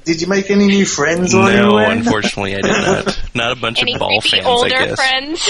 Did 0.04 0.20
you 0.20 0.26
make 0.26 0.50
any 0.50 0.66
new 0.66 0.84
friends 0.84 1.32
no, 1.32 1.42
were 1.42 1.44
wearing 1.74 1.88
them? 1.90 1.98
unfortunately, 1.98 2.56
I 2.56 2.60
did 2.60 2.72
not. 2.72 3.22
Not 3.36 3.52
a 3.52 3.54
bunch 3.60 3.80
Any 3.82 3.92
of 3.94 4.00
ball 4.00 4.20
fans, 4.20 4.44
older 4.44 4.74
I 4.74 4.86
guess. 4.86 4.96
friends? 4.96 5.48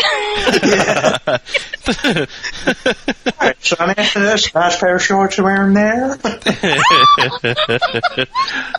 Alright, 3.41 3.64
Sonny, 3.64 3.95
that's 3.95 4.14
a 4.14 4.53
nice 4.55 4.78
pair 4.78 4.97
of 4.97 5.03
shorts 5.03 5.39
you're 5.39 5.47
wearing 5.47 5.72
there. 5.74 6.16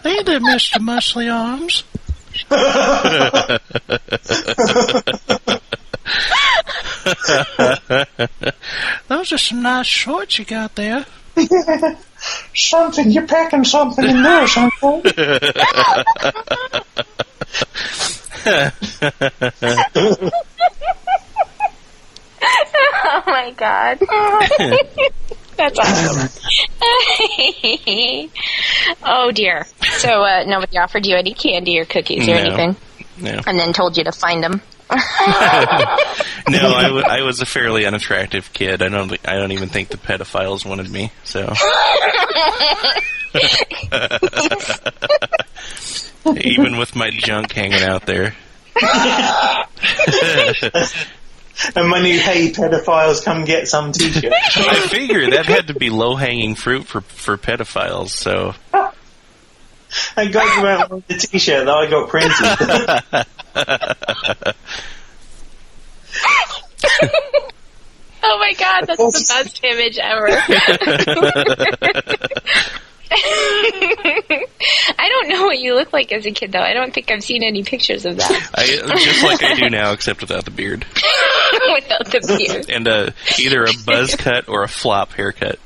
Hey 0.03 0.21
there, 0.23 0.39
Mister 0.39 0.79
Muscly 0.79 1.33
Arms. 1.33 1.83
Those 9.07 9.31
are 9.33 9.37
some 9.37 9.61
nice 9.61 9.85
shorts 9.85 10.39
you 10.39 10.45
got 10.45 10.75
there. 10.75 11.05
something, 12.55 13.11
you're 13.11 13.27
packing 13.27 13.63
something 13.63 14.05
in 14.05 14.23
there, 14.23 14.47
something. 14.47 15.01
oh 23.05 23.23
my 23.27 23.53
god. 23.55 23.99
That's 25.55 25.79
awesome. 25.79 26.29
oh 29.03 29.31
dear. 29.31 29.65
So 29.97 30.23
uh, 30.23 30.43
nobody 30.47 30.77
offered 30.77 31.05
you 31.05 31.15
any 31.15 31.33
candy 31.33 31.79
or 31.79 31.85
cookies 31.85 32.27
or 32.27 32.33
No. 32.33 32.37
anything, 32.39 32.75
No, 33.19 33.39
and 33.47 33.57
then 33.59 33.73
told 33.73 33.97
you 33.97 34.03
to 34.05 34.11
find 34.11 34.43
them. 34.43 34.61
no, 34.89 34.97
I, 34.99 36.83
w- 36.83 37.05
I 37.07 37.21
was 37.23 37.41
a 37.41 37.45
fairly 37.45 37.85
unattractive 37.85 38.51
kid. 38.53 38.81
I 38.83 38.89
don't, 38.89 39.11
I 39.27 39.35
don't 39.37 39.51
even 39.53 39.69
think 39.69 39.89
the 39.89 39.97
pedophiles 39.97 40.65
wanted 40.65 40.89
me. 40.91 41.11
So, 41.23 41.51
even 46.41 46.77
with 46.77 46.95
my 46.95 47.09
junk 47.11 47.51
hanging 47.53 47.81
out 47.81 48.05
there, 48.05 48.35
and 51.75 51.89
my 51.89 52.01
new 52.01 52.17
"Hey 52.19 52.51
pedophiles, 52.51 53.23
come 53.23 53.45
get 53.45 53.67
some" 53.67 53.91
T-shirt. 53.91 54.33
I 54.55 54.87
figure 54.87 55.29
that 55.31 55.45
had 55.45 55.67
to 55.67 55.75
be 55.75 55.89
low 55.89 56.15
hanging 56.15 56.55
fruit 56.55 56.85
for 56.85 57.01
for 57.01 57.37
pedophiles. 57.37 58.09
So, 58.09 58.53
I 60.17 60.25
got 60.25 60.33
guys 60.33 60.57
about 60.57 60.89
wearing 60.89 61.03
the 61.07 61.15
T-shirt 61.15 61.65
that 61.65 61.73
I 61.73 61.89
got 61.89 62.09
printed. 62.09 63.25
Oh 68.25 68.37
my 68.39 68.53
god, 68.53 68.85
that's 68.87 68.97
the 68.97 69.33
best 69.33 69.61
image 69.65 69.97
ever. 69.97 70.29
I 73.15 75.09
don't 75.09 75.29
know 75.29 75.45
what 75.45 75.59
you 75.59 75.75
look 75.75 75.93
like 75.93 76.11
as 76.11 76.25
a 76.25 76.31
kid, 76.31 76.51
though. 76.51 76.61
I 76.61 76.73
don't 76.73 76.93
think 76.93 77.11
I've 77.11 77.23
seen 77.23 77.43
any 77.43 77.63
pictures 77.63 78.05
of 78.05 78.17
that 78.17 78.49
I 78.55 78.65
just 78.65 79.23
like 79.23 79.43
I 79.43 79.53
do 79.55 79.69
now, 79.69 79.91
except 79.91 80.21
without 80.21 80.45
the 80.45 80.51
beard 80.51 80.85
without 81.73 82.05
the 82.05 82.35
beard. 82.37 82.69
and 82.69 82.87
uh, 82.87 83.11
either 83.39 83.63
a 83.63 83.73
buzz 83.85 84.15
cut 84.15 84.49
or 84.49 84.63
a 84.63 84.67
flop 84.67 85.13
haircut. 85.13 85.59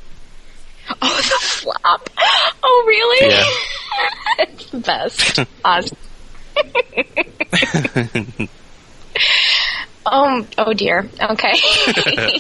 Oh, 1.02 1.16
the 1.18 1.46
flop. 1.46 2.10
Oh, 2.64 2.84
really? 2.88 3.30
Yeah. 3.30 3.46
it's 4.40 4.66
the 4.72 4.80
best. 4.80 5.40
Awesome. 5.64 5.98
um. 10.06 10.48
Oh 10.58 10.74
dear. 10.74 11.10
Okay. 11.22 12.40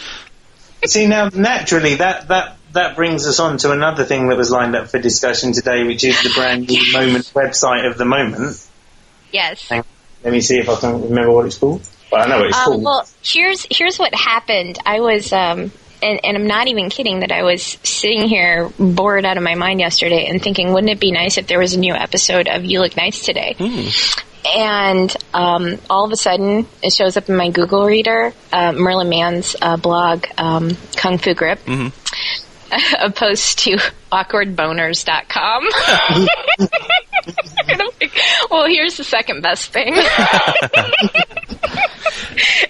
See 0.85 1.07
now, 1.07 1.29
naturally, 1.33 1.95
that 1.95 2.27
that 2.29 2.56
that 2.73 2.95
brings 2.95 3.25
us 3.27 3.39
on 3.39 3.57
to 3.59 3.71
another 3.71 4.03
thing 4.03 4.29
that 4.29 4.37
was 4.37 4.51
lined 4.51 4.75
up 4.75 4.87
for 4.89 4.99
discussion 4.99 5.53
today, 5.53 5.83
which 5.85 6.03
is 6.03 6.21
the 6.23 6.31
brand 6.35 6.67
new 6.67 6.81
Moment 6.93 7.25
website 7.33 7.89
of 7.89 7.97
the 7.97 8.05
moment. 8.05 8.57
yes. 9.31 9.69
Let 10.23 10.33
me 10.33 10.41
see 10.41 10.57
if 10.57 10.67
I 10.67 10.75
can 10.75 11.01
remember 11.03 11.31
what 11.31 11.45
it's 11.45 11.57
called. 11.57 11.87
Well, 12.11 12.23
I 12.25 12.27
know 12.29 12.37
what 12.39 12.47
it's 12.47 12.57
Um, 12.57 12.63
called. 12.65 12.83
well, 12.83 13.07
here's 13.23 13.65
here's 13.69 13.97
what 13.99 14.13
happened. 14.15 14.79
I 14.85 14.99
was, 14.99 15.31
um, 15.31 15.71
and, 16.01 16.19
and 16.23 16.37
I'm 16.37 16.47
not 16.47 16.67
even 16.67 16.89
kidding 16.89 17.19
that 17.21 17.31
I 17.31 17.43
was 17.43 17.77
sitting 17.83 18.27
here 18.27 18.69
bored 18.79 19.25
out 19.25 19.37
of 19.37 19.43
my 19.43 19.55
mind 19.55 19.79
yesterday 19.79 20.25
and 20.27 20.41
thinking, 20.41 20.73
wouldn't 20.73 20.91
it 20.91 20.99
be 20.99 21.11
nice 21.11 21.37
if 21.37 21.47
there 21.47 21.59
was 21.59 21.73
a 21.73 21.79
new 21.79 21.93
episode 21.93 22.47
of 22.47 22.65
You 22.65 22.79
Look 22.81 22.97
Nice 22.97 23.23
today? 23.25 23.55
And 24.55 25.15
um, 25.33 25.77
all 25.89 26.05
of 26.05 26.11
a 26.11 26.15
sudden, 26.15 26.67
it 26.81 26.93
shows 26.93 27.17
up 27.17 27.27
in 27.29 27.35
my 27.35 27.49
Google 27.49 27.85
reader, 27.85 28.33
uh, 28.53 28.71
Merlin 28.71 29.09
Mann's 29.09 29.55
uh, 29.61 29.75
blog, 29.77 30.25
um, 30.37 30.77
Kung 30.95 31.17
Fu 31.17 31.33
Grippe, 31.35 31.59
a 31.67 31.91
post 33.15 33.59
to 33.59 33.77
awkwardboners.com. 34.11 35.67
and 36.09 36.29
I'm 37.81 37.89
like, 38.01 38.17
well, 38.49 38.65
here's 38.67 38.97
the 38.97 39.03
second 39.03 39.41
best 39.41 39.71
thing. 39.71 39.93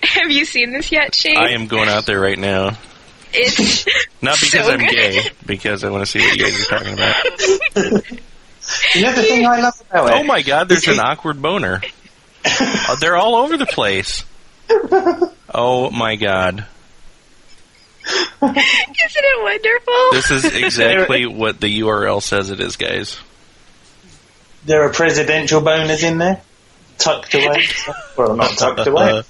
Have 0.04 0.32
you 0.32 0.45
seen 0.45 0.72
this 0.72 0.91
yet, 0.91 1.14
Shane? 1.16 1.38
I 1.38 1.50
am 1.52 1.68
going 1.68 1.89
out 1.89 2.06
there 2.06 2.20
right 2.20 2.38
now. 2.39 2.78
It's 3.34 3.86
Not 4.22 4.39
because 4.39 4.66
So 4.66 4.72
I'm 4.74 4.80
good. 4.80 4.89
gay, 4.91 5.22
because 5.45 5.84
I 5.84 5.89
want 5.89 6.06
to 6.06 6.12
see 6.12 6.20
what 6.20 6.38
you 6.38 6.43
guys 6.43 6.62
are 6.62 6.66
talking 6.78 6.93
about. 6.93 7.16
You 8.95 9.02
know 9.04 9.12
the 9.14 9.22
thing 9.24 9.45
I 9.45 9.60
love 9.62 9.74
about 9.89 10.10
it? 10.10 10.14
Oh 10.16 10.24
my 10.24 10.41
god, 10.41 10.68
there's 10.70 10.88
an 10.88 11.00
awkward 11.00 11.41
boner. 11.41 11.82
Uh, 12.45 12.95
they're 13.00 13.16
all 13.18 13.36
over 13.36 13.58
the 13.58 13.66
place. 13.66 14.24
Oh 15.54 15.89
my 15.91 16.16
god. 16.16 16.66
Isn't 18.08 18.55
it 18.55 19.43
wonderful? 19.43 20.12
This 20.12 20.32
is 20.32 20.45
exactly 20.64 21.26
what 21.26 21.60
the 21.60 21.82
URL 21.82 22.22
says 22.22 22.49
it 22.49 22.60
is, 22.60 22.76
guys. 22.76 23.20
There 24.66 24.84
are 24.84 24.91
presidential 24.91 25.62
boners 25.62 26.03
in 26.03 26.18
there, 26.18 26.41
tucked 26.97 27.34
away. 27.34 27.64
well, 28.18 28.36
not 28.36 28.51
tucked 28.51 28.86
away. 28.88 29.24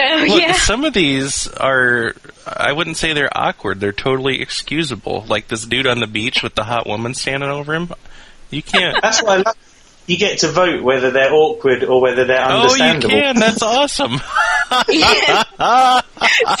oh 0.00 0.24
Look, 0.28 0.40
yeah. 0.40 0.52
some 0.52 0.84
of 0.84 0.94
these 0.94 1.48
are, 1.48 2.14
I 2.46 2.72
wouldn't 2.72 2.96
say 2.96 3.12
they're 3.12 3.36
awkward, 3.36 3.80
they're 3.80 3.92
totally 3.92 4.40
excusable. 4.40 5.24
Like 5.28 5.48
this 5.48 5.64
dude 5.64 5.86
on 5.86 6.00
the 6.00 6.06
beach 6.06 6.42
with 6.42 6.54
the 6.54 6.64
hot 6.64 6.86
woman 6.86 7.14
standing 7.14 7.50
over 7.50 7.74
him. 7.74 7.90
You 8.50 8.62
can't. 8.62 8.96
That's 9.02 9.22
what 9.22 9.40
I 9.40 9.42
love. 9.42 9.56
You 10.08 10.16
get 10.16 10.38
to 10.38 10.48
vote 10.48 10.82
whether 10.82 11.10
they're 11.10 11.32
awkward 11.32 11.84
or 11.84 12.00
whether 12.00 12.24
they're 12.24 12.40
understandable. 12.42 13.14
Oh, 13.14 13.18
you 13.18 13.22
understandable. 13.24 13.32
can. 13.32 13.36
That's 13.38 13.62
awesome. 13.62 14.18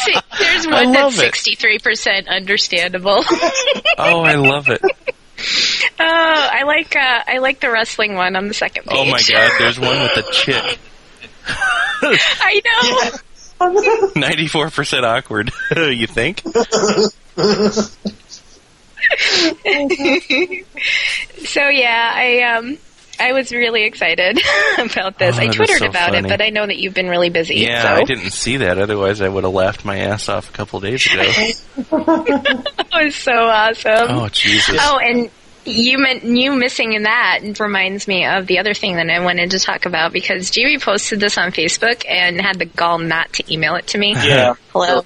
See, 0.04 0.14
there's 0.38 0.66
one 0.66 0.92
that's 0.92 1.14
it. 1.16 1.20
sixty-three 1.20 1.78
percent 1.80 2.28
understandable. 2.28 3.24
Oh, 4.00 4.20
I 4.20 4.34
love 4.36 4.68
it. 4.68 4.80
Oh, 6.00 6.04
I 6.04 6.64
like 6.64 6.94
uh, 6.96 7.22
I 7.26 7.38
like 7.38 7.60
the 7.60 7.70
wrestling 7.70 8.14
one 8.16 8.34
on 8.36 8.48
the 8.48 8.54
second 8.54 8.84
page. 8.86 8.96
Oh 8.96 9.04
my 9.04 9.20
god, 9.20 9.52
there's 9.58 9.78
one 9.78 10.00
with 10.02 10.16
a 10.16 10.32
chick. 10.32 10.78
I 12.00 12.60
know. 13.60 13.70
94% 14.20 15.02
awkward. 15.04 15.50
you 15.76 16.06
think? 16.06 16.42
So 21.44 21.68
yeah, 21.68 22.10
I 22.14 22.42
um 22.56 22.78
I 23.20 23.32
was 23.32 23.52
really 23.52 23.84
excited 23.84 24.38
about 24.78 25.18
this. 25.18 25.36
Oh, 25.36 25.40
I 25.40 25.46
that 25.46 25.50
is 25.50 25.56
Twittered 25.56 25.78
so 25.78 25.86
about 25.86 26.10
funny. 26.10 26.26
it, 26.26 26.28
but 26.28 26.40
I 26.40 26.50
know 26.50 26.66
that 26.66 26.76
you've 26.76 26.94
been 26.94 27.08
really 27.08 27.30
busy. 27.30 27.56
Yeah, 27.56 27.82
so. 27.82 27.88
I 27.88 28.04
didn't 28.04 28.30
see 28.30 28.58
that. 28.58 28.78
Otherwise, 28.78 29.20
I 29.20 29.28
would 29.28 29.44
have 29.44 29.52
laughed 29.52 29.84
my 29.84 29.98
ass 29.98 30.28
off 30.28 30.50
a 30.50 30.52
couple 30.52 30.80
days 30.80 31.06
ago. 31.06 31.22
It 32.90 33.04
was 33.04 33.14
so 33.14 33.32
awesome. 33.32 34.08
Oh, 34.10 34.28
Jesus. 34.28 34.76
Oh, 34.80 34.98
and 34.98 35.30
you 35.64 35.98
meant 35.98 36.24
you 36.24 36.54
missing 36.54 36.94
in 36.94 37.04
that 37.04 37.40
reminds 37.60 38.08
me 38.08 38.24
of 38.26 38.46
the 38.46 38.58
other 38.58 38.74
thing 38.74 38.96
that 38.96 39.08
I 39.08 39.20
wanted 39.20 39.52
to 39.52 39.58
talk 39.58 39.86
about 39.86 40.12
because 40.12 40.50
Jamie 40.50 40.78
posted 40.78 41.20
this 41.20 41.38
on 41.38 41.52
Facebook 41.52 42.04
and 42.08 42.40
had 42.40 42.58
the 42.58 42.64
gall 42.64 42.98
not 42.98 43.32
to 43.34 43.52
email 43.52 43.76
it 43.76 43.86
to 43.88 43.98
me. 43.98 44.14
Yeah. 44.14 44.54
Hello. 44.72 45.04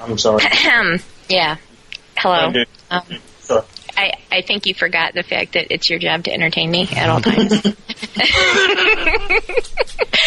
I'm 0.00 0.18
sorry. 0.18 0.44
Ahem. 0.44 1.00
yeah. 1.28 1.56
Hello. 2.16 2.52
Um, 2.90 3.02
Sorry. 3.06 3.20
I, 3.96 4.12
I 4.30 4.40
think 4.42 4.66
you 4.66 4.74
forgot 4.74 5.14
the 5.14 5.22
fact 5.22 5.52
that 5.54 5.72
it's 5.72 5.88
your 5.88 5.98
job 5.98 6.24
to 6.24 6.32
entertain 6.32 6.70
me 6.70 6.88
at 6.94 7.08
all 7.08 7.20
times. 7.20 7.62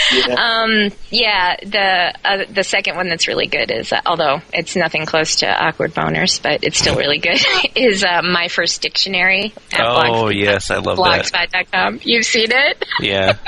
Yeah. 0.10 0.36
um, 0.36 0.90
yeah, 1.10 1.58
the 1.64 2.14
uh, 2.24 2.46
the 2.50 2.64
second 2.64 2.96
one 2.96 3.10
that's 3.10 3.28
really 3.28 3.48
good 3.48 3.70
is, 3.72 3.92
uh, 3.92 4.00
although 4.06 4.40
it's 4.54 4.76
nothing 4.76 5.06
close 5.06 5.38
to 5.38 5.48
awkward 5.48 5.94
boners, 5.94 6.42
but 6.42 6.64
it's 6.64 6.80
still 6.80 6.96
really 6.96 7.18
good, 7.18 7.38
is 7.76 8.06
uh, 8.06 8.22
my 8.22 8.48
first 8.48 8.82
dictionary. 8.82 9.54
At 9.74 9.82
Oh, 9.82 10.00
Blogspot- 10.30 10.36
yes, 10.40 10.72
I 10.72 10.78
love 10.78 10.98
that. 10.98 11.26
Blogspot.com. 11.26 12.00
You've 12.04 12.26
seen 12.26 12.48
it? 12.52 12.86
Yeah. 13.02 13.38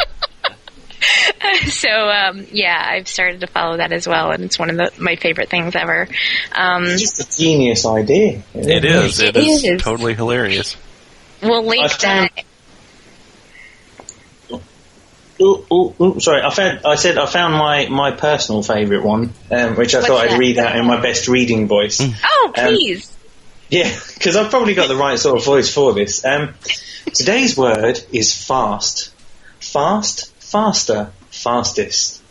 so, 1.67 1.89
um, 1.89 2.45
yeah, 2.51 2.81
I've 2.85 3.07
started 3.07 3.41
to 3.41 3.47
follow 3.47 3.77
that 3.77 3.91
as 3.91 4.07
well, 4.07 4.31
and 4.31 4.43
it's 4.43 4.59
one 4.59 4.69
of 4.69 4.77
the, 4.77 4.91
my 5.01 5.15
favorite 5.15 5.49
things 5.49 5.75
ever. 5.75 6.07
Um, 6.55 6.85
It's 6.85 7.01
just 7.01 7.35
a 7.35 7.37
genius 7.41 7.85
idea. 7.85 8.41
It 8.53 8.85
is. 8.85 9.19
It 9.19 9.35
It 9.35 9.47
is, 9.47 9.63
is. 9.63 9.81
totally 9.81 10.13
hilarious. 10.13 10.75
we'll 11.41 11.65
link 11.65 11.89
found- 11.91 12.29
that. 12.35 12.45
Ooh, 15.41 15.65
ooh, 15.71 15.95
ooh, 16.01 16.19
sorry, 16.19 16.41
I 16.41 16.49
found. 16.49 16.81
I 16.85 16.95
said 16.95 17.17
I 17.17 17.25
found 17.25 17.53
my, 17.53 17.87
my 17.87 18.11
personal 18.11 18.61
favourite 18.61 19.05
one, 19.05 19.31
um, 19.49 19.75
which 19.77 19.95
I 19.95 19.99
What's 19.99 20.07
thought 20.09 20.29
I'd 20.29 20.37
read 20.37 20.57
out 20.57 20.75
in 20.75 20.85
my 20.85 20.99
best 20.99 21.29
reading 21.29 21.67
voice. 21.67 22.01
Oh, 22.01 22.51
please. 22.53 23.15
Yeah, 23.69 23.89
because 24.15 24.35
I've 24.35 24.49
probably 24.49 24.73
got 24.73 24.89
the 24.89 24.97
right 24.97 25.17
sort 25.17 25.37
of 25.37 25.45
voice 25.45 25.73
for 25.73 25.93
this. 25.93 26.25
Um, 26.25 26.55
today's 27.13 27.55
word 27.55 28.01
is 28.11 28.35
fast. 28.35 29.13
Fast, 29.61 30.33
faster, 30.49 31.11
fastest. 31.29 32.21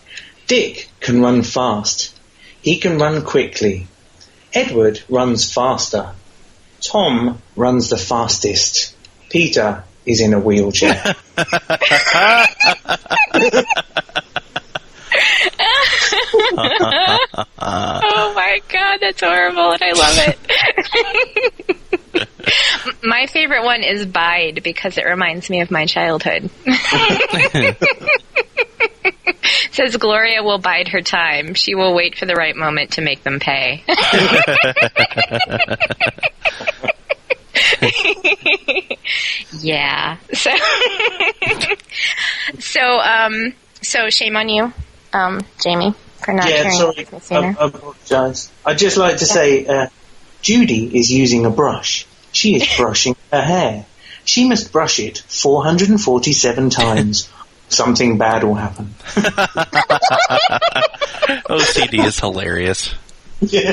Dick 0.46 0.90
can 1.00 1.22
run 1.22 1.42
fast. 1.42 2.14
He 2.60 2.76
can 2.78 2.98
run 2.98 3.24
quickly. 3.24 3.86
Edward 4.52 5.00
runs 5.08 5.50
faster. 5.52 6.12
Tom 6.80 7.40
runs 7.54 7.90
the 7.90 7.96
fastest. 7.96 8.96
Peter 9.30 9.84
is 10.04 10.20
in 10.20 10.34
a 10.34 10.40
wheelchair. 10.40 11.14
Oh 17.60 18.32
my 18.34 18.60
god, 18.68 18.98
that's 19.00 19.20
horrible, 19.20 19.72
and 19.72 19.82
I 19.82 19.92
love 19.92 20.18
it. 20.18 20.38
my 23.02 23.26
favorite 23.26 23.64
one 23.64 23.82
is 23.82 24.06
Bide 24.06 24.62
because 24.62 24.96
it 24.98 25.04
reminds 25.04 25.50
me 25.50 25.60
of 25.60 25.70
my 25.70 25.86
childhood. 25.86 26.50
Says 29.70 29.96
Gloria 29.96 30.42
will 30.42 30.58
bide 30.58 30.88
her 30.88 31.00
time. 31.00 31.54
She 31.54 31.74
will 31.74 31.94
wait 31.94 32.18
for 32.18 32.26
the 32.26 32.34
right 32.34 32.54
moment 32.56 32.92
to 32.92 33.00
make 33.00 33.22
them 33.22 33.40
pay. 33.40 33.82
yeah. 39.60 40.16
So, 40.32 40.50
so, 42.58 43.00
um, 43.00 43.54
so 43.82 44.10
shame 44.10 44.36
on 44.36 44.48
you, 44.48 44.72
um, 45.12 45.40
Jamie, 45.62 45.94
for 46.28 46.34
not 46.34 46.50
yeah, 46.50 46.56
hearing 46.56 46.72
sorry, 46.72 47.04
this 47.04 47.32
I, 47.32 47.36
I 47.36 47.66
apologise. 47.68 48.52
I'd 48.66 48.76
just 48.76 48.98
like 48.98 49.16
to 49.18 49.24
say, 49.24 49.64
uh, 49.64 49.86
Judy 50.42 50.98
is 50.98 51.10
using 51.10 51.46
a 51.46 51.50
brush. 51.50 52.06
She 52.32 52.54
is 52.56 52.68
brushing 52.76 53.16
her 53.32 53.40
hair. 53.40 53.86
She 54.26 54.46
must 54.46 54.70
brush 54.70 55.00
it 55.00 55.18
447 55.26 56.68
times. 56.84 57.32
Something 57.70 58.18
bad 58.18 58.44
will 58.44 58.56
happen. 58.56 58.94
OCD 61.48 62.04
is 62.04 62.20
hilarious. 62.20 62.94
Yeah. 63.40 63.72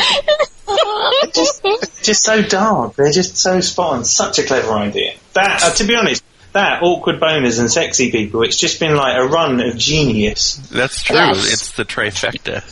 just, 1.33 1.61
just 2.03 2.23
so 2.23 2.41
dark. 2.41 2.95
They're 2.95 3.11
just 3.11 3.37
so 3.37 3.59
spot 3.61 3.93
on. 3.93 4.05
Such 4.05 4.39
a 4.39 4.43
clever 4.43 4.73
idea. 4.73 5.15
That, 5.33 5.63
uh, 5.63 5.73
to 5.75 5.83
be 5.85 5.95
honest, 5.95 6.23
that 6.55 6.81
awkward 6.81 7.19
boners 7.21 7.59
and 7.59 7.71
sexy 7.71 8.11
people. 8.11 8.41
It's 8.43 8.57
just 8.57 8.79
been 8.79 8.95
like 8.95 9.15
a 9.17 9.25
run 9.27 9.61
of 9.61 9.77
genius. 9.77 10.55
That's 10.55 11.03
true. 11.03 11.15
Yes. 11.15 11.53
It's 11.53 11.71
the 11.73 11.85
trifecta. 11.85 12.63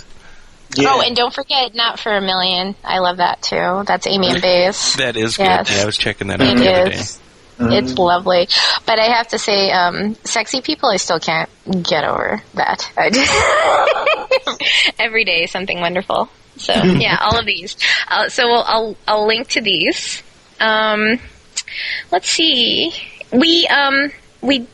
Yeah. 0.76 0.90
Oh, 0.92 1.02
and 1.02 1.16
don't 1.16 1.34
forget, 1.34 1.76
not 1.76 2.00
for 2.00 2.12
a 2.12 2.22
million. 2.22 2.76
I 2.84 2.98
love 3.00 3.18
that 3.18 3.42
too. 3.44 3.84
That's 3.86 4.08
Amy 4.08 4.30
and 4.32 4.42
Bays. 4.42 4.96
That 4.98 5.16
is 5.16 5.38
good. 5.38 5.44
Yes. 5.46 5.72
Yeah, 5.76 5.84
I 5.84 5.86
was 5.86 5.98
checking 5.98 6.28
that 6.30 6.42
out 6.42 6.48
It 6.48 6.58
the 6.58 6.72
other 6.74 6.90
day. 6.90 6.96
is. 6.98 7.20
It's 7.60 7.98
lovely, 8.00 8.48
but 8.88 8.98
I 9.00 9.16
have 9.16 9.28
to 9.30 9.38
say, 9.38 9.70
um, 9.72 10.16
sexy 10.24 10.62
people. 10.62 10.90
I 10.90 10.98
still 10.98 11.20
can't 11.20 11.48
get 11.84 12.04
over 12.04 12.42
that. 12.56 12.92
I 12.98 13.10
just- 13.12 14.94
Every 15.00 15.24
day, 15.24 15.46
something 15.46 15.80
wonderful. 15.80 16.30
So 16.58 16.74
yeah, 16.74 17.18
all 17.22 17.38
of 17.40 17.46
these. 17.46 17.78
Uh, 18.08 18.30
so 18.30 18.48
we'll, 18.48 18.64
I'll 18.64 18.96
I'll 19.08 19.28
link 19.28 19.48
to 19.50 19.62
these. 19.62 20.24
Um, 20.60 21.20
let's 22.12 22.28
see. 22.30 22.92
We 23.34 23.68
um 23.68 24.12
we 24.42 24.68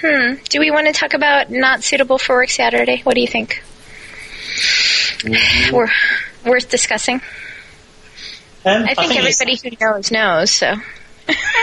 hmm. 0.00 0.34
Do 0.48 0.60
we 0.60 0.70
want 0.70 0.86
to 0.86 0.92
talk 0.92 1.14
about 1.14 1.50
not 1.50 1.82
suitable 1.82 2.18
for 2.18 2.36
work 2.36 2.50
Saturday? 2.50 3.00
What 3.02 3.14
do 3.14 3.20
you 3.20 3.26
think? 3.26 3.62
We're 5.72 5.90
worth 6.44 6.68
discussing. 6.68 7.22
Um, 8.66 8.84
I 8.84 8.94
think, 8.94 9.12
it's- 9.12 9.40
everybody 9.40 9.76
who 9.78 9.84
knows 9.84 10.10
knows. 10.10 10.50
So 10.50 10.66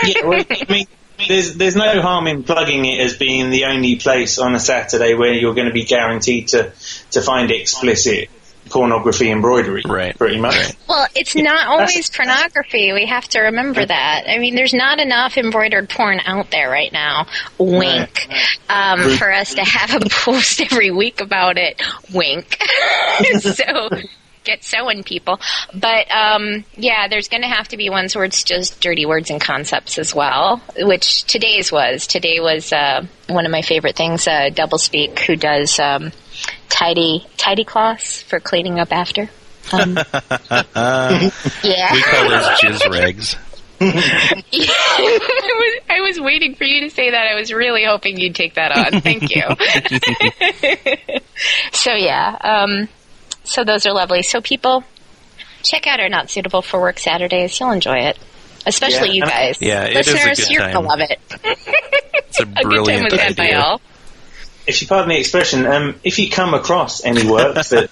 yeah, 0.04 0.24
well, 0.24 0.44
I 0.50 0.66
mean, 0.68 0.86
there's 1.28 1.54
there's 1.54 1.76
no 1.76 2.00
harm 2.00 2.26
in 2.26 2.42
plugging 2.42 2.84
it 2.84 3.00
as 3.00 3.16
being 3.16 3.50
the 3.50 3.66
only 3.66 3.96
place 3.96 4.38
on 4.38 4.54
a 4.54 4.60
Saturday 4.60 5.14
where 5.14 5.32
you're 5.32 5.54
going 5.54 5.68
to 5.68 5.72
be 5.72 5.84
guaranteed 5.84 6.48
to 6.48 6.72
to 7.12 7.22
find 7.22 7.50
explicit 7.50 8.28
pornography 8.72 9.30
embroidery. 9.30 9.82
Right, 9.86 10.16
Pretty 10.16 10.40
much. 10.40 10.56
right. 10.56 10.76
Well, 10.88 11.06
it's 11.14 11.36
not 11.36 11.66
always 11.66 12.10
pornography. 12.10 12.92
We 12.92 13.06
have 13.06 13.28
to 13.30 13.40
remember 13.40 13.84
that. 13.84 14.24
I 14.26 14.38
mean, 14.38 14.54
there's 14.54 14.74
not 14.74 14.98
enough 14.98 15.36
embroidered 15.36 15.88
porn 15.90 16.20
out 16.24 16.50
there 16.50 16.70
right 16.70 16.92
now. 16.92 17.26
Wink. 17.58 18.26
Um, 18.68 19.16
for 19.16 19.30
us 19.32 19.54
to 19.54 19.62
have 19.64 19.94
a 19.94 20.00
post 20.10 20.60
every 20.60 20.90
week 20.90 21.20
about 21.20 21.58
it. 21.58 21.80
Wink. 22.12 22.58
so 23.40 23.90
get 24.44 24.64
sewing, 24.64 25.04
people. 25.04 25.38
But 25.74 26.10
um, 26.10 26.64
yeah, 26.76 27.08
there's 27.08 27.28
going 27.28 27.42
to 27.42 27.48
have 27.48 27.68
to 27.68 27.76
be 27.76 27.90
ones 27.90 28.16
where 28.16 28.24
it's 28.24 28.42
just 28.42 28.80
dirty 28.80 29.06
words 29.06 29.30
and 29.30 29.40
concepts 29.40 29.98
as 29.98 30.14
well, 30.14 30.62
which 30.78 31.24
today's 31.24 31.70
was. 31.70 32.06
Today 32.06 32.40
was 32.40 32.72
uh, 32.72 33.06
one 33.28 33.46
of 33.46 33.52
my 33.52 33.62
favorite 33.62 33.96
things. 33.96 34.26
Uh, 34.26 34.50
Doublespeak, 34.50 35.18
who 35.20 35.36
does 35.36 35.78
um, 35.78 36.10
tidy 36.72 37.26
tidy 37.36 37.64
cloths 37.64 38.22
for 38.22 38.40
cleaning 38.40 38.80
up 38.80 38.92
after. 38.92 39.28
Um, 39.72 39.94
yeah. 41.62 41.92
We 41.92 42.02
call 42.02 42.28
those 42.30 42.46
jizz 42.60 42.90
rags. 42.90 43.36
I 43.80 44.42
was 45.58 45.80
I 45.90 46.00
was 46.00 46.20
waiting 46.20 46.54
for 46.54 46.64
you 46.64 46.82
to 46.82 46.90
say 46.90 47.10
that. 47.10 47.26
I 47.26 47.34
was 47.34 47.52
really 47.52 47.84
hoping 47.84 48.18
you'd 48.18 48.34
take 48.34 48.54
that 48.54 48.72
on. 48.72 49.00
Thank 49.00 49.34
you. 49.34 49.42
so 51.72 51.92
yeah, 51.94 52.36
um, 52.40 52.88
so 53.44 53.64
those 53.64 53.86
are 53.86 53.92
lovely. 53.92 54.22
So 54.22 54.40
people, 54.40 54.84
check 55.62 55.86
out 55.86 56.00
our 56.00 56.08
not 56.08 56.30
suitable 56.30 56.62
for 56.62 56.80
work 56.80 56.98
Saturdays. 56.98 57.58
You'll 57.58 57.72
enjoy 57.72 57.98
it, 57.98 58.18
especially 58.66 59.08
Yeah, 59.08 59.14
you 59.14 59.22
guys. 59.22 59.58
Yeah, 59.60 59.84
it 59.84 59.96
is 59.96 60.08
a 60.08 60.12
listeners, 60.12 60.50
you're 60.50 60.62
time. 60.62 60.72
gonna 60.74 60.88
love 60.88 61.00
it. 61.00 61.18
It's 62.14 62.40
a 62.40 62.42
A 62.42 62.46
good 62.46 62.54
time 62.54 62.62
brilliant 62.62 63.12
was 63.12 63.20
by 63.34 63.44
idea. 63.44 63.58
all. 63.60 63.80
If 64.66 64.80
you 64.82 64.88
pardon 64.88 65.08
the 65.10 65.18
expression, 65.18 65.66
um, 65.66 65.94
if 66.04 66.18
you 66.18 66.30
come 66.30 66.54
across 66.54 67.04
any 67.04 67.28
work 67.28 67.54
that, 67.54 67.90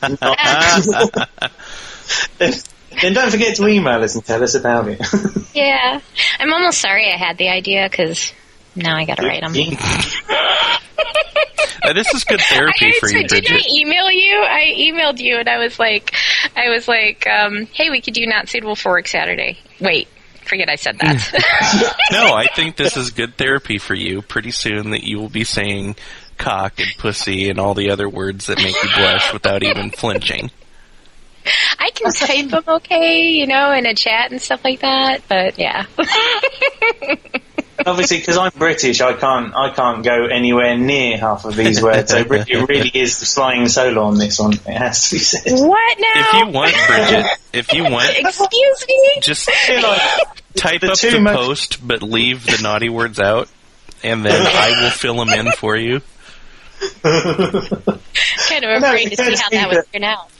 then, 2.38 2.52
then 3.02 3.12
don't 3.12 3.30
forget 3.30 3.56
to 3.56 3.66
email 3.66 4.02
us 4.02 4.14
and 4.14 4.24
tell 4.24 4.42
us 4.42 4.54
about 4.54 4.88
it. 4.88 5.00
Yeah, 5.52 6.00
I'm 6.38 6.52
almost 6.52 6.80
sorry 6.80 7.12
I 7.12 7.16
had 7.16 7.36
the 7.36 7.48
idea 7.48 7.88
because 7.90 8.32
now 8.76 8.96
I 8.96 9.04
gotta 9.04 9.26
write 9.26 9.42
them. 9.42 9.52
Uh, 11.82 11.92
this 11.92 12.12
is 12.14 12.24
good 12.24 12.40
therapy 12.40 12.86
I 12.86 12.92
for 13.00 13.08
you, 13.08 13.26
did 13.26 13.46
I 13.50 13.60
email 13.68 14.10
you? 14.10 14.36
I 14.36 14.74
emailed 14.78 15.18
you 15.18 15.38
and 15.38 15.48
I 15.48 15.58
was 15.58 15.78
like, 15.78 16.14
I 16.54 16.68
was 16.68 16.86
like, 16.86 17.26
um, 17.26 17.66
hey, 17.72 17.90
we 17.90 18.00
could 18.00 18.14
do 18.14 18.26
not 18.26 18.48
suitable 18.48 18.76
for 18.76 18.92
work 18.92 19.08
Saturday. 19.08 19.58
Wait, 19.80 20.06
forget 20.44 20.68
I 20.68 20.76
said 20.76 20.98
that. 20.98 21.96
No, 22.12 22.34
I 22.34 22.46
think 22.54 22.76
this 22.76 22.96
is 22.96 23.10
good 23.10 23.36
therapy 23.36 23.78
for 23.78 23.94
you. 23.94 24.20
Pretty 24.20 24.50
soon 24.50 24.90
that 24.90 25.04
you 25.04 25.18
will 25.18 25.28
be 25.28 25.44
saying 25.44 25.96
cock 26.40 26.80
and 26.80 26.88
pussy 26.98 27.48
and 27.50 27.60
all 27.60 27.74
the 27.74 27.90
other 27.90 28.08
words 28.08 28.46
that 28.46 28.58
make 28.58 28.74
you 28.74 28.88
blush 28.96 29.32
without 29.32 29.62
even 29.62 29.90
flinching. 29.90 30.50
I 31.78 31.90
can 31.94 32.12
type 32.12 32.48
them 32.50 32.64
okay, 32.66 33.30
you 33.30 33.46
know, 33.46 33.72
in 33.72 33.86
a 33.86 33.94
chat 33.94 34.30
and 34.32 34.40
stuff 34.42 34.62
like 34.64 34.80
that. 34.80 35.22
But 35.28 35.58
yeah, 35.58 35.86
Obviously, 37.86 38.18
because 38.18 38.36
I'm 38.36 38.50
British, 38.58 39.00
I 39.00 39.14
can't 39.14 39.54
I 39.56 39.70
can't 39.72 40.04
go 40.04 40.26
anywhere 40.26 40.76
near 40.76 41.16
half 41.16 41.46
of 41.46 41.56
these 41.56 41.82
words. 41.82 42.10
So 42.10 42.18
it 42.18 42.28
really 42.68 42.90
is 42.92 43.20
the 43.20 43.26
flying 43.26 43.68
solo 43.68 44.02
on 44.02 44.18
this 44.18 44.38
one. 44.38 44.52
It 44.52 44.66
has 44.66 45.08
to 45.08 45.14
be 45.14 45.18
said. 45.18 45.52
what 45.66 45.98
now? 45.98 46.08
If 46.14 46.32
you 46.34 46.46
want, 46.52 46.74
Bridget, 46.86 47.26
if 47.54 47.72
you 47.72 47.84
want, 47.84 48.10
Excuse 48.18 48.84
me. 48.86 49.20
just 49.22 49.48
like 49.70 50.42
type 50.56 50.82
the 50.82 50.92
up 50.92 50.98
the 50.98 51.20
most- 51.20 51.36
post, 51.36 51.86
but 51.88 52.02
leave 52.02 52.44
the 52.44 52.60
naughty 52.62 52.90
words 52.90 53.18
out, 53.18 53.48
and 54.04 54.26
then 54.26 54.42
I 54.46 54.82
will 54.82 54.90
fill 54.90 55.16
them 55.16 55.30
in 55.30 55.50
for 55.52 55.74
you. 55.74 56.02
Kind 56.80 57.04
of 57.04 57.04
No, 58.80 58.88
afraid 58.88 59.10
to 59.10 59.16
see 59.16 59.22
how 59.36 59.50
that 59.50 59.52
either- 59.52 59.68
would 59.76 59.92
turn 59.92 60.04
out. 60.04 60.30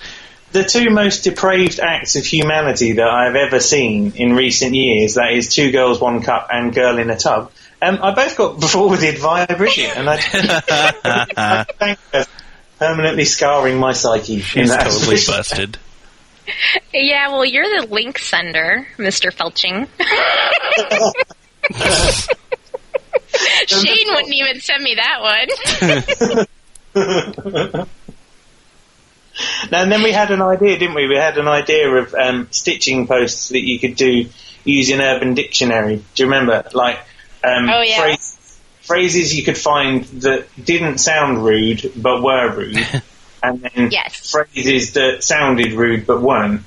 the 0.53 0.64
two 0.64 0.91
most 0.91 1.24
depraved 1.24 1.80
acts 1.80 2.16
of 2.16 2.24
humanity 2.24 2.93
that 2.95 3.07
I've 3.09 3.36
ever 3.36 3.61
seen 3.61 4.12
in 4.16 4.32
recent 4.34 4.74
years, 4.74 5.14
that 5.14 5.32
is 5.32 5.55
Two 5.55 5.70
Girls, 5.70 6.01
One 6.01 6.22
Cup 6.22 6.49
and 6.53 6.74
Girl 6.74 6.99
in 6.99 7.11
a 7.11 7.16
Tub, 7.16 7.53
um, 7.82 7.99
I 8.03 8.14
both 8.14 8.36
got 8.36 8.62
forwarded 8.62 9.18
via 9.18 9.47
Bridget, 9.57 9.97
and 9.97 10.09
I, 10.11 10.16
I 10.22 11.64
thank 11.78 11.99
her 12.12 12.26
permanently 12.78 13.24
scarring 13.24 13.78
my 13.78 13.93
psyche. 13.93 14.41
She's 14.41 14.68
that 14.68 14.84
totally 14.84 15.16
busted. 15.26 15.78
Yeah, 16.93 17.28
well, 17.28 17.45
you're 17.45 17.80
the 17.80 17.86
link 17.86 18.18
sender, 18.18 18.86
Mr. 18.99 19.32
Felching. 19.32 19.88
Shane 23.66 24.07
wouldn't 24.09 24.35
even 24.35 24.61
send 24.61 24.83
me 24.83 24.97
that 24.97 25.20
one. 26.95 27.16
Now, 29.70 29.83
and 29.83 29.91
then 29.93 30.03
we 30.03 30.12
had 30.12 30.31
an 30.33 30.43
idea, 30.43 30.78
didn't 30.78 30.95
we? 30.95 31.07
We 31.07 31.16
had 31.16 31.39
an 31.39 31.49
idea 31.49 31.89
of 31.89 32.14
um, 32.14 32.49
stitching 32.51 33.07
posts 33.07 33.51
that 33.51 33.61
you 33.61 33.78
could 33.78 33.95
do 33.97 34.26
using 34.64 35.01
Urban 35.01 35.33
Dictionary. 35.35 35.97
Do 36.14 36.22
you 36.22 36.26
remember? 36.28 36.68
Like 36.74 36.99
um, 37.43 37.70
Oh, 37.70 37.81
yeah. 37.81 38.01
phrase- 38.03 38.59
phrases 38.83 39.35
you 39.35 39.43
could 39.45 39.57
find 39.57 40.05
that 40.22 40.47
didn't 40.62 40.99
sound 40.99 41.43
rude 41.45 41.91
but 41.97 42.22
were 42.22 42.55
rude, 42.55 42.76
and 43.43 43.62
then 43.62 43.89
Yes. 43.91 44.31
phrases 44.31 44.93
that 44.95 45.24
sounded 45.24 45.72
rude 45.72 46.07
but 46.07 46.20
weren't. 46.20 46.62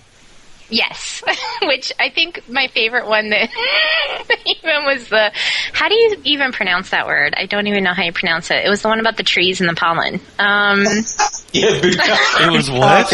Yes, 0.73 1.21
which 1.63 1.91
I 1.99 2.09
think 2.09 2.49
my 2.49 2.67
favorite 2.67 3.07
one 3.07 3.29
that 3.29 3.49
even 4.45 4.85
was 4.85 5.07
the. 5.07 5.31
How 5.71 5.87
do 5.87 5.93
you 5.95 6.19
even 6.23 6.51
pronounce 6.51 6.89
that 6.89 7.05
word? 7.05 7.35
I 7.37 7.45
don't 7.45 7.67
even 7.67 7.83
know 7.83 7.93
how 7.93 8.03
you 8.03 8.11
pronounce 8.11 8.49
it. 8.49 8.65
It 8.65 8.69
was 8.69 8.81
the 8.81 8.87
one 8.87 8.99
about 8.99 9.15
the 9.17 9.23
trees 9.23 9.61
and 9.61 9.69
the 9.69 9.75
pollen. 9.75 10.15
Um, 10.39 10.83
Yeah, 11.53 11.69
It 11.83 12.51
was 12.51 12.71
what? 12.71 13.13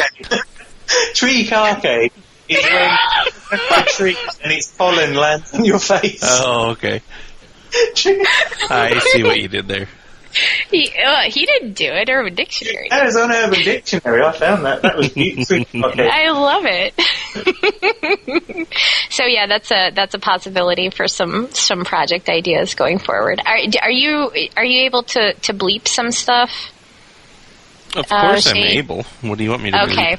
Tree 1.14 1.46
carcade 1.46 2.14
is 2.48 2.64
when 2.64 3.60
a 3.60 3.84
tree 3.90 4.18
and 4.42 4.54
its 4.54 4.70
pollen 4.70 5.14
lands 5.16 5.54
on 5.54 5.66
your 5.66 5.80
face. 5.80 6.22
Oh, 6.24 6.70
okay. 6.72 7.02
I 8.70 9.00
see 9.12 9.24
what 9.24 9.42
you 9.42 9.50
did 9.50 9.68
there. 9.68 9.90
he, 10.72 10.92
uh, 11.06 11.22
he 11.24 11.46
didn't 11.46 11.74
do 11.74 11.86
it, 11.86 12.10
Urban 12.10 12.36
Dictionary. 12.36 12.88
That 12.90 13.06
was 13.06 13.16
on 13.16 13.32
Urban 13.32 13.64
Dictionary. 13.64 14.22
I 14.24 14.32
found 14.32 14.66
that. 14.66 14.82
That 14.84 14.98
was 14.98 15.10
beautiful. 15.10 15.58
Okay. 15.86 16.10
I 16.12 16.30
love 16.32 16.64
it. 16.66 16.94
so 19.10 19.26
yeah, 19.26 19.48
that's 19.48 19.72
a 19.72 19.92
that's 19.92 20.14
a 20.16 20.20
possibility 20.20 20.90
for 20.90 21.08
some 21.08 21.50
some 21.52 21.84
project 21.86 22.30
ideas 22.30 22.76
going 22.76 23.00
forward. 23.00 23.42
Are, 23.46 23.58
are 23.82 23.92
you 23.92 24.32
are 24.56 24.66
you 24.66 24.86
able 24.86 25.04
to 25.04 25.34
to 25.34 25.54
bleep 25.54 25.88
some 25.88 26.12
stuff? 26.12 26.72
Of 27.96 28.06
Uh, 28.12 28.22
course, 28.22 28.48
I'm 28.48 28.58
able. 28.58 29.04
What 29.22 29.38
do 29.38 29.44
you 29.44 29.50
want 29.50 29.64
me 29.64 29.72
to 29.72 29.78
do? 29.86 29.92
Okay. 29.92 30.18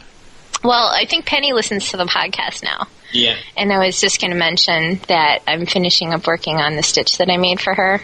Well, 0.65 0.89
I 0.93 1.07
think 1.07 1.25
Penny 1.25 1.53
listens 1.53 1.91
to 1.91 1.97
the 1.97 2.05
podcast 2.05 2.63
now. 2.63 2.87
Yeah. 3.13 3.37
And 3.57 3.73
I 3.73 3.79
was 3.85 4.01
just 4.01 4.21
going 4.21 4.31
to 4.31 4.37
mention 4.37 5.01
that 5.09 5.41
I'm 5.47 5.67
finishing 5.67 6.13
up 6.13 6.27
working 6.27 6.57
on 6.57 6.77
the 6.77 6.83
stitch 6.83 7.19
that 7.19 7.31
I 7.31 7.37
made 7.37 7.61
for 7.61 7.75
her. 7.75 8.01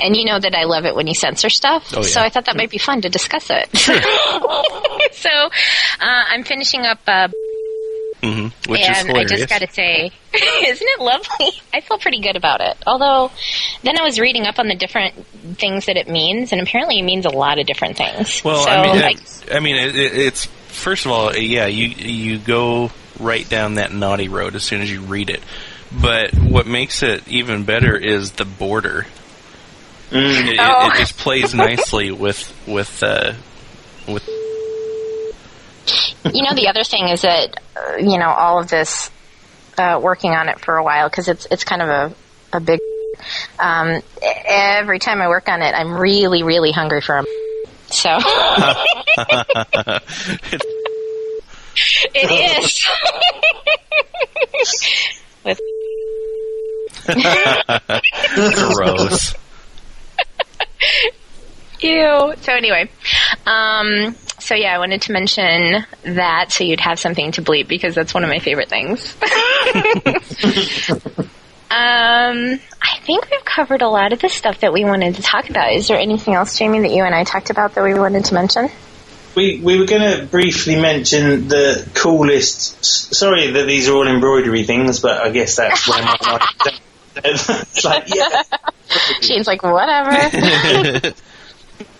And 0.00 0.14
you 0.14 0.24
know 0.24 0.38
that 0.38 0.54
I 0.54 0.64
love 0.64 0.84
it 0.84 0.94
when 0.94 1.06
you 1.06 1.14
censor 1.14 1.50
stuff. 1.50 1.86
Mm-hmm. 1.86 1.96
Oh, 1.96 2.02
yeah. 2.02 2.08
So 2.08 2.20
I 2.20 2.28
thought 2.28 2.44
that 2.46 2.56
might 2.56 2.70
be 2.70 2.78
fun 2.78 3.00
to 3.02 3.08
discuss 3.08 3.50
it. 3.50 3.68
so 5.16 5.30
uh, 5.30 5.48
I'm 6.00 6.44
finishing 6.44 6.82
up, 6.82 7.00
uh, 7.06 7.28
hmm 8.22 8.48
Which 8.68 8.80
is 8.80 9.04
and 9.04 9.16
I 9.16 9.24
just 9.24 9.48
got 9.48 9.60
to 9.60 9.70
say, 9.70 10.10
isn't 10.34 10.88
it 10.88 11.00
lovely? 11.00 11.60
I 11.72 11.80
feel 11.80 11.98
pretty 11.98 12.20
good 12.20 12.36
about 12.36 12.60
it. 12.60 12.76
Although, 12.86 13.30
then 13.82 13.98
I 13.98 14.02
was 14.02 14.18
reading 14.18 14.46
up 14.46 14.58
on 14.58 14.68
the 14.68 14.74
different 14.74 15.26
things 15.58 15.86
that 15.86 15.96
it 15.96 16.08
means, 16.08 16.52
and 16.52 16.60
apparently 16.60 16.98
it 16.98 17.04
means 17.04 17.26
a 17.26 17.30
lot 17.30 17.58
of 17.58 17.66
different 17.66 17.96
things. 17.96 18.42
Well, 18.44 18.64
so, 18.64 18.70
I 18.70 18.82
mean, 18.82 19.02
like, 19.02 19.16
it, 19.18 19.48
I 19.52 19.60
mean, 19.60 19.76
it, 19.76 19.96
it, 19.96 20.16
it's 20.16 20.46
first 20.68 21.06
of 21.06 21.12
all, 21.12 21.36
yeah, 21.36 21.66
you 21.66 21.88
you 21.88 22.38
go 22.38 22.90
right 23.18 23.48
down 23.48 23.74
that 23.74 23.92
naughty 23.92 24.28
road 24.28 24.54
as 24.54 24.62
soon 24.64 24.82
as 24.82 24.90
you 24.90 25.00
read 25.02 25.30
it. 25.30 25.42
But 25.92 26.34
what 26.34 26.66
makes 26.66 27.02
it 27.02 27.26
even 27.28 27.64
better 27.64 27.96
is 27.96 28.32
the 28.32 28.44
border. 28.44 29.06
Mm. 30.10 30.40
It, 30.40 30.48
it- 30.54 30.60
Oh. 30.60 30.90
it 30.90 30.96
just 30.98 31.16
plays 31.18 31.54
nicely 31.54 32.10
with 32.12 32.52
with 32.66 33.02
uh, 33.02 33.34
with. 34.08 34.26
you 36.32 36.42
know, 36.42 36.54
the 36.54 36.68
other 36.68 36.84
thing 36.84 37.08
is 37.08 37.22
that 37.22 37.60
uh, 37.76 37.96
you 37.96 38.18
know 38.18 38.28
all 38.28 38.60
of 38.60 38.68
this 38.68 39.10
uh, 39.78 39.98
working 40.02 40.32
on 40.32 40.48
it 40.48 40.58
for 40.60 40.76
a 40.76 40.82
while 40.84 41.08
because 41.08 41.28
it's 41.28 41.46
it's 41.50 41.64
kind 41.64 41.82
of 41.82 41.88
a 41.88 42.14
a 42.52 42.60
big. 42.60 42.80
Um, 43.58 44.02
every 44.46 44.98
time 44.98 45.22
I 45.22 45.28
work 45.28 45.48
on 45.48 45.62
it, 45.62 45.74
I'm 45.74 45.92
really 45.94 46.42
really 46.42 46.72
hungry 46.72 47.00
for 47.00 47.18
a. 47.18 47.24
So 47.88 48.10
it 52.14 52.30
is. 52.62 52.86
With 55.44 55.60
Gross. 58.74 59.34
Ew. 61.80 62.34
So 62.40 62.52
anyway, 62.52 62.90
um, 63.46 64.16
so 64.38 64.54
yeah, 64.54 64.74
I 64.74 64.78
wanted 64.78 65.02
to 65.02 65.12
mention 65.12 65.84
that 66.02 66.52
so 66.52 66.64
you'd 66.64 66.80
have 66.80 66.98
something 66.98 67.32
to 67.32 67.42
bleep 67.42 67.68
because 67.68 67.94
that's 67.94 68.14
one 68.14 68.24
of 68.24 68.30
my 68.30 68.38
favorite 68.38 68.68
things. 68.68 69.14
um, 71.70 72.60
I 72.80 72.98
think 73.02 73.30
we've 73.30 73.44
covered 73.44 73.82
a 73.82 73.88
lot 73.88 74.12
of 74.12 74.20
the 74.20 74.28
stuff 74.28 74.60
that 74.60 74.72
we 74.72 74.84
wanted 74.84 75.16
to 75.16 75.22
talk 75.22 75.50
about. 75.50 75.72
Is 75.72 75.88
there 75.88 75.98
anything 75.98 76.34
else, 76.34 76.58
Jamie, 76.58 76.80
that 76.80 76.90
you 76.90 77.04
and 77.04 77.14
I 77.14 77.24
talked 77.24 77.50
about 77.50 77.74
that 77.74 77.84
we 77.84 77.94
wanted 77.94 78.24
to 78.26 78.34
mention? 78.34 78.70
We 79.36 79.60
we 79.60 79.78
were 79.78 79.84
going 79.86 80.18
to 80.18 80.24
briefly 80.26 80.80
mention 80.80 81.48
the 81.48 81.86
coolest. 81.94 82.82
Sorry 83.14 83.50
that 83.52 83.66
these 83.66 83.88
are 83.88 83.92
all 83.94 84.08
embroidery 84.08 84.64
things, 84.64 85.00
but 85.00 85.20
I 85.20 85.30
guess 85.30 85.56
that's 85.56 85.86
where 85.86 86.02
my 86.02 86.16
mind. 86.22 86.80
it's 87.24 87.84
like 87.84 88.04
yeah, 88.14 88.42
Shane's 89.20 89.46
like, 89.46 89.62
whatever. 89.62 90.12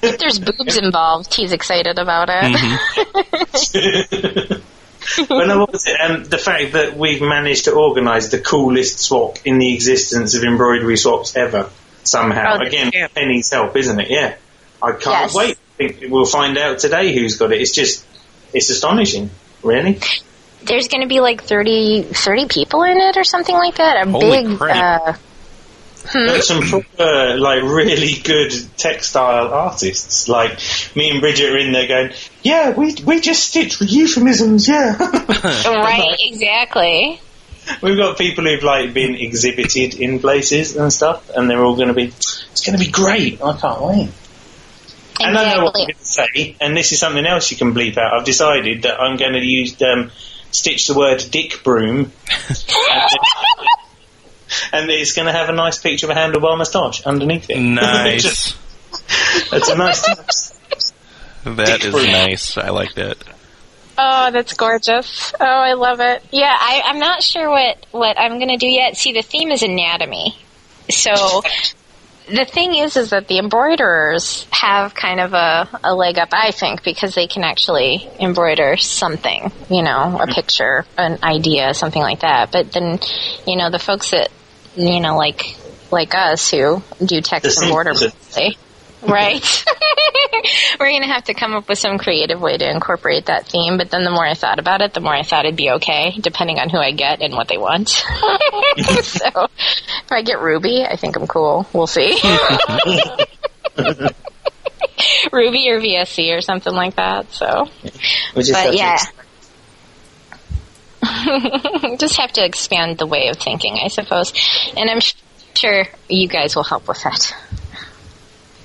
if 0.03 0.18
there's 0.18 0.39
boobs 0.39 0.78
involved, 0.78 1.34
he's 1.34 1.53
excited 1.53 1.99
about 1.99 2.28
it. 2.32 2.53
but 5.28 5.47
no, 5.47 5.59
what 5.61 5.72
was 5.72 5.87
it? 5.87 6.01
Um, 6.01 6.24
the 6.24 6.39
fact 6.39 6.72
that 6.72 6.97
we've 6.97 7.20
managed 7.22 7.64
to 7.66 7.72
organise 7.72 8.28
the 8.30 8.41
coolest 8.41 8.99
swap 8.99 9.37
in 9.45 9.59
the 9.59 9.74
existence 9.74 10.34
of 10.34 10.43
embroidery 10.43 10.97
swaps 10.97 11.37
ever 11.37 11.68
somehow. 12.03 12.57
Oh, 12.59 12.66
Again, 12.66 12.91
true. 12.93 13.09
Penny's 13.14 13.51
help, 13.51 13.76
isn't 13.76 14.01
it? 14.01 14.11
Yeah, 14.11 14.37
I 14.82 14.93
can't 14.93 15.05
Yes. 15.05 15.34
wait. 15.34 15.59
I 15.79 15.89
think 15.89 16.11
we'll 16.11 16.24
find 16.27 16.57
out 16.59 16.79
today 16.79 17.14
who's 17.14 17.37
got 17.37 17.53
it. 17.53 17.61
It's 17.61 17.72
just 17.72 18.05
it's 18.53 18.70
astonishing, 18.70 19.31
really. 19.62 20.01
There's 20.64 20.89
going 20.89 21.03
to 21.03 21.09
be 21.09 21.20
like 21.20 21.43
30, 21.43 22.03
30 22.03 22.47
people 22.49 22.83
in 22.83 22.97
it 22.99 23.16
or 23.16 23.24
something 23.24 23.55
like 23.55 23.77
that. 23.77 24.07
A 24.07 24.11
Holy 24.11 24.47
big, 24.47 24.59
crap. 24.59 25.03
uh, 25.09 25.12
But 26.12 26.43
some 26.45 26.62
proper, 26.62 27.37
like, 27.37 27.62
really 27.62 28.14
good 28.22 28.53
textile 28.77 29.49
artists. 29.49 30.29
Like, 30.29 30.59
me 30.97 31.11
and 31.11 31.20
Bridget 31.20 31.53
are 31.53 31.59
in 31.59 31.72
there 31.72 31.87
going, 31.87 32.12
yeah, 32.43 32.70
we, 32.70 32.95
we 33.05 33.20
just 33.20 33.45
stitch 33.45 33.81
euphemisms, 33.81 34.66
yeah. 34.68 34.97
right, 35.64 36.16
exactly. 36.20 37.20
We've 37.83 37.97
got 37.97 38.16
people 38.18 38.45
who've, 38.45 38.62
like, 38.62 38.95
been 38.95 39.16
exhibited 39.16 39.95
in 39.95 40.20
places 40.20 40.77
and 40.77 40.93
stuff, 40.93 41.29
and 41.37 41.51
they're 41.51 41.64
all 41.64 41.74
going 41.77 41.89
to 41.89 41.95
be, 41.95 42.05
it's 42.05 42.64
going 42.64 42.79
to 42.79 42.85
be 42.85 42.91
great. 42.91 43.43
I 43.43 43.57
can't 43.57 43.83
wait. 43.83 44.09
And 45.21 45.37
I 45.37 45.55
know 45.55 45.64
what 45.64 45.77
I'm 45.77 45.87
going 45.87 45.95
to 45.95 46.05
say, 46.05 46.57
and 46.61 46.77
this 46.77 46.93
is 46.93 47.01
something 47.01 47.25
else 47.25 47.51
you 47.51 47.57
can 47.57 47.75
bleep 47.75 47.97
out. 47.97 48.12
I've 48.14 48.25
decided 48.25 48.83
that 48.83 49.01
I'm 49.01 49.17
going 49.17 49.33
to 49.33 49.45
use, 49.45 49.81
um, 49.83 50.11
stitch 50.51 50.87
the 50.87 50.95
word 50.95 51.25
dick 51.31 51.62
broom, 51.62 51.99
and 54.73 54.91
it's 54.91 55.12
going 55.14 55.27
to 55.27 55.33
have 55.33 55.49
a 55.49 55.53
nice 55.53 55.79
picture 55.79 56.11
of 56.11 56.17
a 56.17 56.19
handlebar 56.19 56.57
moustache 56.59 57.05
underneath 57.07 57.51
it. 57.51 57.59
Nice. 57.59 58.55
That's 59.51 59.69
a 59.69 59.77
nice 59.77 60.03
touch. 60.03 61.57
that 61.57 61.85
is 61.85 61.95
nice. 61.95 62.57
I 62.57 62.71
like 62.71 62.95
that. 62.95 63.17
Oh, 63.99 64.31
that's 64.31 64.53
gorgeous. 64.53 65.33
Oh, 65.41 65.45
I 65.45 65.73
love 65.73 66.01
it. 66.01 66.23
Yeah, 66.31 66.55
I, 66.55 66.83
I'm 66.85 66.99
not 66.99 67.23
sure 67.23 67.49
what, 67.49 67.87
what 67.93 68.19
I'm 68.19 68.39
going 68.39 68.51
to 68.51 68.59
do 68.59 68.67
yet. 68.67 68.97
See, 68.97 69.12
the 69.12 69.23
theme 69.23 69.51
is 69.51 69.62
anatomy. 69.62 70.37
So 70.91 71.43
the 72.27 72.45
thing 72.45 72.74
is, 72.74 72.97
is 72.97 73.11
that 73.11 73.29
the 73.29 73.39
embroiderers 73.39 74.47
have 74.51 74.95
kind 74.95 75.20
of 75.20 75.33
a, 75.33 75.68
a 75.85 75.95
leg 75.95 76.18
up, 76.18 76.31
I 76.33 76.51
think, 76.51 76.83
because 76.83 77.14
they 77.14 77.27
can 77.27 77.45
actually 77.45 78.09
embroider 78.18 78.77
something, 78.77 79.53
you 79.70 79.83
know, 79.83 80.18
a 80.20 80.27
picture, 80.27 80.85
an 80.99 81.18
idea, 81.22 81.72
something 81.74 82.03
like 82.03 82.20
that. 82.20 82.51
But 82.51 82.72
then, 82.72 82.99
you 83.47 83.57
know, 83.57 83.70
the 83.70 83.79
folks 83.79 84.11
that, 84.11 84.31
you 84.74 85.01
know, 85.01 85.16
like, 85.16 85.57
like 85.93 86.14
us 86.14 86.51
who 86.51 86.83
do 87.05 87.20
text 87.20 87.61
border 87.68 87.95
right? 89.03 89.64
We're 90.80 90.90
going 90.90 91.03
to 91.03 91.09
have 91.09 91.24
to 91.24 91.34
come 91.34 91.55
up 91.55 91.68
with 91.68 91.78
some 91.78 91.99
creative 91.99 92.40
way 92.40 92.57
to 92.57 92.70
incorporate 92.70 93.26
that 93.26 93.47
theme. 93.49 93.76
But 93.78 93.90
then 93.90 94.05
the 94.05 94.11
more 94.11 94.26
I 94.26 94.34
thought 94.34 94.59
about 94.59 94.80
it, 94.82 94.94
the 94.94 95.01
more 95.01 95.14
I 95.14 95.22
thought 95.22 95.44
it'd 95.44 95.57
be 95.57 95.70
okay, 95.72 96.16
depending 96.20 96.59
on 96.59 96.68
who 96.70 96.78
I 96.78 96.92
get 96.92 97.20
and 97.22 97.34
what 97.34 97.49
they 97.49 97.59
want. 97.59 97.88
so 97.88 98.07
if 98.78 100.11
I 100.12 100.22
get 100.22 100.40
Ruby, 100.40 100.84
I 100.84 100.97
think 100.97 101.16
I'm 101.16 101.26
cool. 101.26 101.66
We'll 101.72 101.86
see. 101.86 102.12
Ruby 105.32 105.68
or 105.70 105.80
VSC 105.80 106.36
or 106.36 106.40
something 106.40 106.72
like 106.74 106.97
that. 106.97 107.30
So 107.32 107.68
But 108.34 108.74
yeah. 108.74 108.99
just 111.99 112.16
have 112.16 112.32
to 112.32 112.44
expand 112.44 112.99
the 112.99 113.07
way 113.07 113.28
of 113.28 113.36
thinking, 113.36 113.78
I 113.82 113.88
suppose. 113.88 114.32
And 114.76 114.90
I'm 114.90 115.01
sh- 115.01 115.14
sure 115.55 115.84
you 116.09 116.28
guys 116.28 116.57
will 116.57 116.64
help 116.64 116.88
with 116.88 117.03
that. 117.03 117.34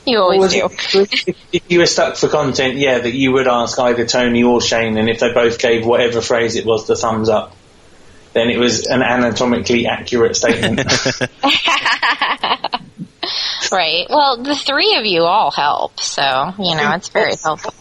You 0.06 0.18
always 0.20 0.52
do. 0.52 0.66
it- 0.66 1.28
if, 1.28 1.28
if 1.54 1.64
you 1.72 1.80
were 1.80 1.86
stuck 1.86 2.16
for 2.16 2.28
content, 2.28 2.76
yeah, 2.78 3.00
that 3.00 3.14
you 3.14 3.32
would 3.34 3.48
ask 3.48 3.78
either 3.80 4.06
Tony 4.06 4.44
or 4.44 4.62
Shane, 4.62 4.98
and 4.98 5.10
if 5.10 5.20
they 5.20 5.32
both 5.34 5.60
gave 5.60 5.86
whatever 5.86 6.22
phrase 6.22 6.56
it 6.56 6.66
was 6.66 6.88
the 6.88 6.96
thumbs 6.96 7.30
up, 7.30 7.56
then 8.34 8.50
it 8.50 8.58
was 8.58 8.88
an 8.88 9.02
anatomically 9.02 9.88
accurate 9.88 10.36
statement. 10.36 10.82
Right. 13.72 14.06
Well, 14.10 14.44
the 14.44 14.56
three 14.56 14.96
of 14.98 15.06
you 15.06 15.22
all 15.24 15.50
help, 15.52 15.98
so, 16.00 16.54
you 16.60 16.76
know, 16.76 16.92
it's 16.94 17.08
very 17.08 17.36
helpful. 17.42 17.74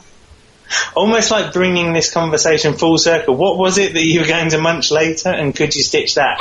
Almost 0.95 1.33
like 1.33 1.53
bringing 1.53 1.93
this 1.93 2.13
conversation 2.13 2.75
full 2.75 2.97
circle. 2.97 3.35
What 3.35 3.59
was 3.59 3.77
it 3.79 3.95
that 3.95 4.05
you 4.05 4.21
were 4.21 4.27
going 4.27 4.51
to 4.51 4.59
munch 4.61 4.93
later, 4.93 5.31
and 5.31 5.57
could 5.57 5.75
you 5.75 5.83
stitch 5.83 6.15
that? 6.15 6.39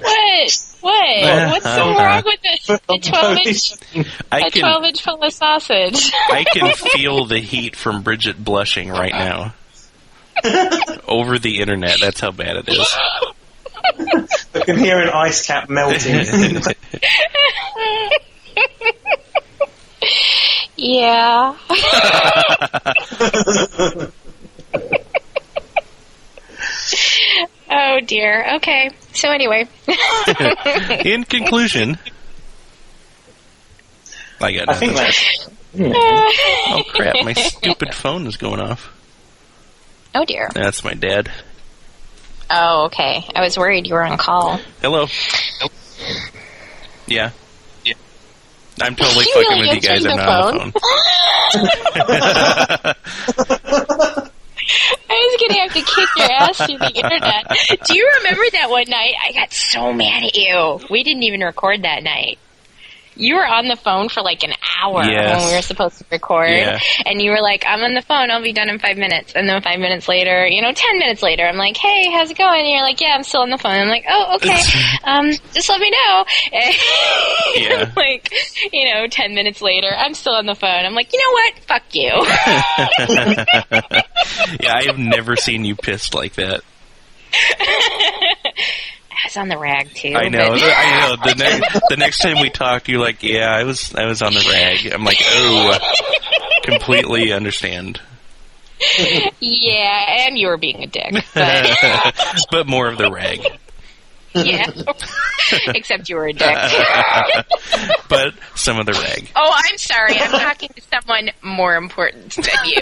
What? 0.00 0.57
What? 0.80 1.50
What's 1.50 1.64
so 1.64 1.70
uh-huh. 1.70 2.04
wrong 2.04 2.22
with 2.24 2.40
the, 2.42 2.80
the 2.88 2.98
12 2.98 3.38
inch, 3.46 3.72
I 4.30 4.46
a 4.46 4.50
can 4.50 4.60
12 4.60 4.84
inch 4.84 5.02
full 5.02 5.22
of 5.22 5.32
sausage? 5.32 6.12
I 6.30 6.44
can 6.44 6.74
feel 6.92 7.24
the 7.24 7.40
heat 7.40 7.74
from 7.76 8.02
Bridget 8.02 8.42
blushing 8.42 8.88
right 8.88 9.12
now. 9.12 9.54
Over 11.08 11.38
the 11.38 11.58
internet. 11.58 11.98
That's 12.00 12.20
how 12.20 12.30
bad 12.30 12.56
it 12.58 12.68
is. 12.68 12.96
I 14.54 14.60
can 14.60 14.78
hear 14.78 15.00
an 15.00 15.08
ice 15.08 15.44
cap 15.44 15.68
melting. 15.68 16.62
yeah. 20.76 21.56
Oh 27.70 28.00
dear. 28.00 28.56
Okay. 28.56 28.90
So 29.12 29.30
anyway. 29.30 29.68
In 31.04 31.24
conclusion, 31.24 31.98
I 34.40 34.52
got 34.52 34.68
I 34.68 34.74
think 34.74 34.92
nothing. 34.94 34.94
that's. 34.94 35.48
Oh 36.70 36.82
crap! 36.94 37.14
My 37.24 37.34
stupid 37.34 37.94
phone 37.94 38.26
is 38.26 38.36
going 38.36 38.58
off. 38.60 38.90
Oh 40.14 40.24
dear. 40.24 40.48
That's 40.54 40.82
my 40.82 40.94
dad. 40.94 41.30
Oh, 42.50 42.86
okay. 42.86 43.24
I 43.34 43.42
was 43.42 43.58
worried 43.58 43.86
you 43.86 43.92
were 43.94 44.02
on 44.02 44.16
call. 44.16 44.58
Hello. 44.80 45.06
Yeah. 47.06 47.32
Yeah. 47.84 47.94
I'm 48.80 48.96
totally 48.96 49.24
You 49.28 49.34
fucking 49.34 49.58
really 49.58 49.68
with 49.76 49.84
you 49.84 49.88
guys. 49.88 50.06
I'm 50.06 50.16
the 50.16 50.22
not 50.24 50.54
on 50.54 50.72
the 53.92 54.14
phone. 54.24 54.30
I 55.10 55.38
was 55.38 55.48
gonna 55.48 55.60
have 55.60 55.72
to 55.72 55.82
kick 55.82 56.08
your 56.16 56.32
ass 56.32 56.56
through 56.58 56.78
the 56.78 56.92
internet. 56.94 57.48
Do 57.86 57.96
you 57.96 58.10
remember 58.18 58.42
that 58.52 58.70
one 58.70 58.84
night? 58.88 59.14
I 59.26 59.32
got 59.32 59.52
so 59.52 59.92
mad 59.92 60.24
at 60.24 60.34
you. 60.36 60.80
We 60.90 61.02
didn't 61.02 61.22
even 61.22 61.40
record 61.40 61.82
that 61.82 62.02
night. 62.02 62.38
You 63.18 63.34
were 63.34 63.46
on 63.46 63.66
the 63.68 63.76
phone 63.76 64.08
for 64.08 64.22
like 64.22 64.42
an 64.44 64.52
hour 64.80 65.02
Yes. 65.04 65.40
when 65.42 65.50
we 65.50 65.56
were 65.56 65.62
supposed 65.62 65.98
to 65.98 66.04
record, 66.10 66.50
Yeah. 66.50 66.78
and 67.04 67.20
you 67.20 67.32
were 67.32 67.40
like, 67.42 67.64
"I'm 67.66 67.82
on 67.82 67.94
the 67.94 68.00
phone. 68.02 68.30
I'll 68.30 68.42
be 68.42 68.52
done 68.52 68.68
in 68.68 68.78
five 68.78 68.96
minutes." 68.96 69.32
And 69.34 69.48
then 69.48 69.60
five 69.60 69.80
minutes 69.80 70.06
later, 70.08 70.46
you 70.46 70.62
know, 70.62 70.70
ten 70.72 70.98
minutes 70.98 71.22
later, 71.22 71.44
I'm 71.44 71.56
like, 71.56 71.76
"Hey, 71.76 72.10
how's 72.12 72.30
it 72.30 72.38
going?" 72.38 72.60
And 72.60 72.70
you're 72.70 72.82
like, 72.82 73.00
"Yeah, 73.00 73.14
I'm 73.16 73.24
still 73.24 73.40
on 73.42 73.50
the 73.50 73.58
phone." 73.58 73.72
I'm 73.72 73.88
like, 73.88 74.04
"Oh, 74.08 74.36
okay. 74.36 74.60
um, 75.04 75.32
just 75.52 75.68
let 75.68 75.80
me 75.80 75.90
know." 75.90 76.24
And 76.52 76.74
Yeah. 77.56 77.92
like, 77.96 78.32
you 78.72 78.94
know, 78.94 79.06
ten 79.08 79.34
minutes 79.34 79.60
later, 79.60 79.88
I'm 79.94 80.14
still 80.14 80.34
on 80.34 80.46
the 80.46 80.54
phone. 80.54 80.84
I'm 80.86 80.94
like, 80.94 81.12
"You 81.12 81.18
know 81.18 81.32
what? 81.32 81.58
Fuck 81.66 81.82
you." 81.92 82.12
yeah, 84.60 84.74
I 84.76 84.84
have 84.86 84.98
never 84.98 85.34
seen 85.36 85.64
you 85.64 85.74
pissed 85.76 86.14
like 86.14 86.34
that. 86.34 86.60
I 89.20 89.26
was 89.26 89.36
on 89.36 89.48
the 89.48 89.58
rag 89.58 89.92
too. 89.94 90.14
I 90.14 90.28
know. 90.28 90.50
but- 90.50 90.62
I 90.62 91.00
know. 91.00 91.16
The 91.24 91.34
next 91.34 91.80
the 91.88 91.96
next 91.96 92.18
time 92.18 92.40
we 92.40 92.50
talk, 92.50 92.86
you're 92.88 93.00
like, 93.00 93.22
"Yeah, 93.22 93.50
I 93.52 93.64
was 93.64 93.94
I 93.94 94.06
was 94.06 94.22
on 94.22 94.32
the 94.32 94.46
rag." 94.50 94.86
I'm 94.92 95.04
like, 95.04 95.20
"Oh, 95.24 95.78
completely 96.62 97.32
understand." 97.32 98.00
Yeah, 99.40 100.26
and 100.26 100.38
you 100.38 100.46
were 100.46 100.56
being 100.56 100.84
a 100.84 100.86
dick. 100.86 101.12
But 101.34 102.14
but 102.52 102.66
more 102.68 102.86
of 102.88 102.96
the 102.96 103.10
rag. 103.10 103.40
yeah. 104.34 104.66
Except 105.68 106.08
you 106.08 106.14
were 106.16 106.28
a 106.28 106.32
dick. 106.32 106.56
But 108.08 108.34
some 108.54 108.78
of 108.78 108.86
the 108.86 108.92
rag. 108.92 109.30
Oh, 109.36 109.52
I'm 109.54 109.76
sorry. 109.78 110.14
I'm 110.18 110.30
talking 110.30 110.70
to 110.74 110.80
someone 110.82 111.30
more 111.42 111.74
important 111.76 112.34
than 112.34 112.64
you. 112.64 112.80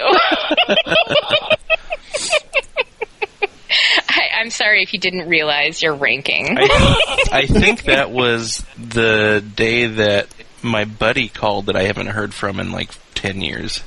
I'm 4.37 4.51
sorry 4.51 4.83
if 4.83 4.93
you 4.93 5.01
didn't 5.01 5.29
realize 5.29 5.83
your 5.83 5.95
ranking. 5.95 6.59
I, 6.59 7.19
I 7.33 7.47
think 7.47 7.85
that 7.85 8.11
was 8.11 8.65
the 8.77 9.43
day 9.55 9.87
that 9.87 10.29
my 10.63 10.85
buddy 10.85 11.29
called 11.29 11.67
that 11.67 11.77
I 11.77 11.85
haven't 11.85 12.09
heard 12.09 12.35
from 12.35 12.61
in 12.61 12.71
like 12.71 12.91
10 13.15 13.41
years. 13.41 13.83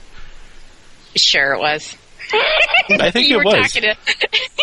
Sure, 1.15 1.53
it 1.53 1.59
was. 1.59 1.95
I 2.89 3.11
think 3.11 3.27
you 3.27 3.35
it 3.35 3.37
were 3.37 3.43
was. 3.45 3.71
talking 3.73 3.89
to 3.89 3.95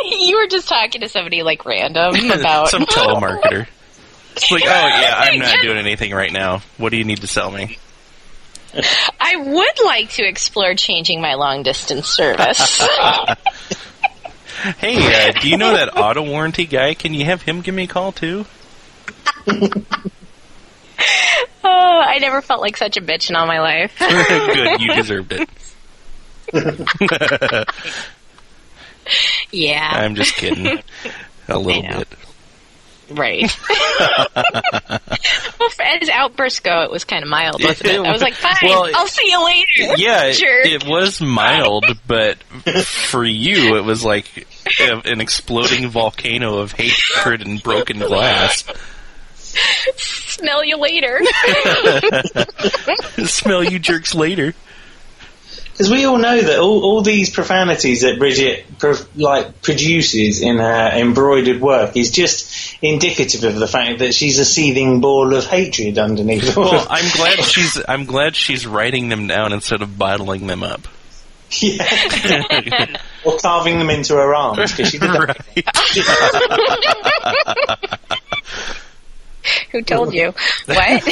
you 0.18 0.36
were 0.38 0.46
just 0.48 0.68
talking 0.68 1.00
to 1.02 1.08
somebody 1.08 1.42
like 1.42 1.64
random 1.64 2.14
about 2.30 2.68
Some 2.68 2.82
telemarketer. 2.82 3.66
It's 4.32 4.50
like, 4.50 4.64
oh 4.64 4.66
yeah, 4.66 5.14
I'm 5.16 5.38
not 5.38 5.62
doing 5.62 5.78
anything 5.78 6.12
right 6.12 6.32
now. 6.32 6.62
What 6.78 6.90
do 6.90 6.96
you 6.96 7.04
need 7.04 7.20
to 7.22 7.26
sell 7.26 7.50
me? 7.50 7.78
I 9.18 9.36
would 9.36 9.84
like 9.84 10.10
to 10.10 10.24
explore 10.28 10.74
changing 10.74 11.20
my 11.20 11.34
long 11.34 11.62
distance 11.62 12.08
service. 12.08 12.86
Hey, 14.78 14.96
uh, 15.28 15.32
do 15.40 15.48
you 15.48 15.56
know 15.56 15.72
that 15.72 15.96
auto 15.96 16.22
warranty 16.22 16.66
guy? 16.66 16.94
Can 16.94 17.14
you 17.14 17.24
have 17.24 17.42
him 17.42 17.60
give 17.60 17.74
me 17.74 17.84
a 17.84 17.86
call 17.86 18.12
too? 18.12 18.46
oh, 19.48 19.74
I 21.64 22.18
never 22.20 22.42
felt 22.42 22.60
like 22.60 22.76
such 22.76 22.96
a 22.96 23.00
bitch 23.00 23.30
in 23.30 23.36
all 23.36 23.46
my 23.46 23.60
life. 23.60 23.96
Good, 23.98 24.80
you 24.80 24.94
deserved 24.94 25.32
it. 25.32 25.48
yeah, 29.52 29.90
I'm 29.92 30.14
just 30.14 30.34
kidding. 30.34 30.80
A 31.48 31.58
little 31.58 31.82
bit. 31.82 32.08
Right. 33.10 33.58
well, 35.58 35.70
as 35.80 36.08
outbursts 36.08 36.60
go, 36.60 36.82
it 36.82 36.90
was 36.90 37.04
kind 37.04 37.22
of 37.22 37.28
mild, 37.28 37.62
wasn't 37.62 37.90
it? 37.90 38.00
I 38.00 38.12
was 38.12 38.22
like, 38.22 38.34
fine, 38.34 38.56
Well, 38.62 38.90
I'll 38.94 39.06
see 39.06 39.30
you 39.30 39.44
later. 39.44 39.94
Yeah, 39.96 40.24
it, 40.26 40.34
Jerk. 40.34 40.66
it 40.66 40.86
was 40.86 41.20
mild, 41.20 41.84
but 42.06 42.38
for 42.84 43.24
you, 43.24 43.76
it 43.76 43.84
was 43.84 44.04
like 44.04 44.46
an 44.80 45.20
exploding 45.20 45.88
volcano 45.88 46.58
of 46.58 46.72
hatred 46.72 47.46
and 47.46 47.62
broken 47.62 47.98
glass. 47.98 48.64
Smell 49.96 50.64
you 50.64 50.76
later. 50.76 51.20
Smell 53.26 53.64
you 53.64 53.78
jerks 53.78 54.14
later. 54.14 54.54
Because 55.76 55.90
we 55.90 56.06
all 56.06 56.16
know 56.16 56.40
that 56.40 56.58
all, 56.58 56.82
all 56.84 57.02
these 57.02 57.28
profanities 57.28 58.00
that 58.00 58.18
Bridget 58.18 58.64
pro- 58.78 58.94
like 59.14 59.60
produces 59.60 60.40
in 60.40 60.56
her 60.56 60.90
embroidered 60.94 61.60
work 61.60 61.98
is 61.98 62.10
just 62.10 62.78
indicative 62.82 63.44
of 63.44 63.56
the 63.56 63.68
fact 63.68 63.98
that 63.98 64.14
she's 64.14 64.38
a 64.38 64.46
seething 64.46 65.02
ball 65.02 65.34
of 65.34 65.44
hatred 65.46 65.98
underneath 65.98 66.56
all 66.56 66.64
Well, 66.64 66.80
of 66.80 66.86
I'm 66.88 67.10
glad 67.14 67.44
she's 67.44 67.78
I'm 67.88 68.06
glad 68.06 68.34
she's 68.34 68.66
writing 68.66 69.10
them 69.10 69.26
down 69.26 69.52
instead 69.52 69.82
of 69.82 69.98
bottling 69.98 70.46
them 70.46 70.62
up. 70.62 70.88
yeah. 71.60 72.96
or 73.24 73.36
carving 73.36 73.78
them 73.78 73.90
into 73.90 74.14
her 74.14 74.34
arms 74.34 74.72
because 74.72 74.88
she 74.90 74.98
did 74.98 75.10
that. 75.10 75.36
right. 77.84 78.10
Who 79.72 79.82
told 79.82 80.14
you? 80.14 80.32
What? 80.64 81.02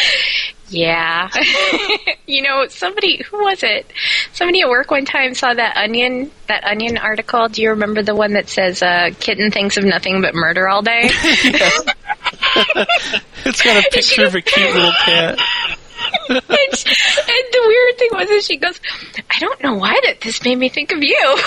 yeah. 0.68 1.28
you 2.26 2.42
know, 2.42 2.66
somebody 2.68 3.22
who 3.22 3.44
was 3.44 3.62
it? 3.62 3.90
Somebody 4.32 4.62
at 4.62 4.68
work 4.68 4.90
one 4.90 5.04
time 5.04 5.34
saw 5.34 5.52
that 5.52 5.76
onion 5.76 6.30
that 6.48 6.64
onion 6.64 6.98
article. 6.98 7.48
Do 7.48 7.62
you 7.62 7.70
remember 7.70 8.02
the 8.02 8.14
one 8.14 8.32
that 8.34 8.48
says 8.48 8.82
uh, 8.82 9.10
kitten 9.18 9.50
thinks 9.50 9.76
of 9.76 9.84
nothing 9.84 10.20
but 10.22 10.34
murder 10.34 10.68
all 10.68 10.82
day? 10.82 11.10
It's 13.44 13.62
got 13.62 13.84
a 13.84 13.90
picture 13.90 14.24
of 14.24 14.34
a 14.34 14.40
cute 14.40 14.74
little 14.74 14.92
cat. 15.04 15.38
and, 16.28 16.38
the 16.38 17.62
weird 17.66 17.98
thing 17.98 18.08
was 18.12 18.28
that 18.28 18.44
she 18.46 18.56
goes, 18.56 18.78
I 19.30 19.38
don't 19.40 19.62
know 19.62 19.74
why 19.74 19.98
that 20.04 20.20
this 20.20 20.44
made 20.44 20.56
me 20.56 20.68
think 20.68 20.92
of 20.92 21.02
you. 21.02 21.38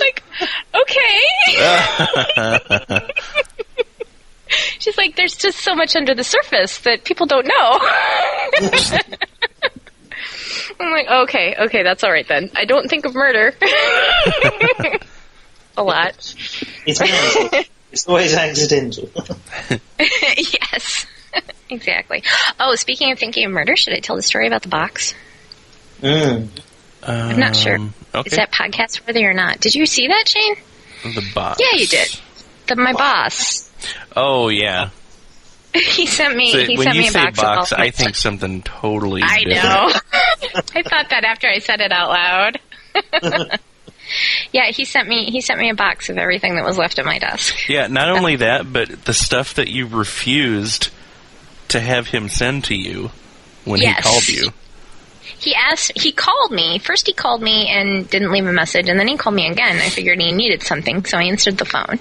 like, 0.00 0.22
okay. 0.74 1.08
She's 4.78 4.96
like, 4.96 5.16
there's 5.16 5.36
just 5.36 5.58
so 5.58 5.74
much 5.74 5.96
under 5.96 6.14
the 6.14 6.24
surface 6.24 6.78
that 6.78 7.04
people 7.04 7.26
don't 7.26 7.46
know. 7.46 7.78
I'm 10.80 10.92
like, 10.92 11.08
okay, 11.24 11.56
okay, 11.58 11.82
that's 11.82 12.04
all 12.04 12.12
right 12.12 12.26
then. 12.28 12.50
I 12.54 12.64
don't 12.64 12.88
think 12.88 13.04
of 13.04 13.14
murder 13.14 13.52
a 15.76 15.82
lot. 15.82 16.34
It's, 16.86 17.00
mental. 17.00 17.60
it's 17.92 18.06
always 18.06 18.34
accidental. 18.34 19.10
yes, 19.98 21.06
exactly. 21.68 22.22
Oh, 22.60 22.74
speaking 22.76 23.10
of 23.12 23.18
thinking 23.18 23.44
of 23.46 23.52
murder, 23.52 23.76
should 23.76 23.94
I 23.94 24.00
tell 24.00 24.16
the 24.16 24.22
story 24.22 24.46
about 24.46 24.62
the 24.62 24.68
box? 24.68 25.14
mm. 26.00 26.48
I'm 27.02 27.38
not 27.38 27.56
sure. 27.56 27.76
Um, 27.76 27.94
Okay. 28.14 28.30
Is 28.30 28.36
that 28.36 28.50
podcast 28.50 29.06
worthy 29.06 29.24
or 29.24 29.34
not? 29.34 29.60
Did 29.60 29.74
you 29.74 29.86
see 29.86 30.08
that, 30.08 30.28
Shane? 30.28 30.54
the 31.14 31.30
box? 31.34 31.60
Yeah, 31.60 31.78
you 31.78 31.86
did. 31.86 32.08
The, 32.66 32.76
my 32.76 32.92
boss. 32.92 33.67
Oh 34.16 34.48
yeah. 34.48 34.90
He 35.74 36.06
sent 36.06 36.34
me. 36.34 36.50
So 36.50 36.64
he 36.64 36.76
when 36.78 36.84
sent 36.84 36.96
you 36.96 37.02
me 37.02 37.08
a 37.08 37.10
say 37.12 37.20
box. 37.24 37.40
box, 37.40 37.72
of 37.72 37.78
I 37.78 37.90
think 37.90 38.16
something 38.16 38.62
totally. 38.62 39.20
I 39.22 39.44
different. 39.44 39.62
know. 39.64 39.92
I 40.74 40.82
thought 40.82 41.10
that 41.10 41.24
after 41.24 41.46
I 41.46 41.58
said 41.58 41.80
it 41.82 41.92
out 41.92 42.08
loud. 42.08 42.58
yeah, 44.52 44.70
he 44.70 44.84
sent 44.86 45.06
me. 45.08 45.26
He 45.30 45.40
sent 45.42 45.60
me 45.60 45.68
a 45.70 45.74
box 45.74 46.08
of 46.08 46.16
everything 46.16 46.56
that 46.56 46.64
was 46.64 46.78
left 46.78 46.98
at 46.98 47.04
my 47.04 47.18
desk. 47.18 47.68
Yeah, 47.68 47.86
not 47.86 48.08
only 48.08 48.36
that, 48.36 48.72
but 48.72 49.04
the 49.04 49.12
stuff 49.14 49.54
that 49.54 49.68
you 49.68 49.86
refused 49.86 50.88
to 51.68 51.78
have 51.80 52.08
him 52.08 52.28
send 52.30 52.64
to 52.64 52.74
you 52.74 53.10
when 53.64 53.80
Yes. 53.80 53.96
he 53.98 54.02
called 54.02 54.28
you. 54.28 54.52
He 55.38 55.54
asked. 55.54 55.92
He 55.94 56.12
called 56.12 56.50
me 56.50 56.78
first. 56.78 57.06
He 57.06 57.12
called 57.12 57.42
me 57.42 57.68
and 57.68 58.08
didn't 58.08 58.32
leave 58.32 58.46
a 58.46 58.52
message, 58.52 58.88
and 58.88 58.98
then 58.98 59.08
he 59.08 59.16
called 59.16 59.36
me 59.36 59.46
again. 59.48 59.76
I 59.76 59.88
figured 59.88 60.20
he 60.20 60.32
needed 60.32 60.62
something, 60.62 61.04
so 61.04 61.18
I 61.18 61.24
answered 61.24 61.58
the 61.58 61.64
phone. 61.64 61.98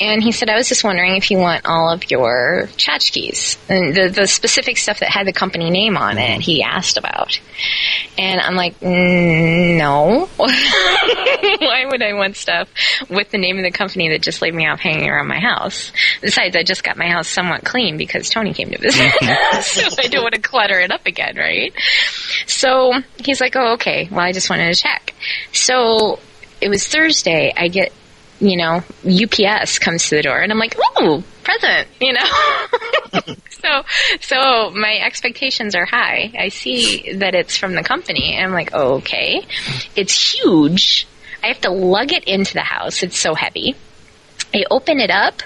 And 0.00 0.22
he 0.22 0.32
said, 0.32 0.48
"I 0.48 0.56
was 0.56 0.68
just 0.68 0.84
wondering 0.84 1.16
if 1.16 1.30
you 1.30 1.38
want 1.38 1.66
all 1.66 1.90
of 1.90 2.10
your 2.10 2.68
tchotchkes 2.76 3.58
and 3.68 3.94
the 3.94 4.08
the 4.08 4.26
specific 4.26 4.78
stuff 4.78 5.00
that 5.00 5.10
had 5.10 5.26
the 5.26 5.32
company 5.32 5.70
name 5.70 5.96
on 5.96 6.18
it." 6.18 6.40
He 6.40 6.62
asked 6.62 6.96
about, 6.96 7.38
and 8.16 8.40
I'm 8.40 8.54
like, 8.54 8.78
mm, 8.80 9.76
"No, 9.76 10.28
why 10.36 11.86
would 11.90 12.02
I 12.02 12.14
want 12.14 12.36
stuff 12.36 12.68
with 13.10 13.30
the 13.30 13.38
name 13.38 13.58
of 13.58 13.64
the 13.64 13.70
company 13.70 14.08
that 14.10 14.22
just 14.22 14.40
laid 14.40 14.54
me 14.54 14.66
off 14.66 14.80
hanging 14.80 15.08
around 15.08 15.28
my 15.28 15.40
house? 15.40 15.92
Besides, 16.20 16.56
I 16.56 16.62
just 16.62 16.82
got 16.82 16.96
my 16.96 17.08
house 17.08 17.28
somewhat 17.28 17.64
clean 17.64 17.96
because 17.96 18.30
Tony 18.30 18.54
came 18.54 18.70
to 18.70 18.78
visit, 18.78 19.12
so 19.62 19.88
I 19.98 20.08
don't 20.08 20.22
want 20.22 20.34
to 20.34 20.40
clutter 20.40 20.80
it 20.80 20.90
up 20.90 21.06
again, 21.06 21.36
right?" 21.36 21.74
So 22.46 22.92
he's 23.18 23.40
like, 23.40 23.56
oh, 23.56 23.74
okay. 23.74 24.08
Well, 24.10 24.20
I 24.20 24.32
just 24.32 24.50
wanted 24.50 24.74
to 24.74 24.80
check. 24.80 25.14
So 25.52 26.18
it 26.60 26.68
was 26.68 26.86
Thursday. 26.86 27.52
I 27.56 27.68
get, 27.68 27.92
you 28.40 28.56
know, 28.56 28.82
UPS 29.04 29.78
comes 29.78 30.08
to 30.08 30.16
the 30.16 30.22
door, 30.22 30.40
and 30.40 30.52
I'm 30.52 30.58
like, 30.58 30.76
oh, 30.78 31.22
present, 31.42 31.88
you 32.00 32.12
know. 32.12 33.34
so, 33.50 33.82
so 34.20 34.70
my 34.70 34.98
expectations 35.04 35.74
are 35.74 35.84
high. 35.84 36.32
I 36.38 36.48
see 36.48 37.14
that 37.14 37.34
it's 37.34 37.56
from 37.56 37.74
the 37.74 37.82
company, 37.82 38.34
and 38.34 38.46
I'm 38.46 38.52
like, 38.52 38.72
okay. 38.72 39.46
It's 39.96 40.34
huge. 40.34 41.06
I 41.42 41.48
have 41.48 41.60
to 41.62 41.70
lug 41.70 42.12
it 42.12 42.24
into 42.24 42.54
the 42.54 42.62
house. 42.62 43.02
It's 43.02 43.18
so 43.18 43.34
heavy. 43.34 43.76
I 44.54 44.64
open 44.70 45.00
it 45.00 45.10
up 45.10 45.42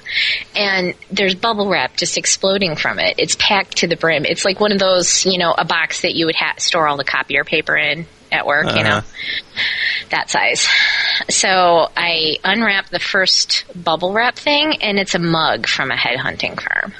and 0.54 0.94
there's 1.11 1.34
bubble 1.34 1.68
wrap 1.68 1.96
just 1.96 2.18
exploding 2.18 2.76
from 2.76 2.98
it. 2.98 3.14
It's 3.18 3.36
packed 3.36 3.78
to 3.78 3.86
the 3.86 3.96
brim. 3.96 4.24
It's 4.24 4.44
like 4.44 4.61
one 4.61 4.72
of 4.72 4.78
those, 4.78 5.24
you 5.24 5.38
know, 5.38 5.54
a 5.56 5.64
box 5.64 6.02
that 6.02 6.14
you 6.14 6.26
would 6.26 6.36
ha- 6.36 6.54
store 6.59 6.86
all 6.86 6.96
the 6.96 7.04
copier 7.04 7.44
paper 7.44 7.76
in 7.76 8.06
at 8.30 8.46
work, 8.46 8.66
you 8.76 8.82
know, 8.82 8.98
uh-huh. 8.98 9.62
that 10.11 10.28
size. 10.28 10.68
So 11.30 11.88
I 11.96 12.36
unwrap 12.44 12.90
the 12.90 12.98
first 12.98 13.64
bubble 13.74 14.12
wrap 14.12 14.36
thing 14.36 14.82
and 14.82 14.98
it's 14.98 15.14
a 15.14 15.18
mug 15.18 15.66
from 15.66 15.90
a 15.90 15.96
headhunting 15.96 16.61
firm. 16.61 16.92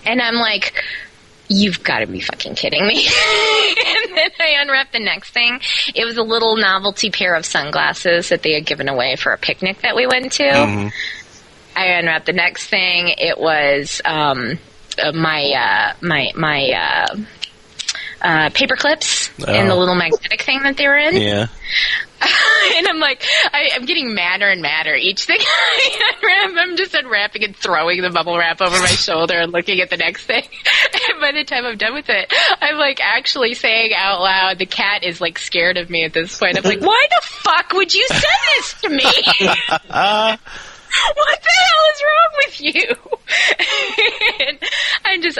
and 0.04 0.20
I'm 0.20 0.34
like, 0.34 0.74
You've 1.52 1.82
got 1.84 2.00
to 2.00 2.06
be 2.06 2.20
fucking 2.20 2.54
kidding 2.54 2.86
me. 2.86 3.06
and 3.06 4.16
then 4.16 4.30
I 4.40 4.56
unwrapped 4.60 4.92
the 4.92 5.00
next 5.00 5.30
thing. 5.30 5.60
It 5.94 6.04
was 6.04 6.16
a 6.16 6.22
little 6.22 6.56
novelty 6.56 7.10
pair 7.10 7.34
of 7.34 7.44
sunglasses 7.44 8.30
that 8.30 8.42
they 8.42 8.52
had 8.54 8.66
given 8.66 8.88
away 8.88 9.16
for 9.16 9.32
a 9.32 9.38
picnic 9.38 9.82
that 9.82 9.94
we 9.94 10.06
went 10.06 10.32
to. 10.32 10.44
Mhm. 10.44 10.92
I 11.76 11.86
unwrapped 11.86 12.26
the 12.26 12.32
next 12.32 12.66
thing. 12.68 13.14
It 13.16 13.38
was 13.38 14.00
um, 14.04 14.58
uh, 15.02 15.12
my 15.12 15.42
uh, 15.52 15.94
my 16.00 16.30
my 16.34 16.70
uh, 16.70 17.16
uh, 18.22 18.50
paper 18.54 18.76
clips 18.76 19.30
and 19.46 19.68
the 19.68 19.74
Oh. 19.74 19.78
little 19.78 19.94
magnetic 19.94 20.42
thing 20.42 20.62
that 20.62 20.76
they 20.76 20.86
were 20.86 20.96
in. 20.96 21.16
Yeah. 21.16 21.46
and 22.76 22.86
I'm 22.88 23.00
like, 23.00 23.24
I, 23.52 23.70
I'm 23.74 23.84
getting 23.84 24.14
madder 24.14 24.48
and 24.48 24.62
madder 24.62 24.94
each 24.94 25.24
thing. 25.24 25.40
I'm 26.24 26.76
just 26.76 26.94
unwrapping 26.94 27.42
and 27.44 27.56
throwing 27.56 28.00
the 28.00 28.10
bubble 28.10 28.38
wrap 28.38 28.60
over 28.60 28.78
my 28.78 28.86
shoulder 28.86 29.34
and 29.34 29.52
looking 29.52 29.80
at 29.80 29.90
the 29.90 29.96
next 29.96 30.24
thing. 30.26 30.44
And 31.10 31.20
by 31.20 31.32
the 31.32 31.42
time 31.44 31.64
I'm 31.66 31.76
done 31.76 31.94
with 31.94 32.08
it, 32.08 32.32
I'm 32.60 32.76
like 32.76 33.00
actually 33.02 33.54
saying 33.54 33.92
out 33.96 34.20
loud, 34.20 34.58
the 34.58 34.66
cat 34.66 35.02
is 35.02 35.20
like 35.20 35.38
scared 35.38 35.76
of 35.76 35.90
me 35.90 36.04
at 36.04 36.12
this 36.12 36.38
point. 36.38 36.56
I'm 36.58 36.64
like, 36.64 36.80
why 36.80 37.06
the 37.10 37.26
fuck 37.26 37.72
would 37.72 37.92
you 37.92 38.06
send 38.06 38.22
this 38.56 38.80
to 38.82 38.88
me? 38.90 39.04
What 41.14 41.40
the 41.42 41.50
hell 41.58 41.86
is 41.94 42.02
wrong 42.04 42.30
with 42.36 42.60
you? 42.60 42.96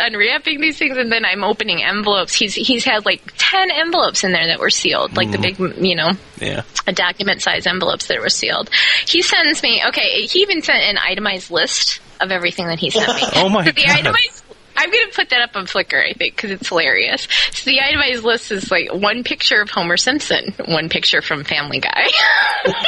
And 0.03 0.15
I'm 0.15 0.21
just 0.21 0.33
unwrapping 0.33 0.61
these 0.61 0.79
things, 0.79 0.97
and 0.97 1.11
then 1.11 1.25
I'm 1.25 1.45
opening 1.45 1.83
envelopes. 1.83 2.35
He's 2.35 2.55
he's 2.55 2.85
had 2.85 3.05
like 3.05 3.23
ten 3.37 3.71
envelopes 3.71 4.25
in 4.25 4.33
there 4.33 4.47
that 4.49 4.59
were 4.59 4.71
sealed, 4.71 5.17
like 5.17 5.31
the 5.31 5.39
mm. 5.39 5.77
big, 5.77 5.85
you 5.85 5.97
know, 5.97 6.11
yeah. 6.39 6.63
a 6.87 6.93
document 6.93 7.43
size 7.43 7.67
envelopes 7.67 8.07
that 8.07 8.21
were 8.21 8.29
sealed. 8.29 8.71
He 9.07 9.23
sends 9.23 9.63
me 9.63 9.83
okay. 9.89 10.27
He 10.27 10.41
even 10.41 10.63
sent 10.63 10.83
an 10.83 10.99
itemized 10.99 11.51
list 11.51 12.01
of 12.21 12.31
everything 12.31 12.67
that 12.67 12.79
he 12.79 12.91
sent 12.91 13.15
me. 13.15 13.23
Oh 13.35 13.49
my 13.49 13.65
So 13.65 13.73
the 13.73 13.83
God. 13.83 13.99
itemized. 13.99 14.43
I'm 14.75 14.91
going 14.91 15.07
to 15.11 15.15
put 15.15 15.29
that 15.29 15.43
up 15.43 15.55
on 15.55 15.67
Flickr, 15.67 16.03
I 16.03 16.15
think, 16.15 16.35
because 16.35 16.51
it's 16.51 16.69
hilarious. 16.69 17.29
So 17.53 17.71
the 17.71 17.81
itemized 17.83 18.25
list 18.25 18.51
is 18.51 18.71
like 18.71 18.91
one 18.91 19.23
picture 19.23 19.61
of 19.61 19.69
Homer 19.69 19.99
Simpson, 19.99 20.55
one 20.65 20.89
picture 20.89 21.21
from 21.21 21.45
Family 21.45 21.79
Guy. 21.79 22.09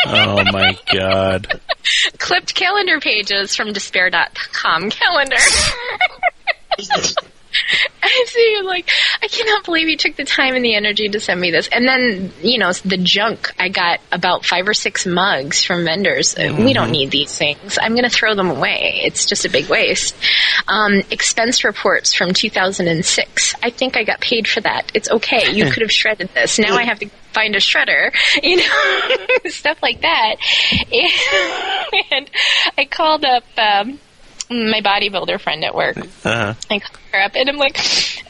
Oh 0.06 0.42
my 0.50 0.78
god. 0.90 1.60
clipped 2.18 2.54
calendar 2.54 3.00
pages 3.00 3.54
from 3.54 3.74
despair.com 3.74 4.90
calendar. 4.90 5.36
I 8.02 8.24
see 8.28 8.52
you 8.52 8.64
like, 8.64 8.90
I 9.22 9.28
cannot 9.28 9.64
believe 9.64 9.88
you 9.88 9.96
took 9.96 10.16
the 10.16 10.24
time 10.24 10.54
and 10.54 10.64
the 10.64 10.74
energy 10.74 11.08
to 11.08 11.20
send 11.20 11.40
me 11.40 11.50
this. 11.50 11.68
And 11.68 11.86
then, 11.86 12.32
you 12.42 12.58
know, 12.58 12.72
the 12.72 12.96
junk, 12.96 13.52
I 13.58 13.68
got 13.68 14.00
about 14.12 14.44
five 14.44 14.68
or 14.68 14.74
six 14.74 15.06
mugs 15.06 15.62
from 15.64 15.84
vendors. 15.84 16.36
Uh, 16.36 16.54
We 16.58 16.72
don't 16.72 16.90
need 16.90 17.10
these 17.10 17.36
things. 17.36 17.78
I'm 17.80 17.92
going 17.92 18.04
to 18.04 18.10
throw 18.10 18.34
them 18.34 18.50
away. 18.50 19.00
It's 19.04 19.26
just 19.26 19.44
a 19.44 19.50
big 19.50 19.68
waste. 19.68 20.16
Um, 20.68 21.02
expense 21.10 21.64
reports 21.64 22.12
from 22.12 22.32
2006. 22.34 23.54
I 23.62 23.70
think 23.70 23.96
I 23.96 24.04
got 24.04 24.20
paid 24.20 24.46
for 24.48 24.60
that. 24.60 24.90
It's 24.94 25.10
okay. 25.10 25.52
You 25.52 25.70
could 25.70 25.82
have 25.82 25.92
shredded 25.92 26.30
this. 26.34 26.58
Now 26.58 26.76
I 26.76 26.82
have 26.84 26.98
to 27.00 27.08
find 27.32 27.54
a 27.56 27.60
shredder, 27.60 28.12
you 28.42 28.56
know, 28.56 29.16
stuff 29.46 29.78
like 29.82 30.02
that. 30.02 30.36
And, 32.10 32.30
I 32.76 32.84
called 32.84 33.24
up, 33.24 33.44
um, 33.58 33.98
my 34.50 34.80
bodybuilder 34.80 35.40
friend 35.40 35.64
at 35.64 35.74
work. 35.74 35.96
Uh-huh. 35.96 36.54
I 36.70 36.78
call 36.78 36.96
her 37.12 37.20
up 37.22 37.32
and 37.34 37.48
I'm 37.48 37.56
like, 37.56 37.78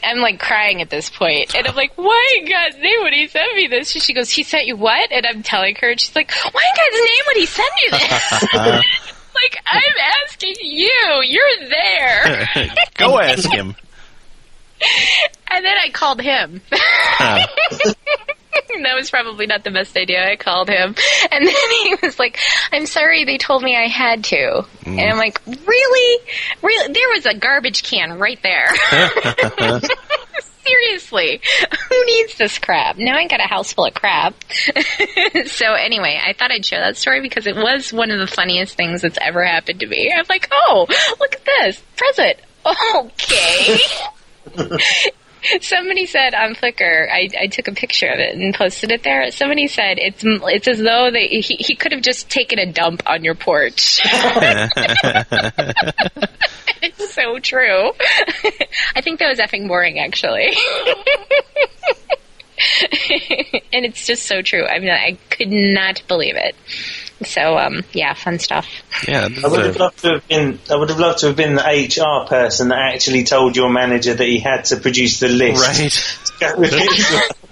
I'm 0.03 0.19
like 0.19 0.39
crying 0.39 0.81
at 0.81 0.89
this 0.89 1.09
point, 1.09 1.55
and 1.55 1.67
I'm 1.67 1.75
like, 1.75 1.93
why 1.97 2.37
in 2.39 2.49
God's 2.49 2.77
name 2.77 3.01
would 3.01 3.13
he 3.13 3.27
send 3.27 3.55
me 3.55 3.67
this? 3.67 3.91
She 3.91 4.13
goes, 4.13 4.29
he 4.29 4.43
sent 4.43 4.65
you 4.65 4.75
what? 4.77 5.11
And 5.11 5.25
I'm 5.25 5.43
telling 5.43 5.75
her, 5.75 5.89
and 5.89 5.99
she's 5.99 6.15
like, 6.15 6.31
why 6.51 6.61
in 6.61 6.75
God's 6.77 7.03
name 7.03 7.23
would 7.27 7.37
he 7.37 7.45
send 7.45 7.69
you 7.83 7.91
this? 7.91 8.53
like 9.35 9.57
I'm 9.65 9.93
asking 10.23 10.55
you, 10.61 11.21
you're 11.25 11.69
there. 11.69 12.47
Go 12.95 13.19
ask 13.19 13.49
him. 13.51 13.75
And 15.49 15.65
then 15.65 15.77
I 15.77 15.89
called 15.89 16.21
him. 16.21 16.61
that 18.83 18.95
was 18.95 19.09
probably 19.09 19.47
not 19.47 19.63
the 19.63 19.71
best 19.71 19.95
idea. 19.97 20.29
I 20.29 20.35
called 20.35 20.69
him. 20.69 20.95
And 21.31 21.47
then 21.47 21.71
he 21.83 21.95
was 22.01 22.19
like, 22.19 22.39
I'm 22.71 22.85
sorry 22.85 23.25
they 23.25 23.37
told 23.37 23.63
me 23.63 23.75
I 23.75 23.87
had 23.87 24.23
to. 24.25 24.65
And 24.85 24.99
I'm 24.99 25.17
like, 25.17 25.41
really? 25.45 26.23
Really? 26.61 26.93
There 26.93 27.09
was 27.13 27.25
a 27.25 27.37
garbage 27.37 27.83
can 27.83 28.17
right 28.19 28.39
there. 28.41 28.67
Seriously. 30.65 31.41
Who 31.89 32.05
needs 32.05 32.37
this 32.37 32.57
crap? 32.57 32.97
Now 32.97 33.15
I 33.15 33.27
got 33.27 33.39
a 33.39 33.47
house 33.47 33.73
full 33.73 33.85
of 33.85 33.93
crap. 33.93 34.33
so 35.45 35.73
anyway, 35.73 36.19
I 36.23 36.33
thought 36.33 36.51
I'd 36.51 36.65
share 36.65 36.79
that 36.79 36.97
story 36.97 37.21
because 37.21 37.45
it 37.45 37.55
was 37.55 37.93
one 37.93 38.09
of 38.09 38.19
the 38.19 38.27
funniest 38.27 38.75
things 38.75 39.01
that's 39.01 39.19
ever 39.21 39.43
happened 39.45 39.81
to 39.81 39.87
me. 39.87 40.11
I'm 40.15 40.25
like, 40.27 40.47
oh, 40.51 40.87
look 41.19 41.35
at 41.35 41.45
this. 41.45 41.83
Present. 41.95 42.37
Okay. 42.65 43.77
Somebody 45.61 46.05
said 46.05 46.33
on 46.33 46.55
Flickr, 46.55 47.09
I, 47.09 47.29
I 47.39 47.47
took 47.47 47.67
a 47.67 47.73
picture 47.73 48.07
of 48.07 48.19
it 48.19 48.35
and 48.35 48.53
posted 48.53 48.91
it 48.91 49.03
there. 49.03 49.31
Somebody 49.31 49.67
said 49.67 49.97
it's 49.99 50.23
it's 50.25 50.67
as 50.67 50.79
though 50.79 51.09
they, 51.11 51.27
he, 51.27 51.55
he 51.59 51.75
could 51.75 51.91
have 51.91 52.01
just 52.01 52.29
taken 52.29 52.59
a 52.59 52.71
dump 52.71 53.03
on 53.05 53.23
your 53.23 53.35
porch. 53.35 54.01
it's 56.81 57.13
so 57.13 57.39
true. 57.39 57.91
I 58.95 59.01
think 59.01 59.19
that 59.19 59.29
was 59.29 59.39
effing 59.39 59.67
boring, 59.67 59.99
actually. 59.99 60.55
and 63.73 63.85
it's 63.85 64.05
just 64.05 64.25
so 64.25 64.41
true. 64.41 64.65
I 64.65 64.79
mean, 64.79 64.91
I 64.91 65.17
could 65.29 65.51
not 65.51 66.03
believe 66.07 66.35
it. 66.35 66.55
So, 67.23 67.57
um, 67.57 67.83
yeah, 67.93 68.13
fun 68.13 68.39
stuff. 68.39 68.67
yeah, 69.07 69.27
I 69.43 69.47
would 69.47 69.65
have 69.65 69.77
loved 69.77 69.99
to 69.99 70.13
have 70.13 70.27
been. 70.27 70.59
I 70.69 70.75
would 70.75 70.89
have 70.89 70.99
loved 70.99 71.19
to 71.19 71.27
have 71.27 71.35
been 71.35 71.55
the 71.55 71.61
HR 71.61 72.27
person 72.27 72.69
that 72.69 72.93
actually 72.93 73.23
told 73.23 73.55
your 73.55 73.69
manager 73.69 74.13
that 74.13 74.27
he 74.27 74.39
had 74.39 74.65
to 74.65 74.77
produce 74.77 75.19
the 75.19 75.29
list. 75.29 76.31
right. 76.41 76.63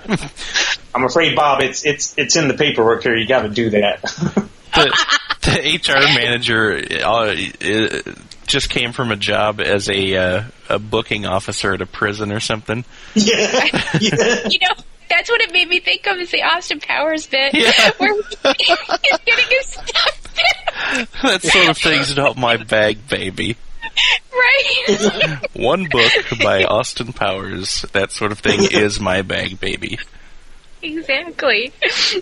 I'm 0.96 1.06
afraid, 1.06 1.36
Bob. 1.36 1.62
It's 1.62 1.86
it's 1.86 2.14
it's 2.18 2.36
in 2.36 2.50
the 2.50 2.56
paperwork 2.56 3.04
here. 3.04 3.16
You 3.16 3.26
got 3.26 3.44
to 3.44 3.50
do 3.50 3.70
that. 3.72 4.02
the, 4.74 5.08
the 5.42 5.80
HR 5.82 6.20
manager 6.20 6.84
uh, 7.02 7.36
uh, 7.62 8.14
just 8.46 8.70
came 8.70 8.92
from 8.92 9.12
a 9.12 9.16
job 9.16 9.62
as 9.62 9.90
a 9.90 10.16
uh, 10.16 10.44
a 10.70 10.78
booking 10.78 11.26
officer 11.26 11.74
at 11.74 11.82
a 11.82 11.86
prison 11.86 12.34
or 12.34 12.42
something. 12.42 12.84
yeah, 13.16 13.70
yeah. 14.02 14.48
You 14.50 14.60
know, 14.60 14.76
that's 15.16 15.30
what 15.30 15.42
it 15.42 15.52
made 15.52 15.68
me 15.68 15.80
think 15.80 16.06
of 16.08 16.18
is 16.18 16.32
the 16.32 16.42
Austin 16.44 16.80
Powers 16.80 17.28
bit 17.28 17.54
Yeah. 17.54 17.92
where 17.98 18.14
he's 18.16 18.38
getting 19.26 19.46
his 19.50 19.66
stuff 19.68 20.20
that 21.22 21.42
sort 21.44 21.70
of 21.70 21.78
thing's 21.78 22.16
not 22.16 22.36
my 22.38 22.58
bag, 22.58 23.08
baby. 23.08 23.56
Right? 24.34 25.38
One 25.54 25.88
book 25.90 26.12
by 26.42 26.64
Austin 26.64 27.14
Powers. 27.14 27.86
That 27.94 28.12
sort 28.12 28.32
of 28.32 28.40
thing 28.40 28.60
is 28.72 29.00
my 29.00 29.22
bag, 29.22 29.60
baby. 29.60 30.00
exactly. 30.82 31.72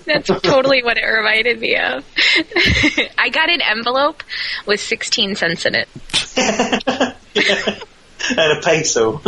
That's 0.05 0.27
totally 0.27 0.83
what 0.83 0.97
it 0.97 1.05
reminded 1.05 1.61
me 1.61 1.77
of. 1.77 2.03
I 3.17 3.29
got 3.29 3.49
an 3.49 3.61
envelope 3.61 4.23
with 4.65 4.81
16 4.81 5.35
cents 5.35 5.65
in 5.65 5.75
it. 5.75 5.87
and 8.37 8.57
a 8.57 8.61
peso. 8.61 9.21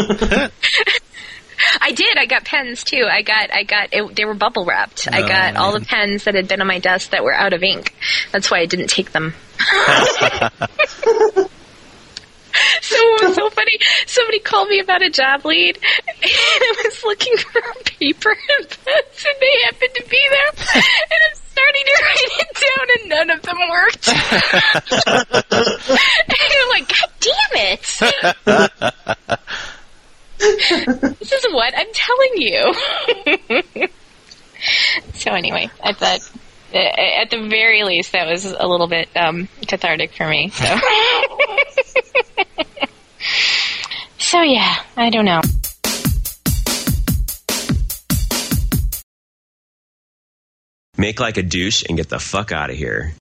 I 1.82 1.92
did. 1.92 2.18
I 2.18 2.26
got 2.26 2.46
pens 2.46 2.84
too. 2.84 3.06
I 3.10 3.22
got. 3.22 3.54
I 3.54 3.64
got. 3.64 3.90
It, 3.92 4.16
they 4.16 4.26
were 4.26 4.34
bubble 4.34 4.66
wrapped. 4.66 5.08
I 5.12 5.22
got 5.22 5.56
all 5.56 5.72
the 5.74 5.86
pens 5.86 6.26
that 6.26 6.36
had 6.36 6.48
been 6.48 6.62
on 6.62 6.68
my 6.68 6.80
desk 6.80 7.12
that 7.12 7.24
were 7.24 7.34
out 7.34 7.54
of 7.54 7.64
ink. 7.64 7.94
That's 8.32 8.50
why 8.50 8.60
I 8.60 8.66
didn't 8.66 8.88
take 8.88 9.12
them. 9.12 9.34
So 12.82 12.96
it 12.96 13.28
was 13.28 13.36
so 13.36 13.50
funny. 13.50 13.80
Somebody 14.06 14.40
called 14.40 14.70
me 14.70 14.80
about 14.80 15.02
a 15.02 15.10
job 15.10 15.44
lead, 15.46 15.78
and 16.08 16.16
I 16.22 16.82
was 16.86 17.04
looking 17.04 17.36
for 17.38 17.62
paper 17.86 18.30
and 18.30 18.70
pens, 18.70 19.26
and 19.26 19.36
they 19.42 19.62
happened 19.64 19.96
to 19.96 20.04
be 20.08 20.30
there. 20.30 20.52
And 20.76 21.20
I'm 21.28 21.36
starting 21.50 21.86
to 21.86 21.94
write 22.04 22.32
it 22.40 22.52
down, 22.62 22.88
and 23.00 23.10
none 23.10 23.30
of 23.32 23.42
them 23.42 23.58
worked. 23.72 24.08
and 25.08 26.54
I'm 26.62 26.70
like, 26.70 26.88
God 26.90 27.12
damn 27.20 27.54
it! 27.56 29.40
This 30.44 31.32
is 31.32 31.46
what 31.52 31.74
I'm 31.78 31.88
telling 31.94 32.34
you. 32.36 32.74
so 35.14 35.32
anyway, 35.32 35.70
I 35.82 35.94
thought. 35.94 36.20
At 36.76 37.30
the 37.30 37.48
very 37.50 37.84
least, 37.84 38.14
that 38.14 38.26
was 38.26 38.46
a 38.46 38.66
little 38.66 38.88
bit 38.88 39.08
um, 39.16 39.48
cathartic 39.68 40.12
for 40.14 40.28
me. 40.28 40.50
So, 40.50 40.66
so 44.18 44.42
yeah, 44.42 44.78
I 44.98 45.12
don't 45.12 45.26
know. 45.26 45.42
Make 50.98 51.20
like 51.20 51.38
a 51.38 51.44
douche 51.44 51.84
and 51.88 51.98
get 51.98 52.10
the 52.10 52.20
fuck 52.20 52.52
out 52.52 52.70
of 52.70 52.76
here. 52.76 53.12